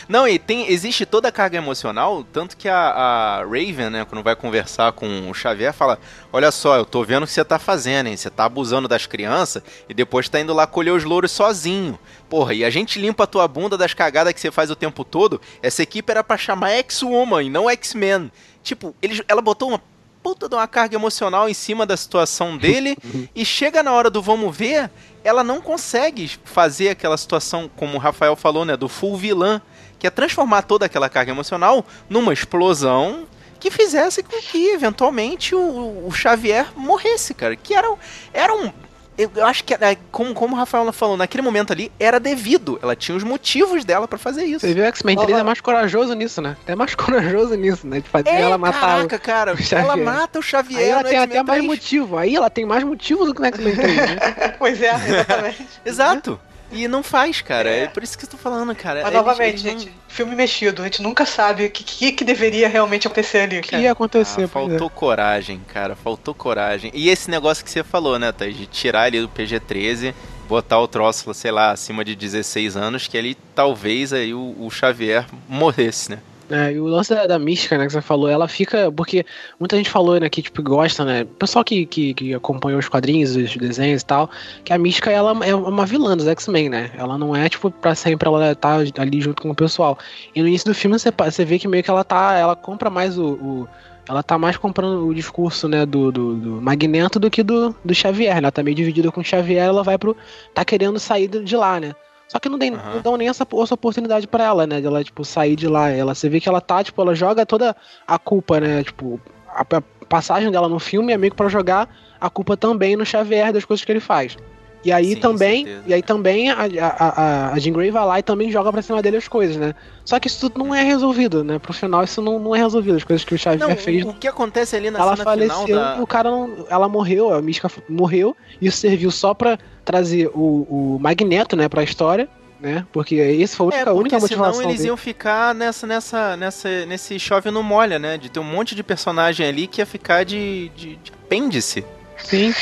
Não, 0.09 0.27
e 0.27 0.39
tem, 0.39 0.71
existe 0.71 1.05
toda 1.05 1.29
a 1.29 1.33
carga 1.33 1.59
emocional, 1.59 2.25
tanto 2.33 2.57
que 2.57 2.69
a, 2.69 2.77
a 2.79 3.39
Raven, 3.43 3.91
né, 3.91 4.07
quando 4.09 4.23
vai 4.25 4.35
conversar 4.35 4.93
com 4.93 5.29
o 5.29 5.35
Xavier, 5.35 5.73
fala: 5.73 5.99
Olha 6.33 6.51
só, 6.51 6.77
eu 6.77 6.85
tô 6.85 7.05
vendo 7.05 7.25
o 7.25 7.27
que 7.27 7.33
você 7.33 7.45
tá 7.45 7.59
fazendo, 7.59 8.07
hein? 8.07 8.17
Você 8.17 8.31
tá 8.31 8.45
abusando 8.45 8.89
das 8.89 9.07
crianças 9.07 9.63
e 9.89 9.95
depois 9.95 10.29
tá 10.29 10.41
indo 10.41 10.55
lá 10.55 10.67
colher 10.67 10.93
os 10.93 11.05
louros 11.05 11.31
sozinho. 11.31 11.99
Porra, 12.31 12.55
e 12.55 12.65
a 12.65 12.71
gente 12.71 13.01
limpa 13.01 13.25
a 13.25 13.27
tua 13.27 13.49
bunda 13.49 13.77
das 13.77 13.93
cagadas 13.93 14.33
que 14.33 14.41
você 14.41 14.53
faz 14.53 14.71
o 14.71 14.77
tempo 14.77 15.05
todo. 15.05 15.41
Essa 15.61 15.83
equipe 15.83 16.13
era 16.13 16.23
pra 16.23 16.39
chamar 16.39 16.71
X-Woman 16.71 17.43
e 17.43 17.51
não 17.51 17.69
X-Men. 17.69 18.31
Tipo, 18.63 18.95
eles, 19.03 19.21
ela 19.27 19.43
botou 19.43 19.71
uma 19.71 19.83
puta 20.23 20.49
de 20.49 20.55
uma 20.55 20.69
carga 20.69 20.95
emocional 20.95 21.49
em 21.49 21.55
cima 21.55 21.85
da 21.85 21.97
situação 21.97 22.57
dele 22.57 22.97
e 23.35 23.45
chega 23.45 23.83
na 23.83 23.91
hora 23.93 24.09
do 24.09 24.23
vamos 24.23 24.57
ver, 24.57 24.89
ela 25.25 25.43
não 25.43 25.61
consegue 25.61 26.31
fazer 26.45 26.91
aquela 26.91 27.17
situação, 27.17 27.69
como 27.75 27.97
o 27.97 28.01
Rafael 28.01 28.37
falou, 28.37 28.65
né, 28.65 28.77
do 28.77 28.89
full 28.89 29.17
vilã, 29.17 29.61
que 29.99 30.07
é 30.07 30.11
transformar 30.11 30.63
toda 30.63 30.87
aquela 30.87 31.09
carga 31.09 31.33
emocional 31.33 31.85
numa 32.09 32.33
explosão 32.33 33.27
que 33.59 33.73
fizesse 33.73 34.23
com 34.23 34.39
que 34.39 34.69
eventualmente 34.69 35.55
o, 35.55 36.07
o 36.07 36.13
Xavier 36.13 36.69
morresse, 36.77 37.35
cara, 37.35 37.57
que 37.57 37.75
era, 37.75 37.93
era 38.33 38.55
um 38.55 38.73
eu, 39.21 39.31
eu 39.37 39.47
acho 39.47 39.63
que, 39.65 39.75
é, 39.75 39.97
como, 40.11 40.33
como 40.33 40.55
o 40.55 40.59
Rafael 40.59 40.91
falou, 40.93 41.17
naquele 41.17 41.43
momento 41.43 41.73
ali 41.73 41.93
era 41.99 42.19
devido. 42.19 42.79
Ela 42.83 42.97
tinha 42.97 43.17
os 43.17 43.23
motivos 43.23 43.85
dela 43.85 44.09
pra 44.09 44.19
fazer 44.19 44.45
isso. 44.45 44.61
Você 44.61 44.73
viu 44.73 44.83
o 44.83 44.87
X-Men 44.87 45.17
3 45.17 45.39
é 45.39 45.43
mais 45.43 45.61
corajoso 45.61 46.15
nisso, 46.15 46.41
né? 46.41 46.57
É 46.67 46.75
mais 46.75 46.95
corajoso 46.97 47.55
nisso, 47.55 47.87
né? 47.87 48.01
De 48.01 48.09
fazer 48.09 48.31
ela 48.31 48.57
matar 48.57 48.81
caraca, 48.81 49.17
o... 49.17 49.21
cara, 49.21 49.55
o 49.59 49.75
ela 49.75 49.97
mata 49.97 50.39
o 50.39 50.43
Xavier. 50.43 50.81
Aí 50.81 50.89
ela 50.89 51.03
no 51.03 51.09
tem 51.09 51.19
até 51.19 51.43
mais 51.43 51.59
3. 51.61 51.67
motivo. 51.67 52.17
Aí 52.17 52.35
ela 52.35 52.49
tem 52.49 52.65
mais 52.65 52.83
motivo 52.83 53.25
do 53.27 53.35
que 53.35 53.41
no 53.41 53.47
X-Men 53.47 53.77
3, 53.77 53.97
né? 53.97 54.17
pois 54.59 54.81
é, 54.81 54.95
exatamente. 54.95 55.69
Exato. 55.85 56.41
E 56.73 56.87
não 56.89 57.03
faz, 57.03 57.41
cara. 57.41 57.69
É, 57.69 57.87
por 57.89 58.03
isso 58.03 58.17
que 58.19 58.25
eu 58.25 58.29
tô 58.31 58.37
falando, 58.37 58.75
cara. 58.75 59.01
Mas 59.03 59.13
Eles- 59.13 59.17
novamente, 59.27 59.49
eles 59.51 59.65
não- 59.65 59.79
gente, 59.81 59.93
filme 60.09 60.35
mexido, 60.35 60.83
a 60.83 60.85
gente 60.85 61.03
nunca 61.03 61.27
sabe 61.27 61.65
o 61.67 61.71
que, 61.71 61.83
que, 61.85 62.13
que 62.13 62.25
deveria 62.25 62.69
realmente 62.69 63.07
acontecer 63.07 63.39
ali, 63.39 63.59
O 63.59 63.63
que 63.63 63.77
ia 63.77 63.93
acontecer? 63.93 64.43
Ah, 64.43 64.45
é. 64.45 64.47
faltou 64.47 64.89
coragem, 64.91 65.61
cara. 65.73 65.97
Faltou 65.97 66.35
coragem. 66.35 66.91
E 66.95 67.09
esse 67.09 67.31
negócio 67.31 67.65
que 67.65 67.71
você 67.71 67.83
falou, 67.83 68.19
né, 68.19 68.31
Thaís? 68.33 68.57
De 68.57 68.67
tirar 68.67 69.09
ele 69.09 69.23
do 69.23 69.29
PG-13, 69.29 70.15
botar 70.49 70.79
o 70.81 70.89
troço, 70.89 71.33
sei 71.35 71.51
lá, 71.51 71.71
acima 71.71 72.05
de 72.05 72.15
16 72.17 72.77
anos, 72.77 73.07
que 73.07 73.17
ali 73.17 73.37
talvez 73.55 74.13
aí 74.13 74.33
o, 74.35 74.55
o 74.59 74.71
Xavier 74.71 75.27
morresse, 75.49 76.11
né? 76.11 76.19
É, 76.53 76.73
e 76.73 76.81
o 76.81 76.87
lance 76.87 77.15
da, 77.15 77.27
da 77.29 77.39
mística, 77.39 77.79
né, 77.79 77.87
que 77.87 77.93
você 77.93 78.01
falou, 78.03 78.29
ela 78.29 78.49
fica. 78.49 78.91
Porque 78.91 79.25
muita 79.59 79.77
gente 79.77 79.89
falou, 79.89 80.19
né, 80.19 80.29
que 80.29 80.43
tipo, 80.43 80.61
gosta, 80.63 81.05
né? 81.05 81.25
Pessoal 81.39 81.65
que, 81.65 81.87
que, 81.87 82.13
que 82.13 82.35
acompanhou 82.35 82.81
os 82.81 82.89
quadrinhos, 82.89 83.37
os 83.37 83.57
desenhos 83.57 84.03
e 84.03 84.05
tal, 84.05 84.29
que 84.65 84.73
a 84.73 84.79
mística 84.79 85.11
ela 85.13 85.33
é 85.47 85.55
uma 85.55 85.87
vilã 85.87 86.17
dos 86.17 86.27
X-Men, 86.27 86.69
né? 86.69 86.91
Ela 86.97 87.17
não 87.17 87.37
é, 87.37 87.49
tipo, 87.49 87.71
pra 87.71 87.95
sempre 87.95 88.27
ela 88.29 88.53
tá 88.57 88.79
ali 88.99 89.21
junto 89.21 89.43
com 89.43 89.51
o 89.51 89.55
pessoal. 89.55 89.97
E 90.35 90.43
no 90.43 90.49
início 90.49 90.67
do 90.67 90.75
filme 90.75 90.99
você, 90.99 91.13
você 91.17 91.45
vê 91.45 91.57
que 91.59 91.69
meio 91.69 91.85
que 91.85 91.91
ela 91.91 92.03
tá. 92.03 92.35
Ela 92.37 92.57
compra 92.57 92.91
mais 92.91 93.17
o. 93.17 93.35
o- 93.35 93.69
ela 94.09 94.25
tá 94.25 94.37
mais 94.37 94.57
comprando 94.57 95.07
o 95.07 95.15
discurso, 95.15 95.69
né, 95.69 95.87
do, 95.87 96.11
do, 96.11 96.35
do 96.35 96.51
Magneto 96.63 97.21
do 97.21 97.31
que 97.31 97.45
do, 97.45 97.73
do 97.85 97.95
Xavier. 97.95 98.35
né? 98.35 98.39
Ela 98.41 98.51
tá 98.51 98.61
meio 98.61 98.75
dividida 98.75 99.13
com 99.13 99.21
o 99.21 99.25
Xavier, 99.25 99.67
ela 99.67 99.85
vai 99.85 99.97
pro. 99.97 100.17
tá 100.53 100.65
querendo 100.65 100.99
sair 100.99 101.29
de 101.29 101.55
lá, 101.57 101.79
né? 101.79 101.93
Só 102.31 102.39
que 102.39 102.49
não, 102.49 102.61
tem, 102.61 102.73
Aham. 102.73 102.95
não 102.95 103.03
dão 103.03 103.17
nem 103.17 103.29
essa, 103.29 103.45
essa 103.61 103.75
oportunidade 103.75 104.29
pra 104.29 104.45
ela, 104.45 104.65
né? 104.65 104.81
De 104.81 104.87
ela, 104.87 105.03
tipo, 105.03 105.25
sair 105.25 105.57
de 105.57 105.67
lá. 105.67 105.91
Ela, 105.91 106.15
você 106.15 106.29
vê 106.29 106.39
que 106.39 106.49
ela 106.49 106.61
tá, 106.61 106.85
tipo, 106.85 107.03
ela 107.03 107.13
joga 107.13 107.45
toda 107.45 107.75
a 108.07 108.19
culpa, 108.21 108.61
né? 108.61 108.85
Tipo, 108.85 109.21
a, 109.49 109.63
a 109.63 110.07
passagem 110.07 110.49
dela 110.49 110.69
no 110.69 110.79
filme 110.79 111.13
é 111.13 111.19
meio 111.19 111.33
que 111.33 111.37
pra 111.37 111.49
jogar 111.49 111.89
a 112.21 112.31
culpa 112.31 112.57
também 112.57 112.95
no 112.95 113.05
Xavier 113.05 113.53
das 113.53 113.65
coisas 113.65 113.85
que 113.85 113.91
ele 113.91 113.99
faz. 113.99 114.37
E 114.83 114.91
aí 114.91 115.15
Sim, 115.15 115.21
também, 115.21 115.65
certeza. 115.67 115.85
e 115.89 115.95
aí 115.95 116.03
também 116.03 116.51
a, 116.51 116.57
a, 116.57 116.89
a, 116.89 117.53
a 117.53 117.59
Jean 117.59 117.73
Grey 117.75 117.91
vai 117.91 118.05
lá 118.05 118.19
e 118.19 118.23
também 118.23 118.51
joga 118.51 118.73
pra 118.73 118.81
cima 118.81 119.03
dele 119.03 119.19
as 119.19 119.29
coisas, 119.29 119.57
né? 119.57 119.75
Só 120.07 120.19
que 120.19 120.27
isso 120.27 120.41
tudo 120.49 120.65
não 120.65 120.75
é 120.75 120.83
resolvido, 120.83 121.45
né? 121.45 121.59
Pro 121.59 121.73
final 121.73 122.03
isso 122.03 122.23
não, 122.23 122.39
não 122.39 122.57
é 122.57 122.59
resolvido. 122.59 122.97
As 122.97 123.05
coisas 123.05 123.25
que 123.25 123.35
o 123.35 123.39
Xavier 123.39 123.69
Não, 123.69 123.77
fez 123.77 124.05
o 124.05 124.15
que 124.15 124.27
acontece 124.27 124.77
ali 124.77 124.91
na 124.91 124.99
ela 124.99 125.13
cena 125.17 125.25
faleceu 125.25 125.67
final 125.67 125.97
da... 125.97 126.03
o 126.03 126.07
cara 126.07 126.31
não. 126.31 126.67
Ela 126.71 126.89
morreu, 126.89 127.33
a 127.35 127.43
Mística 127.43 127.71
morreu. 127.89 128.35
Isso 128.61 128.79
serviu 128.79 129.11
só 129.11 129.35
pra 129.35 129.59
trazer 129.85 130.29
o, 130.35 130.67
o 130.69 130.99
Magneto, 130.99 131.57
né, 131.57 131.69
pra 131.69 131.83
história, 131.83 132.27
né? 132.59 132.87
Porque 132.91 133.17
esse 133.17 133.55
foi 133.57 133.67
a 133.67 133.69
única, 133.69 133.79
É, 133.79 133.91
a 133.91 133.95
única 133.95 134.19
porque 134.19 134.35
senão 134.35 134.47
motivação 134.47 134.63
eles 134.71 134.79
dele. 134.79 134.89
iam 134.89 134.97
ficar 134.97 135.55
nessa, 135.55 135.87
nessa, 135.87 136.37
nessa, 136.37 136.87
nesse 136.87 137.19
chove 137.19 137.51
não 137.51 137.63
molha, 137.63 137.99
né? 137.99 138.17
De 138.17 138.31
ter 138.31 138.41
um 138.41 138.45
monte 138.45 138.75
de 138.75 138.83
personagem 138.83 139.47
ali 139.47 139.67
que 139.67 139.81
ia 139.83 139.87
ficar 139.87 140.25
de, 140.25 140.71
de, 140.75 140.97
de 140.97 141.13
apêndice. 141.13 141.85
Sim, 142.25 142.53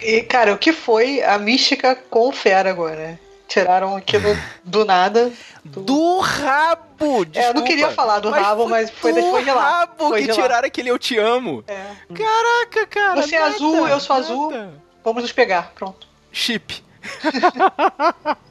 E, 0.00 0.22
cara, 0.22 0.52
o 0.54 0.58
que 0.58 0.72
foi 0.72 1.22
a 1.22 1.38
mística 1.38 1.94
com 2.10 2.28
o 2.28 2.32
Fera 2.32 2.70
agora? 2.70 2.96
né? 2.96 3.18
Tiraram 3.48 3.96
aquilo 3.96 4.34
do 4.64 4.84
nada. 4.84 5.30
Do 5.62 6.18
rabo! 6.20 7.26
É, 7.34 7.48
eu 7.48 7.54
não 7.54 7.62
queria 7.62 7.86
desculpa. 7.88 7.94
falar 7.94 8.20
do 8.20 8.30
rabo, 8.30 8.66
mas 8.66 8.90
foi 8.90 9.12
do 9.12 9.20
depois 9.20 9.44
de 9.44 9.50
lá. 9.50 9.62
rabo 9.80 10.08
Foi 10.08 10.22
que 10.22 10.28
lá. 10.28 10.34
tiraram 10.34 10.66
aquele 10.66 10.88
eu 10.90 10.98
te 10.98 11.18
amo. 11.18 11.62
É. 11.68 11.84
Caraca, 12.14 12.86
cara. 12.86 13.20
Você 13.22 13.36
é 13.36 13.40
nada, 13.40 13.54
azul, 13.54 13.86
eu 13.86 14.00
sou 14.00 14.16
azul. 14.16 14.50
nada. 14.50 14.72
Vamos 15.04 15.22
nos 15.22 15.32
pegar, 15.32 15.72
pronto. 15.74 16.06
Chip. 16.32 16.82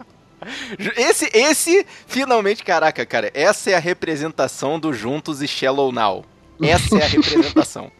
Esse, 0.97 1.29
esse, 1.33 1.85
finalmente, 2.07 2.63
caraca, 2.63 3.05
cara, 3.05 3.29
essa 3.33 3.69
é 3.69 3.75
a 3.75 3.79
representação 3.79 4.79
do 4.79 4.91
Juntos 4.91 5.39
e 5.41 5.47
Shallow 5.47 5.91
Now. 5.91 6.25
Essa 6.61 6.97
é 6.97 7.03
a 7.03 7.07
representação. 7.07 7.91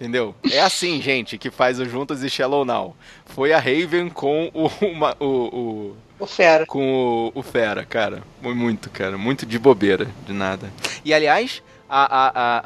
Entendeu? 0.00 0.34
É 0.50 0.60
assim, 0.60 1.00
gente, 1.02 1.36
que 1.36 1.50
faz 1.50 1.78
o 1.78 1.84
Juntos 1.84 2.22
e 2.24 2.30
Shallow 2.30 2.64
Now. 2.64 2.96
Foi 3.26 3.52
a 3.52 3.58
Raven 3.58 4.08
com 4.08 4.50
o, 4.54 4.66
uma- 4.86 5.14
o, 5.20 5.26
o- 5.26 5.96
O 6.18 6.26
Fera. 6.26 6.64
com 6.64 7.30
o, 7.34 7.38
o 7.38 7.42
Fera, 7.42 7.84
cara. 7.84 8.22
Muito, 8.40 8.88
cara. 8.88 9.18
Muito 9.18 9.44
de 9.44 9.58
bobeira, 9.58 10.06
de 10.26 10.32
nada. 10.32 10.72
E 11.04 11.12
aliás, 11.12 11.62
a, 11.88 12.04
a, 12.04 12.28
a, 12.28 12.60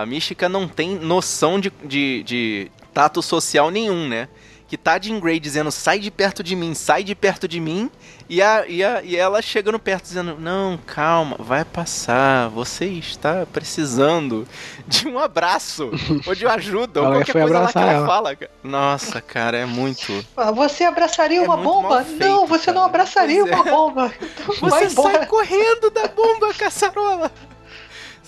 a, 0.00 0.02
a 0.02 0.06
Mística 0.06 0.48
não 0.48 0.66
tem 0.66 0.96
noção 0.96 1.60
de, 1.60 1.72
de, 1.84 2.22
de 2.24 2.70
tato 2.92 3.22
social 3.22 3.70
nenhum, 3.70 4.08
né? 4.08 4.28
Que 4.70 4.76
tá 4.76 4.96
Jean 5.00 5.18
Grey 5.18 5.40
dizendo, 5.40 5.68
sai 5.72 5.98
de 5.98 6.12
perto 6.12 6.44
de 6.44 6.54
mim, 6.54 6.74
sai 6.74 7.02
de 7.02 7.12
perto 7.12 7.48
de 7.48 7.58
mim. 7.58 7.90
E, 8.28 8.40
a, 8.40 8.64
e, 8.68 8.84
a, 8.84 9.02
e 9.02 9.16
ela 9.16 9.42
chegando 9.42 9.80
perto 9.80 10.04
dizendo, 10.04 10.36
não, 10.38 10.78
calma, 10.86 11.34
vai 11.40 11.64
passar. 11.64 12.48
Você 12.50 12.84
está 12.86 13.44
precisando 13.52 14.46
de 14.86 15.08
um 15.08 15.18
abraço, 15.18 15.90
ou 16.24 16.34
de 16.36 16.46
ajuda, 16.46 17.00
ou 17.00 17.06
Ela 17.06 17.14
qualquer 17.16 17.32
foi 17.32 17.40
coisa 17.40 17.58
lá 17.58 17.72
que 17.72 17.78
abraçar 17.78 17.82
ela 17.82 17.92
ela. 17.98 18.06
fala. 18.06 18.38
Nossa, 18.62 19.20
cara, 19.20 19.58
é 19.58 19.66
muito... 19.66 20.24
Ah, 20.36 20.52
Você 20.52 20.84
abraçaria 20.84 21.38
É 21.40 21.42
uma 21.42 21.56
bomba? 21.56 22.04
feito, 22.04 22.20
não, 22.20 22.46
você 22.46 22.68
não 22.70 22.82
cara. 22.82 22.86
abraçaria 22.86 23.40
Pois 23.42 23.50
é. 23.52 23.54
uma 23.56 23.64
bomba. 23.64 24.12
Então 24.22 24.54
Você 24.54 24.88
sai 24.90 25.26
correndo 25.26 25.90
da 25.90 26.06
bomba, 26.06 26.54
caçarola! 26.54 27.32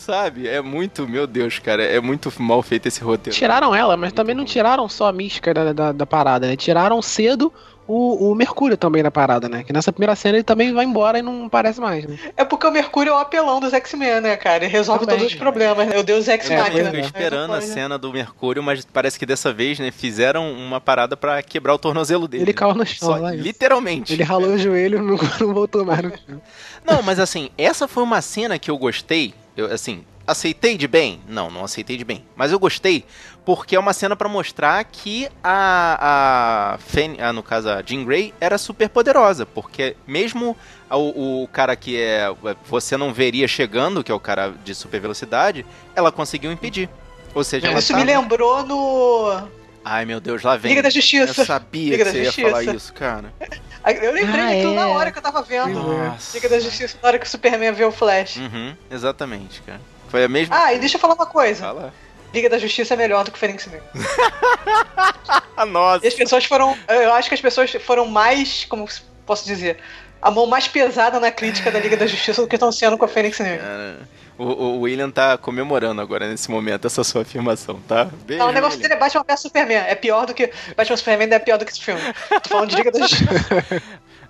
Sabe? 0.03 0.49
É 0.49 0.61
muito, 0.61 1.07
meu 1.07 1.29
Deus, 1.29 1.61
cara, 1.61 1.85
é 1.85 2.01
muito 2.01 2.33
mal 2.43 2.61
feito 2.61 2.89
esse 2.89 3.01
roteiro. 3.01 3.39
Tiraram 3.39 3.73
ela, 3.73 3.97
mas 3.97 4.09
Muito 4.09 4.17
também 4.17 4.35
não 4.35 4.45
tiraram 4.45 4.89
só 4.89 5.07
a 5.07 5.13
mística 5.13 5.55
da, 5.55 5.73
da, 5.73 5.93
da 5.93 6.05
parada, 6.07 6.49
né? 6.49 6.57
Tiraram 6.57 7.01
cedo 7.01 7.53
o, 7.87 8.31
o 8.31 8.35
Mercúrio 8.35 8.77
também 8.77 9.03
da 9.03 9.11
parada, 9.11 9.49
né? 9.49 9.63
Que 9.63 9.73
nessa 9.73 9.93
primeira 9.93 10.17
cena 10.17 10.39
ele 10.39 10.45
também 10.45 10.73
vai 10.73 10.85
embora 10.85 11.19
e 11.19 11.23
não 11.23 11.47
aparece 11.47 11.81
mais, 11.81 12.05
né? 12.05 12.19
É 12.37 12.45
porque 12.45 12.67
o 12.67 12.71
Mercúrio 12.71 13.11
é 13.11 13.15
o 13.15 13.19
apelão 13.19 13.61
dos 13.61 13.73
X-Men, 13.73 14.21
né, 14.21 14.37
cara? 14.37 14.65
Ele 14.65 14.73
resolve 14.73 15.05
Também. 15.05 15.19
todos 15.21 15.33
os 15.33 15.39
problemas. 15.39 15.87
né? 15.87 15.99
O 15.99 16.03
Deus 16.03 16.25
tô 16.25 16.31
né? 16.31 17.01
esperando 17.01 17.53
a 17.53 17.59
pode. 17.59 17.67
cena 17.67 17.99
do 17.99 18.13
Mercúrio, 18.13 18.63
mas 18.63 18.85
parece 18.85 19.19
que 19.19 19.27
dessa 19.27 19.53
vez, 19.53 19.79
né, 19.79 19.91
fizeram 19.91 20.53
uma 20.53 20.81
parada 20.81 21.17
pra 21.17 21.43
quebrar 21.43 21.75
o 21.75 21.79
tornozelo 21.79 22.27
dele. 22.27 22.45
Ele 22.45 22.53
caiu 22.53 22.75
no 22.75 22.85
chão 22.87 23.09
Só, 23.09 23.17
lá. 23.17 23.35
isso. 23.35 23.45
literalmente. 23.45 24.13
Ele 24.13 24.23
ralou 24.23 24.51
o 24.51 24.59
joelho 24.59 24.99
e 24.99 25.03
não, 25.03 25.19
não 25.47 25.55
voltou 25.55 25.85
mais 25.85 26.03
no 26.03 26.11
chão. 26.11 26.43
Não, 26.85 27.03
mas 27.03 27.19
assim, 27.19 27.51
essa 27.57 27.87
foi 27.87 28.03
uma 28.03 28.21
cena 28.21 28.59
que 28.59 28.71
eu 28.71 28.79
gostei. 28.79 29.35
Eu, 29.57 29.67
assim, 29.73 30.05
aceitei 30.27 30.77
de 30.77 30.89
bem? 30.89 31.21
Não, 31.29 31.51
não 31.51 31.65
aceitei 31.65 31.97
de 31.97 32.05
bem. 32.05 32.25
Mas 32.37 32.53
eu 32.53 32.59
gostei 32.59 33.05
porque 33.45 33.75
é 33.77 33.79
uma 33.79 33.93
cena 33.93 34.15
pra 34.17 34.29
mostrar 34.29 34.83
que 34.85 35.29
a, 35.43 36.75
a 36.75 36.79
Fen, 36.79 37.17
ah, 37.21 37.33
no 37.33 37.43
caso 37.43 37.69
a 37.69 37.83
Jean 37.83 38.05
Grey, 38.05 38.33
era 38.41 38.57
super 38.57 38.89
poderosa. 38.89 39.45
Porque 39.45 39.97
mesmo 40.07 40.57
o, 40.91 41.43
o 41.43 41.49
cara 41.49 41.75
que 41.77 42.01
é 42.01 42.33
você 42.67 42.97
não 42.97 43.13
veria 43.13 43.47
chegando, 43.49 44.03
que 44.03 44.11
é 44.13 44.15
o 44.15 44.21
cara 44.21 44.55
de 44.65 44.75
super 44.75 45.01
velocidade, 45.01 45.67
ela 45.95 46.11
conseguiu 46.13 46.51
impedir. 46.53 46.89
Ou 47.35 47.43
seja, 47.45 47.67
ela 47.69 47.79
Isso 47.79 47.93
tá- 47.93 47.99
me 47.99 48.05
lembrou 48.05 48.65
no 48.65 49.49
Ai 49.85 50.05
meu 50.05 50.21
Deus, 50.21 50.43
lá 50.43 50.57
vem. 50.57 50.71
Liga 50.71 50.83
da 50.83 50.89
Eu 50.89 50.93
Justiça. 50.93 51.45
sabia 51.45 51.91
Liga 51.93 52.05
que 52.05 52.11
você 52.11 52.19
ia 52.19 52.25
Justiça. 52.27 52.49
falar 52.49 52.63
isso, 52.65 52.93
cara. 52.93 53.33
Eu 54.01 54.13
lembrei 54.13 54.41
Ah, 54.41 54.47
daquilo 54.47 54.73
é. 54.73 54.77
na 54.77 54.89
hora 54.91 55.11
que 55.11 55.19
eu 55.19 55.23
tava 55.23 55.43
vendo. 55.43 55.73
Nossa. 55.73 56.37
Liga 56.37 56.49
da 56.49 56.61
Justiça, 56.61 56.97
na 57.03 57.09
hora 57.09 57.19
que 57.19 57.27
o 57.27 57.29
Superman 57.29 57.73
vê 57.73 57.85
o 57.85 57.91
Flash. 57.91 58.37
Uhum, 58.37 58.77
exatamente, 58.89 59.61
cara. 59.63 59.81
Foi 60.09 60.23
a 60.23 60.29
mesma. 60.29 60.55
Ah, 60.57 60.73
e 60.73 60.79
deixa 60.79 60.97
eu 60.99 61.01
falar 61.01 61.15
uma 61.15 61.27
coisa. 61.27 61.63
Fala. 61.65 61.93
Liga 62.33 62.49
da 62.49 62.59
Justiça 62.59 62.95
é 62.95 62.97
melhor 62.97 63.25
do 63.25 63.33
que 63.33 63.37
o 63.37 63.41
Fênix 63.41 63.67
Negra. 63.67 63.85
Ah, 65.57 65.67
nossa. 65.67 66.05
E 66.05 66.09
as 66.09 66.15
pessoas 66.15 66.45
foram. 66.45 66.77
Eu 66.89 67.13
acho 67.15 67.29
que 67.29 67.35
as 67.35 67.41
pessoas 67.41 67.71
foram 67.85 68.07
mais. 68.07 68.65
Como 68.67 68.89
posso 69.27 69.45
dizer? 69.45 69.79
A 70.23 70.31
mão 70.31 70.47
mais 70.47 70.69
pesada 70.69 71.19
na 71.19 71.31
crítica 71.33 71.71
da 71.71 71.81
Liga 71.81 71.97
da 71.97 72.07
Justiça 72.07 72.41
do 72.41 72.49
que 72.49 72.57
estão 72.57 72.71
sendo 72.71 72.97
com 72.97 73.05
a 73.05 73.09
Fênix 73.09 73.39
Negra. 73.41 73.99
O, 74.39 74.45
o 74.45 74.81
William 74.81 75.11
tá 75.11 75.37
comemorando 75.37 76.01
agora 76.01 76.27
nesse 76.29 76.51
momento 76.51 76.87
essa 76.87 77.05
sua 77.05 77.23
afirmação, 77.23 77.79
tá? 77.87 78.09
Beijo, 78.27 78.43
Não, 78.43 78.49
o 78.51 78.53
negócio 78.53 78.79
dele 78.81 78.95
é 78.95 78.97
Batman 78.97 79.25
vs 79.29 79.41
Superman. 79.41 79.77
É 79.77 79.95
pior 79.95 80.27
do 80.27 80.33
que. 80.33 80.51
Batman 80.75 80.97
Superman 80.97 81.29
é 81.33 81.39
pior 81.39 81.59
do 81.59 81.65
que 81.65 81.71
esse 81.73 81.83
filme. 81.83 82.01
Tô 82.43 82.49
falando 82.49 82.71
de 82.71 82.77
Liga 82.77 82.91
da 82.91 83.01
Justiça. 83.07 83.31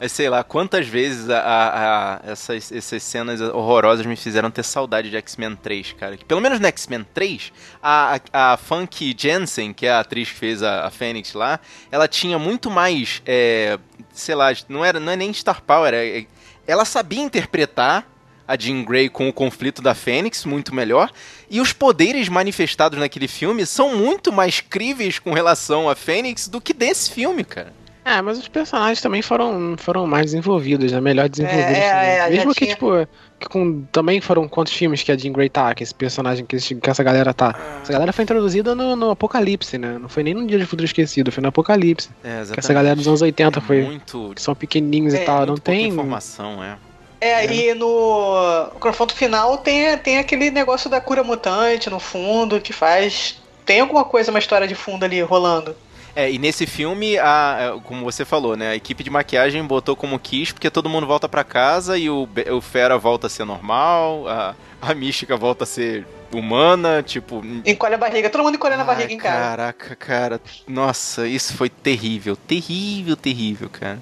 É, 0.04 0.08
sei 0.08 0.28
lá, 0.28 0.42
quantas 0.42 0.88
vezes 0.88 1.30
a, 1.30 1.38
a- 1.38 2.14
a- 2.16 2.20
essas, 2.32 2.72
essas 2.72 3.02
cenas 3.04 3.40
horrorosas 3.40 4.04
me 4.04 4.16
fizeram 4.16 4.50
ter 4.50 4.64
saudade 4.64 5.08
de 5.08 5.16
X-Men 5.16 5.54
3, 5.54 5.92
cara. 5.92 6.18
Pelo 6.26 6.40
menos 6.40 6.58
no 6.58 6.66
X-Men 6.66 7.06
3, 7.14 7.52
a, 7.80 8.18
a, 8.32 8.52
a 8.52 8.56
Funky 8.56 9.14
Jensen, 9.16 9.72
que 9.72 9.86
é 9.86 9.92
a 9.92 10.00
atriz 10.00 10.28
que 10.28 10.34
fez 10.34 10.60
a, 10.60 10.86
a 10.86 10.90
Fênix 10.90 11.34
lá, 11.34 11.60
ela 11.88 12.08
tinha 12.08 12.36
muito 12.36 12.68
mais, 12.68 13.22
é, 13.24 13.78
sei 14.12 14.34
lá, 14.34 14.48
não, 14.68 14.84
era, 14.84 14.98
não 14.98 15.12
é 15.12 15.14
nem 15.16 15.32
Star 15.32 15.62
Power, 15.62 15.94
é- 15.94 16.18
é- 16.18 16.26
ela 16.66 16.84
sabia 16.84 17.22
interpretar 17.22 18.04
a 18.48 18.56
Jean 18.58 18.82
Grey 18.82 19.08
com 19.08 19.28
o 19.28 19.32
conflito 19.32 19.80
da 19.80 19.94
Fênix 19.94 20.44
muito 20.44 20.74
melhor, 20.74 21.12
e 21.48 21.60
os 21.60 21.72
poderes 21.72 22.28
manifestados 22.28 22.98
naquele 22.98 23.28
filme 23.28 23.64
são 23.64 23.94
muito 23.96 24.32
mais 24.32 24.60
críveis 24.60 25.20
com 25.20 25.32
relação 25.32 25.88
à 25.88 25.94
Fênix 25.94 26.48
do 26.48 26.60
que 26.60 26.72
desse 26.74 27.08
filme, 27.12 27.44
cara. 27.44 27.72
É, 28.04 28.20
mas 28.20 28.36
os 28.36 28.48
personagens 28.48 29.00
também 29.00 29.22
foram, 29.22 29.76
foram 29.78 30.06
mais 30.08 30.26
desenvolvidos, 30.26 30.90
né? 30.90 31.00
Melhor 31.00 31.28
desenvolvidos. 31.28 31.70
É, 31.76 32.18
é, 32.26 32.30
Mesmo 32.30 32.53
que, 32.53 32.64
tinha- 32.64 32.74
tipo, 32.74 32.90
que 33.38 33.48
com, 33.48 33.82
também 33.92 34.20
foram 34.20 34.48
quantos 34.48 34.72
filmes 34.72 35.05
que 35.05 35.12
a 35.12 35.16
Jean 35.16 35.32
Grey 35.32 35.48
tá, 35.48 35.72
que 35.72 35.84
esse 35.84 35.94
personagem, 35.94 36.44
que, 36.44 36.57
esse- 36.57 36.74
que 36.74 36.90
essa 36.90 37.03
galera 37.05 37.32
tá. 37.32 37.55
Essa 37.80 37.92
galera 37.92 38.12
foi 38.12 38.24
introduzida 38.24 38.74
no, 38.74 38.96
no 38.96 39.11
Apocalipse, 39.11 39.78
né? 39.78 39.98
Não 40.00 40.09
foi 40.09 40.24
nem 40.24 40.34
no 40.34 40.44
Dia 40.46 40.59
de 40.59 40.66
Futuro 40.66 40.84
Esquecido, 40.84 41.30
foi 41.30 41.40
no 41.42 41.48
Apocalipse. 41.50 42.09
É, 42.24 42.28
Que 42.28 42.28
exatamente. 42.40 42.59
essa 42.59 42.74
galera 42.74 42.96
dos 42.96 43.07
anos 43.07 43.22
80 43.22 43.59
É 43.61 43.62
foi. 43.62 43.82
Muito, 43.82 44.32
Que 44.34 44.42
são 44.42 44.55
pequenininhos 44.55 45.14
É, 45.14 45.22
e 45.22 45.24
tal. 45.24 45.46
Não 45.46 45.57
tem. 45.57 45.86
informação, 45.88 46.62
é. 46.62 46.76
É, 47.20 47.46
e 47.55 47.72
no 47.74 48.66
confronto 48.80 49.14
final 49.14 49.59
tem, 49.59 49.96
tem 49.98 50.18
aquele 50.18 50.50
negócio 50.50 50.90
da 50.90 51.00
cura 51.00 51.22
mutante 51.22 51.88
no 51.88 52.00
fundo 52.00 52.61
que 52.61 52.72
faz. 52.72 53.40
Tem 53.64 53.78
alguma 53.78 54.05
coisa, 54.05 54.30
uma 54.32 54.40
história 54.40 54.66
de 54.66 54.74
fundo 54.74 55.05
ali 55.05 55.20
rolando. 55.22 55.76
É, 56.14 56.30
e 56.30 56.38
nesse 56.38 56.66
filme, 56.66 57.18
a, 57.18 57.74
a- 57.76 57.80
como 57.80 58.04
você 58.04 58.24
falou, 58.24 58.56
né? 58.56 58.70
A 58.70 58.76
equipe 58.76 59.02
de 59.02 59.08
maquiagem 59.10 59.64
botou 59.64 59.96
como 59.96 60.18
quis, 60.18 60.52
porque 60.52 60.68
todo 60.70 60.88
mundo 60.88 61.06
volta 61.06 61.28
pra 61.28 61.42
casa 61.42 61.96
e 61.96 62.10
o, 62.10 62.28
o 62.50 62.60
Fera 62.60 62.98
volta 62.98 63.26
a 63.26 63.30
ser 63.30 63.44
normal, 63.46 64.28
a, 64.28 64.54
a 64.80 64.94
Mística 64.94 65.36
volta 65.36 65.64
a 65.64 65.66
ser 65.66 66.06
humana, 66.30 67.02
tipo. 67.02 67.42
Encolhe 67.64 67.94
a 67.94 67.98
barriga, 67.98 68.28
todo 68.28 68.42
mundo 68.44 68.56
encolhendo 68.56 68.82
a 68.82 68.84
barriga 68.84 69.12
em 69.12 69.16
casa. 69.18 69.38
Caraca, 69.38 69.96
cara. 69.96 70.40
Nossa, 70.68 71.26
isso 71.26 71.54
foi 71.54 71.70
terrível. 71.70 72.36
Terrível, 72.36 73.16
terrível, 73.16 73.70
cara. 73.70 73.98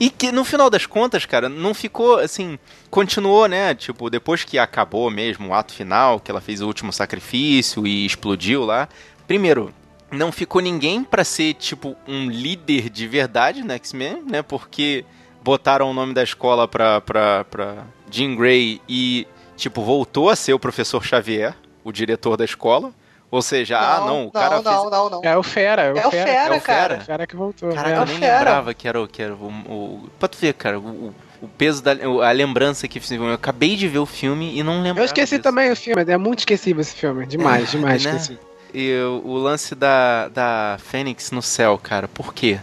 E 0.00 0.10
que 0.10 0.32
no 0.32 0.44
final 0.44 0.68
das 0.68 0.84
contas, 0.84 1.24
cara, 1.26 1.48
não 1.48 1.72
ficou 1.74 2.16
assim. 2.18 2.58
Continuou, 2.90 3.46
né? 3.46 3.72
Tipo, 3.72 4.10
depois 4.10 4.42
que 4.42 4.58
acabou 4.58 5.08
mesmo 5.10 5.48
o 5.50 5.54
ato 5.54 5.72
final, 5.72 6.18
que 6.18 6.28
ela 6.28 6.40
fez 6.40 6.60
o 6.60 6.66
último 6.66 6.92
sacrifício 6.92 7.86
e 7.86 8.04
explodiu 8.04 8.64
lá. 8.64 8.88
Primeiro, 9.28 9.72
não 10.12 10.30
ficou 10.30 10.60
ninguém 10.60 11.02
pra 11.02 11.24
ser, 11.24 11.54
tipo, 11.54 11.96
um 12.06 12.28
líder 12.30 12.88
de 12.90 13.06
verdade 13.08 13.62
no 13.64 13.72
X-Men, 13.72 14.22
né? 14.30 14.42
Porque 14.42 15.04
botaram 15.42 15.90
o 15.90 15.94
nome 15.94 16.14
da 16.14 16.22
escola 16.22 16.68
pra, 16.68 17.00
pra, 17.00 17.44
pra 17.44 17.84
Jean 18.10 18.34
Grey 18.36 18.80
e, 18.88 19.26
tipo, 19.56 19.82
voltou 19.82 20.30
a 20.30 20.36
ser 20.36 20.52
o 20.52 20.58
professor 20.58 21.02
Xavier, 21.04 21.54
o 21.82 21.90
diretor 21.90 22.36
da 22.36 22.44
escola. 22.44 22.92
Ou 23.30 23.40
seja, 23.40 23.78
ah, 23.78 24.00
não, 24.00 24.26
o 24.26 24.30
cara 24.30 24.56
não, 24.56 24.62
fez. 24.62 24.76
não, 24.76 24.90
não, 24.90 25.10
não. 25.10 25.20
É 25.24 25.34
o 25.38 25.42
Fera, 25.42 25.82
é 25.84 25.92
o 25.94 25.96
É 25.96 26.06
o 26.06 26.10
Fera. 26.10 26.26
Fera, 26.26 26.54
É 26.54 26.58
o 26.58 26.60
cara. 26.60 26.82
Fera. 26.90 27.02
O 27.02 27.04
Fera 27.06 27.26
que 27.26 27.34
voltou. 27.34 27.70
Caraca, 27.72 27.88
é. 27.90 27.96
eu 27.96 28.02
É 28.02 28.04
nem 28.04 28.16
o 28.16 28.18
Fera. 28.20 28.38
lembrava 28.38 28.74
que 28.74 28.86
era, 28.86 29.00
o- 29.02 29.08
que 29.08 29.22
era 29.22 29.34
o, 29.34 29.46
o. 29.48 30.10
Pra 30.18 30.28
tu 30.28 30.36
ver, 30.38 30.52
cara, 30.52 30.78
o, 30.78 31.14
o 31.40 31.48
peso 31.48 31.82
da. 31.82 31.92
A 31.92 32.30
lembrança 32.30 32.86
que 32.86 33.00
fizeram. 33.00 33.28
Eu 33.28 33.32
acabei 33.32 33.74
de 33.74 33.88
ver 33.88 34.00
o 34.00 34.04
filme 34.06 34.54
e 34.58 34.62
não 34.62 34.82
lembro. 34.82 35.00
Eu 35.00 35.06
esqueci 35.06 35.38
também 35.38 35.72
o 35.72 35.76
filme, 35.76 36.04
é 36.06 36.16
muito 36.18 36.40
esquecível 36.40 36.82
esse 36.82 36.94
filme. 36.94 37.24
Demais, 37.24 37.70
demais, 37.70 38.04
né? 38.04 38.16
esqueci. 38.16 38.38
E 38.74 38.94
o, 39.02 39.34
lance 39.34 39.74
da, 39.74 40.28
da 40.28 40.78
Fênix 40.82 41.30
no 41.30 41.42
céu, 41.42 41.78
cara, 41.82 42.08
por 42.08 42.32
quê? 42.32 42.58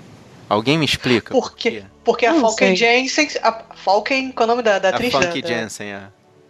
Alguém 0.49 0.77
me 0.77 0.85
explica? 0.85 1.31
Por 1.31 1.55
quê? 1.55 1.83
Porque 2.03 2.25
a 2.25 2.33
Falken 2.33 2.75
sei. 2.75 2.75
Jensen. 2.75 3.27
A 3.43 3.51
Falken, 3.75 4.31
qual 4.31 4.49
é 4.49 4.51
o 4.51 4.55
nome 4.55 4.63
da, 4.63 4.79
da 4.79 4.89
A 4.89 4.91
atriz? 4.95 5.13
Da, 5.13 5.19
da- 5.19 5.47
Jensen, 5.47 5.93
é. 5.93 6.01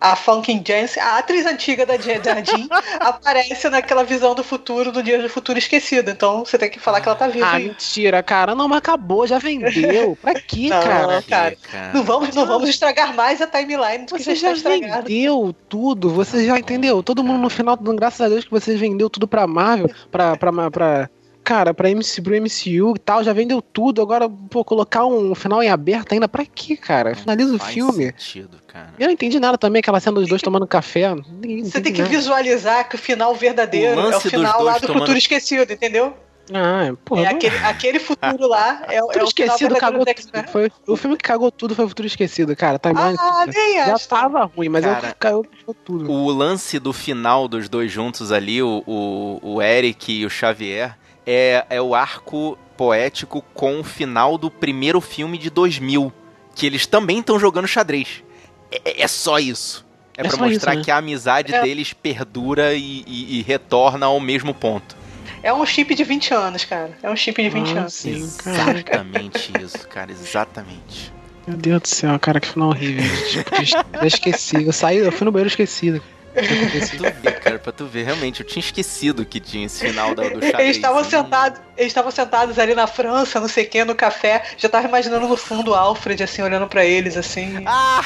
A 0.01 0.15
Falken 0.15 0.63
Jensen, 0.65 1.01
a 1.03 1.17
atriz 1.17 1.45
antiga 1.45 1.85
da, 1.85 1.97
Jean, 1.97 2.21
aparece 2.99 3.69
naquela 3.69 4.03
visão 4.03 4.33
do 4.33 4.43
futuro, 4.43 4.91
do 4.91 5.03
dia 5.03 5.21
do 5.21 5.29
futuro 5.29 5.59
esquecido. 5.59 6.09
Então 6.09 6.45
você 6.45 6.57
tem 6.57 6.69
que 6.69 6.79
falar 6.79 7.01
que 7.01 7.09
ela 7.09 7.17
tá 7.17 7.27
viva. 7.27 7.45
Ah, 7.45 7.53
aí. 7.53 7.65
mentira, 7.67 8.23
cara. 8.23 8.55
Não, 8.55 8.67
mas 8.67 8.77
acabou, 8.77 9.27
já 9.27 9.37
vendeu. 9.39 10.17
Pra 10.21 10.33
quê, 10.35 10.69
Não, 10.69 10.81
cara? 10.81 11.23
cara. 11.23 11.57
cara. 11.69 11.91
Não 11.93 12.03
vamos, 12.03 12.33
não 12.33 12.45
vamos 12.45 12.69
estragar 12.69 13.13
mais 13.13 13.41
a 13.41 13.47
timeline 13.47 14.05
do 14.05 14.15
que 14.15 14.23
Você 14.23 14.35
já 14.35 14.49
já 14.49 14.53
está 14.53 14.73
estragado. 14.73 15.07
vendeu 15.07 15.55
tudo, 15.67 16.09
você 16.09 16.45
já 16.45 16.57
entendeu. 16.57 17.03
Todo 17.03 17.23
mundo 17.23 17.39
no 17.39 17.49
final, 17.49 17.75
graças 17.77 18.21
a 18.21 18.29
Deus 18.29 18.45
que 18.45 18.51
você 18.51 18.75
vendeu 18.77 19.09
tudo 19.09 19.27
pra 19.27 19.45
Marvel, 19.47 19.89
pra. 20.09 20.35
pra, 20.37 20.71
pra 20.71 21.09
cara, 21.49 21.73
pra 21.73 21.89
MC, 21.89 22.21
pro 22.21 22.35
MCU 22.35 22.93
e 22.95 22.99
tal, 22.99 23.23
já 23.23 23.33
vendeu 23.33 23.59
tudo. 23.61 24.01
Agora, 24.03 24.29
pô, 24.29 24.63
colocar 24.63 25.03
um 25.05 25.33
final 25.33 25.63
em 25.63 25.69
aberto 25.69 26.13
ainda, 26.13 26.27
pra 26.27 26.45
quê, 26.45 26.77
cara? 26.77 27.15
Finaliza 27.15 27.55
o 27.55 27.57
Faz 27.57 27.73
filme. 27.73 28.05
sentido, 28.05 28.59
cara. 28.67 28.93
Eu 28.99 29.07
não 29.07 29.13
entendi 29.13 29.39
nada 29.39 29.57
também, 29.57 29.79
aquela 29.79 29.99
cena 29.99 30.19
dos 30.19 30.29
dois 30.29 30.41
tomando 30.43 30.67
café. 30.67 31.15
Ninguém 31.41 31.63
Você 31.65 31.81
tem 31.81 31.91
que 31.91 32.01
nada. 32.03 32.11
visualizar 32.15 32.87
que 32.87 32.93
o 32.95 32.99
final 32.99 33.33
verdadeiro 33.33 33.99
O 33.99 34.11
é 34.11 34.17
o 34.17 34.19
final 34.21 34.61
lá 34.63 34.73
do 34.77 34.81
tomando- 34.85 34.99
futuro 34.99 35.17
esquecido, 35.17 35.73
entendeu? 35.73 36.15
Ah, 36.53 36.91
porra. 37.05 37.21
É 37.21 37.25
não- 37.25 37.31
aquele, 37.31 37.57
aquele 37.57 37.99
futuro 37.99 38.47
lá 38.47 38.83
é, 38.89 38.99
o- 39.03 39.05
Futuro 39.07 39.19
é 39.19 39.23
o 39.23 39.27
Esquecido 39.27 39.75
cagou 39.75 40.03
tudo. 40.05 40.49
Foi, 40.51 40.71
o 40.87 40.95
filme 40.97 41.15
que 41.15 41.23
cagou 41.23 41.51
tudo 41.51 41.75
foi 41.75 41.85
o 41.85 41.89
Futuro 41.89 42.07
Esquecido, 42.07 42.55
cara. 42.55 42.79
Timeline 42.79 43.15
Ah, 43.19 43.45
nem 43.47 43.75
já 43.75 43.93
acho. 43.93 44.07
tava 44.07 44.45
ruim, 44.45 44.67
mas 44.67 44.83
Cara, 44.83 45.09
eu 45.09 45.15
caiu 45.19 45.43
cagou 45.43 45.75
tudo. 45.85 46.11
O 46.11 46.31
lance 46.31 46.79
do 46.79 46.91
final 46.91 47.47
dos 47.47 47.69
dois 47.69 47.91
juntos 47.91 48.31
ali, 48.31 48.63
o, 48.63 48.83
o, 48.87 49.39
o 49.43 49.61
Eric 49.61 50.11
e 50.11 50.25
o 50.25 50.29
Xavier, 50.29 50.97
é, 51.31 51.65
é 51.69 51.81
o 51.81 51.93
arco 51.93 52.57
poético 52.75 53.43
com 53.53 53.79
o 53.79 53.83
final 53.83 54.37
do 54.37 54.49
primeiro 54.49 54.99
filme 54.99 55.37
de 55.37 55.49
2000, 55.51 56.11
que 56.55 56.65
eles 56.65 56.87
também 56.87 57.19
estão 57.19 57.37
jogando 57.39 57.67
xadrez. 57.67 58.23
É, 58.71 59.03
é 59.03 59.07
só 59.07 59.37
isso. 59.37 59.85
É, 60.17 60.21
É 60.21 60.23
pra 60.23 60.31
só 60.31 60.37
mostrar 60.43 60.71
isso, 60.73 60.79
né? 60.79 60.83
que 60.85 60.91
a 60.91 60.97
amizade 60.97 61.53
É. 61.53 61.61
deles 61.61 61.93
perdura 61.93 62.73
e, 62.73 63.03
e- 63.05 63.39
e 63.39 63.41
retorna 63.43 64.07
ao 64.07 64.19
mesmo 64.19 64.53
ponto. 64.53 64.97
É 65.43 65.53
um 65.53 65.65
chip 65.65 65.93
de 65.93 66.03
20 66.03 66.33
anos, 66.33 66.65
cara. 66.65 66.97
É 67.03 67.09
um 67.09 67.15
chip 67.15 67.41
de 67.41 67.49
20 67.49 67.77
Ah, 67.77 67.81
anos. 67.81 67.93
sim. 67.93 68.15
Exatamente 68.15 69.51
isso, 69.63 69.87
cara, 69.87 70.11
exatamente. 70.11 71.13
Meu 71.47 71.55
Deus 71.57 71.81
do 71.81 71.87
céu, 71.87 72.19
cara, 72.19 72.39
que 72.39 72.47
final 72.47 72.69
horrível. 72.69 73.03
Tipo, 73.27 73.97
eu 74.01 74.07
esqueci. 74.07 74.65
Eu 74.65 74.73
saí, 74.73 74.97
eu 74.97 75.11
fui 75.11 75.25
no 75.25 75.31
banheiro 75.31 75.47
esquecido. 75.49 76.01
Pra 76.39 77.11
tu 77.11 77.21
ver, 77.21 77.39
cara, 77.39 77.59
pra 77.59 77.71
tu 77.71 77.85
ver, 77.85 78.03
realmente, 78.05 78.41
eu 78.41 78.45
tinha 78.45 78.59
esquecido 78.61 79.25
que 79.25 79.39
tinha 79.39 79.65
esse 79.65 79.85
final 79.85 80.13
da, 80.15 80.23
do 80.23 80.35
xadrez. 80.41 80.59
Eles 80.59 80.75
estavam 80.77 81.03
sentados, 81.03 81.59
eles 81.77 81.87
estavam 81.91 82.11
sentados 82.11 82.57
ali 82.59 82.73
na 82.75 82.87
França, 82.87 83.39
não 83.39 83.47
sei 83.47 83.65
o 83.65 83.69
que, 83.69 83.83
no 83.83 83.95
café. 83.95 84.43
Já 84.57 84.69
tava 84.69 84.87
imaginando 84.87 85.27
no 85.27 85.35
fundo 85.37 85.71
o 85.71 85.75
Alfred, 85.75 86.21
assim, 86.23 86.41
olhando 86.41 86.67
pra 86.67 86.85
eles, 86.85 87.17
assim. 87.17 87.63
Ah! 87.65 88.01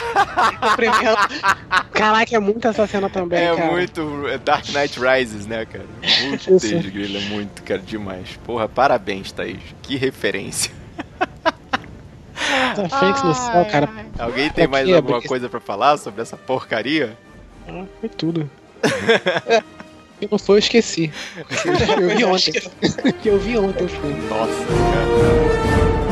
Caraca, 1.94 2.36
é 2.36 2.40
muito 2.40 2.68
essa 2.68 2.86
cena 2.88 3.10
também, 3.10 3.40
É 3.44 3.56
cara. 3.56 3.72
muito 3.72 4.28
é 4.28 4.38
Dark 4.38 4.66
Knight 4.70 5.00
Rises, 5.00 5.46
né, 5.46 5.66
cara? 5.66 5.86
Muito. 6.24 6.46
Thaís 6.60 6.86
Grilo, 6.90 7.18
é 7.18 7.22
muito, 7.22 7.64
cara, 7.64 7.80
demais. 7.82 8.38
Porra, 8.46 8.68
parabéns, 8.68 9.32
Thaís. 9.32 9.60
Que 9.82 9.96
referência. 9.96 10.72
Essa 12.72 13.00
Fênix 13.00 13.24
no 13.24 13.34
céu, 13.34 13.66
cara. 13.72 13.90
Alguém 14.20 14.50
tem 14.50 14.68
mais 14.68 14.84
Aqui 14.84 14.94
é 14.94 14.96
alguma 14.98 15.16
porque- 15.18 15.28
coisa 15.28 15.48
pra 15.50 15.60
falar 15.60 15.98
sobre 15.98 16.22
essa 16.22 16.36
porcaria? 16.36 17.16
Ah, 17.68 17.86
Foi 18.00 18.10
tudo. 18.10 18.50
E 20.22 20.28
não 20.32 20.40
foi, 20.40 20.56
eu 20.56 20.60
esqueci. 20.60 21.12
Eu 22.00 22.16
vi 22.16 22.24
ontem. 22.24 22.54
Eu 23.26 23.40
vi 23.40 23.58
ontem 23.58 23.84
o 23.84 23.90
filme. 23.90 24.22
Nossa, 24.30 24.66
cara. 24.66 26.03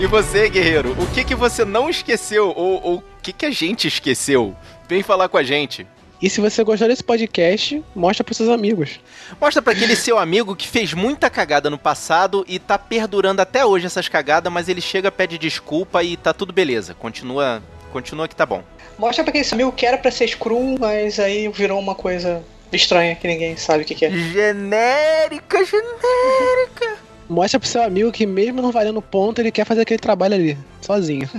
E 0.00 0.06
você, 0.06 0.48
guerreiro, 0.48 0.92
o 0.92 1.06
que 1.12 1.24
que 1.24 1.34
você 1.34 1.64
não 1.64 1.90
esqueceu? 1.90 2.52
Ou 2.54 2.98
o 2.98 3.02
que 3.20 3.32
que 3.32 3.44
a 3.44 3.50
gente 3.50 3.88
esqueceu? 3.88 4.54
Vem 4.88 5.02
falar 5.02 5.28
com 5.28 5.36
a 5.36 5.42
gente. 5.42 5.84
E 6.22 6.30
se 6.30 6.40
você 6.40 6.62
gostou 6.62 6.86
desse 6.86 7.02
podcast, 7.02 7.82
mostra 7.96 8.22
pros 8.22 8.36
seus 8.36 8.48
amigos. 8.48 9.00
Mostra 9.40 9.60
pra 9.60 9.72
aquele 9.72 9.96
seu 9.96 10.16
amigo 10.16 10.54
que 10.54 10.68
fez 10.68 10.94
muita 10.94 11.28
cagada 11.28 11.68
no 11.68 11.76
passado 11.76 12.44
e 12.46 12.60
tá 12.60 12.78
perdurando 12.78 13.42
até 13.42 13.66
hoje 13.66 13.86
essas 13.86 14.08
cagadas, 14.08 14.52
mas 14.52 14.68
ele 14.68 14.80
chega, 14.80 15.10
pede 15.10 15.36
desculpa 15.36 16.00
e 16.04 16.16
tá 16.16 16.32
tudo 16.32 16.52
beleza. 16.52 16.94
Continua, 16.94 17.60
continua 17.92 18.28
que 18.28 18.36
tá 18.36 18.46
bom. 18.46 18.62
Mostra 18.96 19.24
pra 19.24 19.32
quem 19.32 19.40
esse 19.40 19.54
amigo 19.54 19.72
que 19.72 19.84
era 19.84 19.98
pra 19.98 20.12
ser 20.12 20.28
Screw, 20.28 20.76
mas 20.78 21.18
aí 21.18 21.48
virou 21.48 21.78
uma 21.78 21.96
coisa 21.96 22.40
estranha 22.72 23.16
que 23.16 23.26
ninguém 23.26 23.56
sabe 23.56 23.82
o 23.82 23.86
que, 23.86 23.96
que 23.96 24.04
é. 24.04 24.10
Genérica, 24.10 25.58
genérica. 25.64 27.07
Mostra 27.28 27.60
pro 27.60 27.68
seu 27.68 27.82
amigo 27.82 28.10
que 28.10 28.26
mesmo 28.26 28.62
não 28.62 28.72
valendo 28.72 29.02
ponto, 29.02 29.40
ele 29.40 29.50
quer 29.50 29.64
fazer 29.66 29.82
aquele 29.82 29.98
trabalho 29.98 30.34
ali, 30.34 30.58
sozinho. 30.80 31.28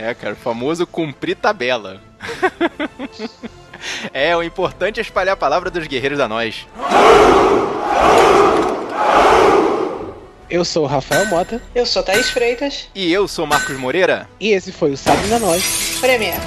É, 0.00 0.14
cara, 0.14 0.34
o 0.34 0.36
famoso 0.36 0.86
cumprir 0.86 1.34
tabela. 1.34 2.00
é, 4.14 4.36
o 4.36 4.44
importante 4.44 5.00
é 5.00 5.02
espalhar 5.02 5.32
a 5.32 5.36
palavra 5.36 5.72
dos 5.72 5.88
guerreiros 5.88 6.18
da 6.18 6.28
nós. 6.28 6.68
Eu 10.48 10.64
sou 10.64 10.84
o 10.84 10.86
Rafael 10.86 11.26
Mota 11.26 11.60
Eu 11.74 11.84
sou 11.84 12.04
Thaís 12.04 12.30
Freitas, 12.30 12.88
E 12.94 13.12
eu 13.12 13.26
sou 13.26 13.44
Marcos 13.44 13.76
Moreira. 13.76 14.28
e 14.38 14.50
esse 14.50 14.70
foi 14.70 14.92
o 14.92 14.96
Sabe 14.96 15.26
da 15.26 15.40
Nós. 15.40 15.98
Premiere. 16.00 16.38